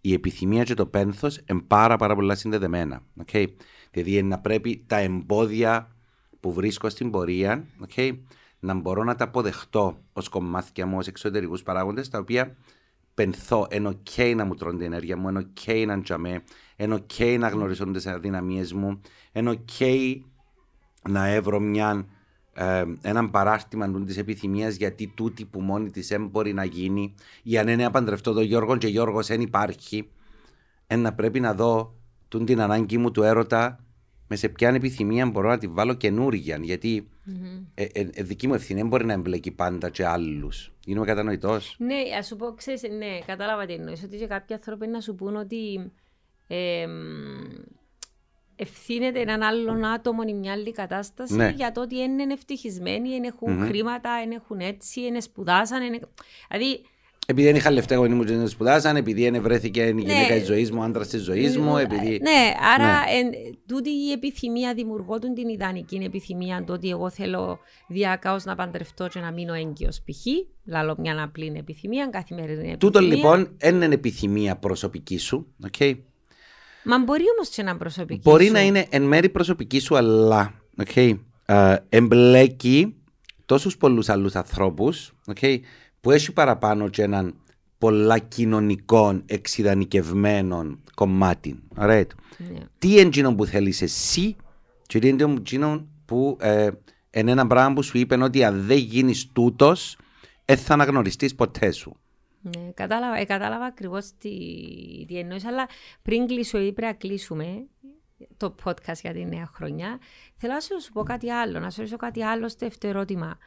Η 0.00 0.12
επιθυμία 0.12 0.64
και 0.64 0.74
το 0.74 0.86
πένθος 0.86 1.40
είναι 1.46 1.62
πάρα, 1.66 1.96
πάρα 1.96 2.14
πολλά 2.14 2.34
συνδεδεμένα. 2.34 3.02
Okay? 3.26 3.46
Δηλαδή 3.90 4.12
είναι 4.12 4.28
να 4.28 4.38
πρέπει 4.38 4.84
τα 4.86 4.96
εμπόδια 4.96 5.96
που 6.40 6.52
βρίσκω 6.52 6.88
στην 6.88 7.10
πορεία 7.10 7.64
okay, 7.88 8.18
να 8.60 8.74
μπορώ 8.74 9.04
να 9.04 9.14
τα 9.14 9.24
αποδεχτώ 9.24 9.98
ως 10.12 10.28
κομμάτια 10.28 10.86
μου, 10.86 10.98
ως 10.98 11.06
εξωτερικούς 11.06 11.62
παράγοντες, 11.62 12.08
τα 12.08 12.18
οποία 12.18 12.56
πενθώ. 13.14 13.66
Είναι 13.70 13.88
OK 13.88 14.34
να 14.36 14.44
μου 14.44 14.54
τρώνε 14.54 14.76
την 14.76 14.86
ενέργεια 14.86 15.16
μου, 15.16 15.28
είναι 15.28 15.46
OK 15.56 15.84
να 15.86 16.02
τζαμέ, 16.02 16.42
είναι 16.76 17.04
OK 17.08 17.36
να 17.38 17.48
γνωρίσω 17.48 17.90
τις 17.90 18.06
αδυναμίες 18.06 18.72
μου, 18.72 19.00
είναι 19.32 19.60
OK 19.66 20.16
να 21.08 21.26
έβρω 21.26 21.60
μια, 21.60 22.06
ε, 22.52 22.84
έναν 23.00 23.30
παράρτημα 23.30 24.04
της 24.04 24.16
επιθυμίας 24.16 24.74
γιατί 24.74 25.12
τούτη 25.16 25.44
που 25.44 25.60
μόνη 25.60 25.90
της 25.90 26.08
δεν 26.08 26.26
μπορεί 26.26 26.52
να 26.52 26.64
γίνει, 26.64 27.14
ή 27.42 27.58
αν 27.58 27.68
είναι 27.68 27.82
να 27.82 27.90
παντρευτώ 27.90 28.32
τον 28.32 28.42
Γιώργο 28.42 28.76
και 28.76 28.88
Γιώργος 28.88 29.26
δεν 29.26 29.40
υπάρχει, 29.40 30.10
ένα 30.86 31.12
πρέπει 31.12 31.40
να 31.40 31.54
δω 31.54 31.94
την 32.28 32.60
ανάγκη 32.60 32.98
μου 32.98 33.10
του 33.10 33.22
έρωτα 33.22 33.87
με 34.28 34.36
σε 34.36 34.48
ποια 34.48 34.68
επιθυμία 34.68 35.26
μπορώ 35.26 35.48
να 35.48 35.58
τη 35.58 35.66
βάλω 35.66 35.94
καινούργια. 35.94 36.58
Γιατί 36.62 37.08
mm-hmm. 37.26 37.64
ε, 37.74 37.82
ε, 37.82 38.08
ε, 38.12 38.22
δική 38.22 38.46
μου 38.46 38.54
ευθύνη 38.54 38.80
δεν 38.80 38.88
μπορεί 38.88 39.04
να 39.04 39.12
εμπλέκει 39.12 39.50
πάντα 39.50 39.90
και 39.90 40.06
άλλους. 40.06 40.72
Γίνομαι 40.84 41.06
κατανοητός; 41.06 41.76
Ναι, 41.78 41.96
ας 42.18 42.26
σου 42.26 42.36
πω, 42.36 42.52
ξέρεις, 42.52 42.82
ναι, 42.82 43.18
κατάλαβα 43.26 43.66
τι 43.66 43.72
εννοείς. 43.72 44.02
Ότι 44.02 44.16
και 44.16 44.26
κάποιοι 44.26 44.54
άνθρωποι 44.54 44.86
να 44.86 45.00
σου 45.00 45.14
πούν 45.14 45.36
ότι 45.36 45.92
ε, 46.46 46.86
ευθύνεται 48.56 49.20
έναν 49.20 49.42
άλλον 49.42 49.84
άτομο 49.84 50.22
ή 50.26 50.32
μια 50.32 50.52
άλλη 50.52 50.72
κατάσταση 50.72 51.34
ναι. 51.34 51.52
για 51.56 51.72
το 51.72 51.80
ότι 51.80 51.96
είναι 51.96 52.32
ευτυχισμένοι, 52.32 53.10
έχουν 53.10 53.62
mm-hmm. 53.62 53.66
χρήματα, 53.66 54.10
έχουν 54.32 54.58
έτσι, 54.58 55.00
είναι 55.00 55.20
σπουδάσαν. 55.20 55.82
Είναι... 55.82 56.00
Δηλαδή, 56.48 56.80
επειδή 57.30 57.46
δεν 57.46 57.56
είχα 57.56 57.70
λεφτά 57.70 57.94
γονεί 57.94 58.14
μου 58.14 58.24
και 58.24 58.36
δεν 58.36 58.48
σπουδάσαν, 58.48 58.96
επειδή 58.96 59.30
δεν 59.30 59.42
βρέθηκε 59.42 59.82
η 59.82 59.94
γυναίκα 59.98 60.34
ναι. 60.34 60.38
της 60.38 60.46
ζωής 60.46 60.70
μου, 60.70 60.82
άντρας 60.82 61.08
της 61.08 61.22
ζωής 61.22 61.58
μου. 61.58 61.76
Επειδή... 61.76 62.20
Ναι, 62.22 62.52
άρα 62.74 62.86
ναι. 62.86 63.18
Εν, 63.18 63.30
τούτη 63.66 63.90
η 63.90 64.12
επιθυμία 64.12 64.74
δημιουργώ 64.74 65.18
την 65.18 65.48
ιδανική 65.48 66.00
επιθυμία 66.04 66.64
το 66.64 66.72
ότι 66.72 66.88
εγώ 66.88 67.10
θέλω 67.10 67.58
διακάως 67.88 68.44
να 68.44 68.54
παντρευτώ 68.54 69.08
και 69.08 69.20
να 69.20 69.32
μείνω 69.32 69.54
έγκυος 69.54 70.00
π.χ. 70.04 70.26
Λαλό 70.64 70.94
μια 70.98 71.22
απλή 71.22 71.52
επιθυμία, 71.56 72.08
καθημερινή 72.12 72.52
επιθυμία. 72.52 72.76
Τούτο 72.76 73.00
λοιπόν 73.00 73.48
δεν 73.58 73.82
είναι 73.82 73.94
επιθυμία 73.94 74.56
προσωπική 74.56 75.18
σου. 75.18 75.54
Okay. 75.70 75.94
Μα 76.84 76.98
μπορεί 76.98 77.24
όμως 77.36 77.48
και 77.48 77.62
να 77.62 77.76
προσωπική 77.76 78.20
Μπορεί 78.24 78.46
σου. 78.46 78.52
να 78.52 78.60
είναι 78.60 78.86
εν 78.90 79.02
μέρη 79.02 79.28
προσωπική 79.28 79.78
σου, 79.78 79.96
αλλά 79.96 80.54
okay, 80.84 81.18
uh, 81.46 81.76
εμπλέκει 81.88 82.94
τόσους 83.46 83.76
πολλούς 83.76 84.08
άλλους 84.08 84.34
ανθρώπους. 84.34 85.12
Okay, 85.34 85.58
που 86.00 86.10
έχει 86.10 86.32
παραπάνω 86.32 86.88
και 86.88 87.02
έναν 87.02 87.34
πολλά 87.78 88.18
κοινωνικών 88.18 89.22
εξειδανικευμένων 89.26 90.82
κομμάτι. 90.94 91.62
Right. 91.76 92.06
Ναι. 92.38 92.58
Τι 92.78 93.00
είναι 93.00 93.34
που 93.34 93.44
θέλεις 93.44 93.82
εσύ 93.82 94.36
και 94.86 94.98
τι 94.98 95.08
είναι 95.08 95.84
που 96.04 96.36
ε, 96.40 96.70
είναι 97.10 97.30
ένα 97.30 97.46
πράγμα 97.46 97.74
που 97.74 97.82
σου 97.82 97.98
είπε 97.98 98.22
ότι 98.22 98.44
αν 98.44 98.62
δεν 98.66 98.78
γίνεις 98.78 99.32
τούτος, 99.32 99.98
δεν 100.44 100.56
θα 100.56 100.74
αναγνωριστείς 100.74 101.34
ποτέ 101.34 101.70
σου. 101.70 101.96
Ναι, 102.40 102.70
κατάλαβα, 102.74 103.16
ε, 103.18 103.24
κατάλαβα 103.24 103.64
ακριβώς 103.64 104.10
τι, 104.18 104.30
τι 105.06 105.18
εννοείς, 105.18 105.44
αλλά 105.44 105.68
πριν 106.02 106.26
κλείσω 106.26 106.58
ή 106.58 106.72
πρέπει 106.72 106.92
να 106.92 106.92
κλείσουμε 106.92 107.66
το 108.36 108.54
podcast 108.64 109.00
για 109.02 109.12
τη 109.12 109.24
νέα 109.24 109.50
χρονιά, 109.54 109.98
θέλω 110.36 110.52
να 110.52 110.60
σου 110.60 110.92
πω 110.92 111.02
κάτι 111.02 111.30
άλλο, 111.30 111.58
να 111.58 111.70
σου 111.70 111.76
ρωτήσω 111.76 111.96
κάτι 111.96 112.24
άλλο 112.24 112.48
στο 112.48 112.66
δεύτερο 112.66 112.98
ερώτημα. 112.98 113.38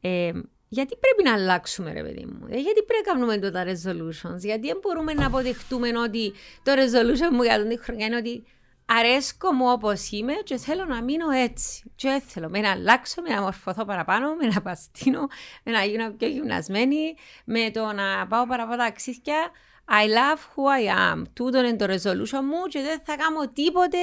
Ε, 0.00 0.32
γιατί 0.68 0.96
πρέπει 0.96 1.22
να 1.22 1.32
αλλάξουμε, 1.32 1.92
ρε 1.92 2.02
παιδί 2.02 2.24
μου; 2.24 2.46
Ε, 2.50 2.58
γιατί 2.58 2.82
πρέπει 2.82 3.04
να 3.06 3.12
κάνουμε 3.12 3.50
τα 3.50 3.64
resolutions; 3.64 4.38
Γιατί 4.38 4.66
δεν 4.66 4.78
μπορούμε 4.82 5.12
να 5.12 5.26
αποδεχτούμε 5.26 5.88
ότι 5.98 6.32
το 6.62 6.72
resolution 6.72 7.30
μου 7.32 7.42
για 7.42 7.66
την 7.66 7.78
χρονιά 7.82 8.06
είναι 8.06 8.16
ότι 8.16 8.44
αρέσκω 8.86 9.52
μου 9.52 9.66
όπως 9.70 10.10
είμαι 10.10 10.32
και 10.32 10.56
θέλω 10.56 10.84
να 10.84 11.02
μείνω 11.02 11.30
έτσι. 11.30 11.92
Και 11.94 12.22
θέλω 12.26 12.48
με 12.48 12.60
να 12.60 12.70
αλλάξω, 12.70 13.22
με 13.22 13.34
να 13.34 13.40
μορφωθώ 13.40 13.84
παραπάνω, 13.84 14.34
με 14.34 14.46
να 14.46 14.62
παστίνω, 14.62 15.26
με 15.62 15.72
να 15.72 15.84
γίνω 15.84 16.10
πιο 16.10 16.28
γυμνασμένη, 16.28 17.14
με 17.44 17.70
το 17.70 17.92
να 17.92 18.26
πάω 18.26 18.46
παραπάνω 18.46 18.76
ταξίδια. 18.76 19.50
I 19.88 20.04
love 20.04 20.38
who 20.38 20.64
I 20.78 21.14
am. 21.14 21.22
Τούτο 21.32 21.58
είναι 21.58 21.76
το 21.76 21.84
resolution 21.84 22.40
μου 22.44 22.66
και 22.68 22.80
δεν 22.80 23.00
θα 23.04 23.16
κάνω 23.16 23.48
τίποτε 23.52 23.98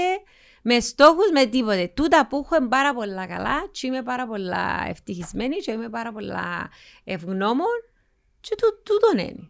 με 0.66 0.80
στόχους, 0.80 1.32
με 1.34 1.46
τίποτε. 1.46 1.92
Τούτα 1.94 2.28
που 2.28 2.46
έχω 2.46 2.68
πάρα 2.68 2.94
πολλά 2.94 3.28
καλά 3.28 3.68
και 3.72 3.88
είμαι 3.88 4.04
πάρα 4.04 4.28
πολλά 4.28 4.86
ευτυχισμένη 4.90 5.56
και 5.56 5.72
είμαι 5.72 5.90
πάρα 5.90 6.12
πολλά 6.12 6.70
ευγνώμων 7.04 7.84
και 8.40 8.56
τού, 8.58 8.68
τούτο 8.84 9.24
είναι. 9.24 9.48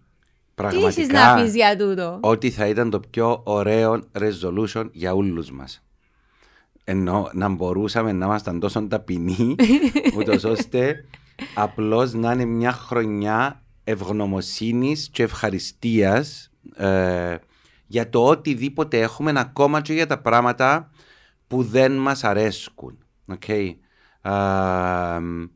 Πραγματικά, 0.56 0.94
Τι 0.94 1.02
έχεις 1.02 1.14
να 1.14 1.36
πεις 1.36 1.56
για 1.56 1.78
τούτο; 1.78 2.20
Ότι 2.22 2.50
θα 2.50 2.68
ήταν 2.68 2.90
το 2.90 3.00
πιο 3.00 3.42
ωραίο 3.46 4.02
resolution 4.20 4.90
για 4.92 5.14
όλους 5.14 5.52
μας. 5.52 5.84
Ενώ 6.84 7.30
να 7.34 7.50
μπορούσαμε 7.50 8.12
να 8.12 8.26
ήμασταν 8.26 8.60
τόσο 8.60 8.88
ταπεινοί, 8.88 9.56
ούτως 10.18 10.44
ώστε 10.44 11.06
απλώς 11.56 12.14
να 12.14 12.32
είναι 12.32 12.46
μια 12.46 12.72
χρονιά 12.72 13.64
ευγνωμοσύνης 13.84 15.10
και 15.12 15.24
ευχαριστίας 15.24 16.52
ε, 16.76 17.36
για 17.88 18.10
το 18.10 18.26
οτιδήποτε 18.26 19.00
έχουμε 19.00 19.34
ακόμα 19.36 19.82
και 19.82 19.94
για 19.94 20.08
τα 20.08 20.22
πράγματα 20.22 20.92
που 21.48 21.64
δεν 21.64 21.92
μας 21.92 22.24
αρέσκουν. 22.24 22.98
Okay. 23.28 23.76
Uh, 24.22 25.48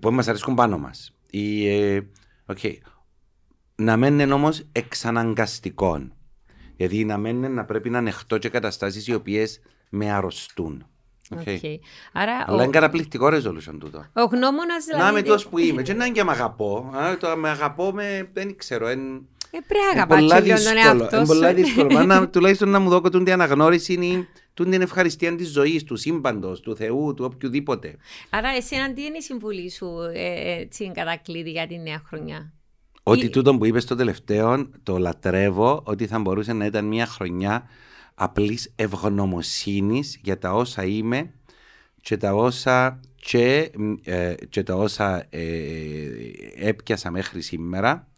που 0.00 0.10
μας 0.10 0.28
αρέσκουν 0.28 0.54
πάνω 0.54 0.78
μας. 0.78 1.14
Ή, 1.30 1.66
okay. 2.46 2.62
Ε, 2.62 2.78
να 3.76 3.96
μένουν 3.96 4.32
όμως 4.32 4.64
εξαναγκαστικών. 4.72 6.14
Γιατί 6.76 7.04
να 7.04 7.16
μένουν 7.18 7.54
να 7.54 7.64
πρέπει 7.64 7.90
να 7.90 7.98
ανεχτώ 7.98 8.38
και 8.38 8.48
καταστάσεις 8.48 9.06
οι 9.06 9.14
οποίες 9.14 9.60
με 9.88 10.10
αρρωστούν. 10.12 10.86
Okay. 11.34 11.60
Okay. 11.60 11.78
Άρα, 12.12 12.44
Αλλά 12.46 12.58
ο... 12.58 12.62
είναι 12.62 12.72
καταπληκτικό 12.72 13.26
resolution 13.26 13.76
τούτο. 13.78 14.06
Ο 14.12 14.22
γνώμονας 14.22 14.84
δηλαδή. 14.84 15.02
Να 15.02 15.10
είμαι 15.10 15.22
τόσο 15.22 15.48
που 15.48 15.58
είμαι. 15.58 15.82
Και 15.82 15.94
να 15.94 16.04
είναι 16.04 16.14
και 16.14 16.24
με 16.24 16.30
αγαπώ. 16.30 16.90
Α, 16.94 17.16
το 17.16 17.36
με 17.36 17.48
αγαπώ 17.48 17.92
με. 17.92 18.30
Δεν 18.32 18.56
ξέρω. 18.56 18.86
Εν... 18.86 19.28
Ε, 19.56 19.60
πρέπει 19.66 19.96
να 19.96 20.02
αγαπάς 20.02 20.64
τον 20.64 20.76
εαυτό 20.76 21.16
σου. 21.16 21.16
Είναι 21.16 21.26
πολύ 21.26 21.54
δύσκολο. 21.62 22.04
να, 22.04 22.28
τουλάχιστον 22.28 22.68
να 22.68 22.78
μου 22.78 22.88
δω 22.88 23.00
την 23.00 23.32
αναγνώριση 23.32 23.92
είναι 23.92 24.26
την 24.54 24.82
ευχαριστία 24.82 25.36
της 25.36 25.48
ζωής, 25.48 25.84
του 25.84 25.96
σύμπαντος, 25.96 26.60
του 26.60 26.76
Θεού, 26.76 27.14
του 27.14 27.30
οποιοδήποτε. 27.34 27.96
Άρα, 28.30 28.48
εσένα 28.48 28.92
τι 28.92 29.04
είναι 29.04 29.16
η 29.16 29.22
συμβουλή 29.22 29.70
σου 29.70 29.86
ε, 30.14 30.58
έτσι, 30.60 30.90
κατά 30.94 31.16
κλείδι 31.16 31.50
για 31.50 31.66
τη 31.66 31.78
νέα 31.78 32.02
χρονιά; 32.06 32.52
Ότι 33.02 33.28
τούτο 33.28 33.56
που 33.56 33.64
είπες 33.64 33.82
στο 33.82 33.94
τελευταίο 33.94 34.70
το 34.82 34.98
λατρεύω, 34.98 35.82
ότι 35.84 36.06
θα 36.06 36.18
μπορούσε 36.18 36.52
να 36.52 36.64
ήταν 36.64 36.84
μια 36.84 37.06
χρονιά 37.06 37.68
απλής 38.14 38.72
ευγνωμοσύνης 38.76 40.20
για 40.22 40.38
τα 40.38 40.52
όσα 40.52 40.84
είμαι 40.84 41.32
και 42.00 42.16
τα 42.16 42.34
όσα, 42.34 43.00
και, 43.14 43.70
ε, 44.04 44.34
και 44.48 44.62
τα 44.62 44.74
όσα 44.74 45.26
ε, 45.30 45.46
έπιασα 46.56 47.10
μέχρι 47.10 47.42
σήμερα 47.42 48.08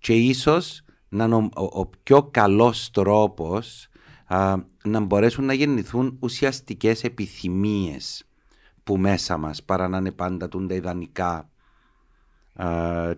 και 0.00 0.12
ίσως 0.12 0.82
να 1.08 1.24
είναι 1.24 1.34
ο, 1.34 1.50
ο, 1.54 1.86
πιο 2.02 2.22
καλός 2.30 2.90
τρόπος 2.90 3.88
να 4.84 5.00
μπορέσουν 5.00 5.44
να 5.44 5.52
γεννηθούν 5.52 6.16
ουσιαστικές 6.20 7.04
επιθυμίες 7.04 8.24
που 8.84 8.96
μέσα 8.96 9.36
μας 9.36 9.62
παρά 9.62 9.88
να 9.88 9.98
είναι 9.98 10.10
πάντα 10.10 10.48
τα 10.48 10.74
ιδανικά 10.74 11.50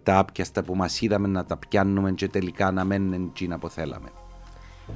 τα 0.02 0.18
άπιαστα 0.18 0.62
που 0.62 0.76
μας 0.76 1.00
είδαμε 1.00 1.28
να 1.28 1.44
τα 1.44 1.56
πιάνουμε 1.56 2.12
και 2.12 2.28
τελικά 2.28 2.70
να 2.70 2.84
μένουν 2.84 3.12
εκείνα 3.12 3.58
που 3.58 3.68
θέλαμε. 3.68 4.08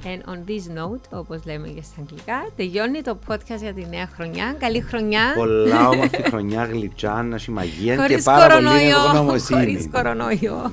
And 0.03 0.29
on 0.29 0.49
this 0.49 0.77
note, 0.77 1.19
όπως 1.19 1.45
λέμε 1.45 1.67
και 1.67 1.81
στα 1.81 1.95
αγγλικά, 1.99 2.49
τελειώνει 2.55 3.01
το 3.01 3.19
podcast 3.27 3.59
για 3.61 3.73
τη 3.73 3.85
νέα 3.85 4.07
χρονιά. 4.07 4.55
Καλή 4.59 4.81
χρονιά. 4.81 5.33
Πολλά 5.35 5.89
όμορφη 5.89 6.21
χρονιά, 6.29 6.65
γλυτσά, 6.65 7.23
να 7.23 7.37
μαγεία 7.47 8.07
και 8.07 8.21
πάρα 8.23 8.55
πολύ 8.55 8.89
ευγνωμοσύνη. 8.89 9.59
Χωρίς 9.59 9.89
κορονοϊό. 9.91 10.71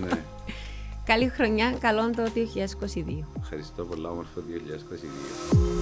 Ναι. 1.07 1.15
Καλή 1.15 1.29
χρονιά, 1.29 1.77
καλό 1.81 2.11
το 2.11 2.23
2022. 2.23 3.25
Ευχαριστώ 3.41 3.85
πολλά, 3.85 4.11
όμορφο 4.11 4.41
2022. 4.41 5.74